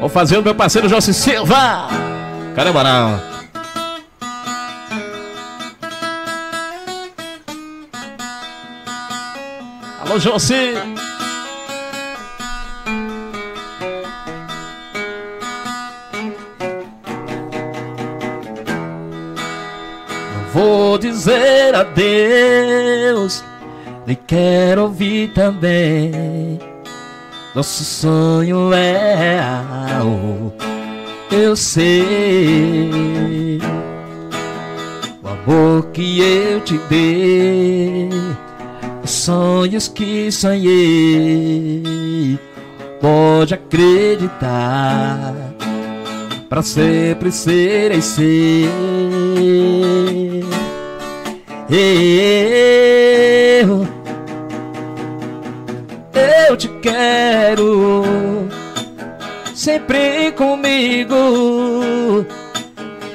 [0.01, 1.89] Vou fazer o meu parceiro José Silva.
[2.55, 3.21] Caramba, não.
[10.01, 10.75] Alô, José.
[20.57, 23.45] Vou dizer adeus,
[24.07, 26.59] nem quero ouvir também.
[27.55, 30.55] Nosso sonho é real,
[31.31, 33.61] eu sei.
[35.23, 38.09] O amor que eu te dei,
[39.05, 41.83] os sonhos que sonhei.
[42.99, 45.35] Pode acreditar,
[46.49, 48.71] pra sempre serei ser.
[51.69, 53.87] Eu
[56.49, 58.05] eu te quero
[59.55, 62.25] sempre comigo.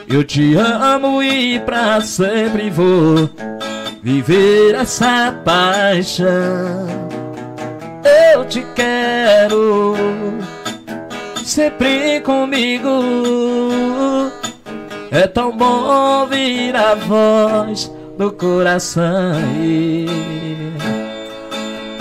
[0.07, 3.29] Eu te amo e pra sempre vou
[4.03, 6.87] viver essa paixão.
[8.33, 9.95] Eu te quero
[11.51, 12.89] sempre comigo.
[15.11, 19.35] É tão bom ouvir a voz do coração.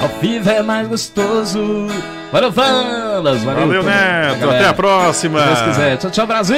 [0.01, 1.89] Ao vivo é mais gostoso.
[2.33, 3.43] Valeu, Vandas.
[3.43, 4.51] Valeu, Valeu, Neto.
[4.51, 5.41] Até a próxima.
[5.41, 5.97] Se Deus quiser.
[5.97, 6.57] Tchau, tchau, Brasil.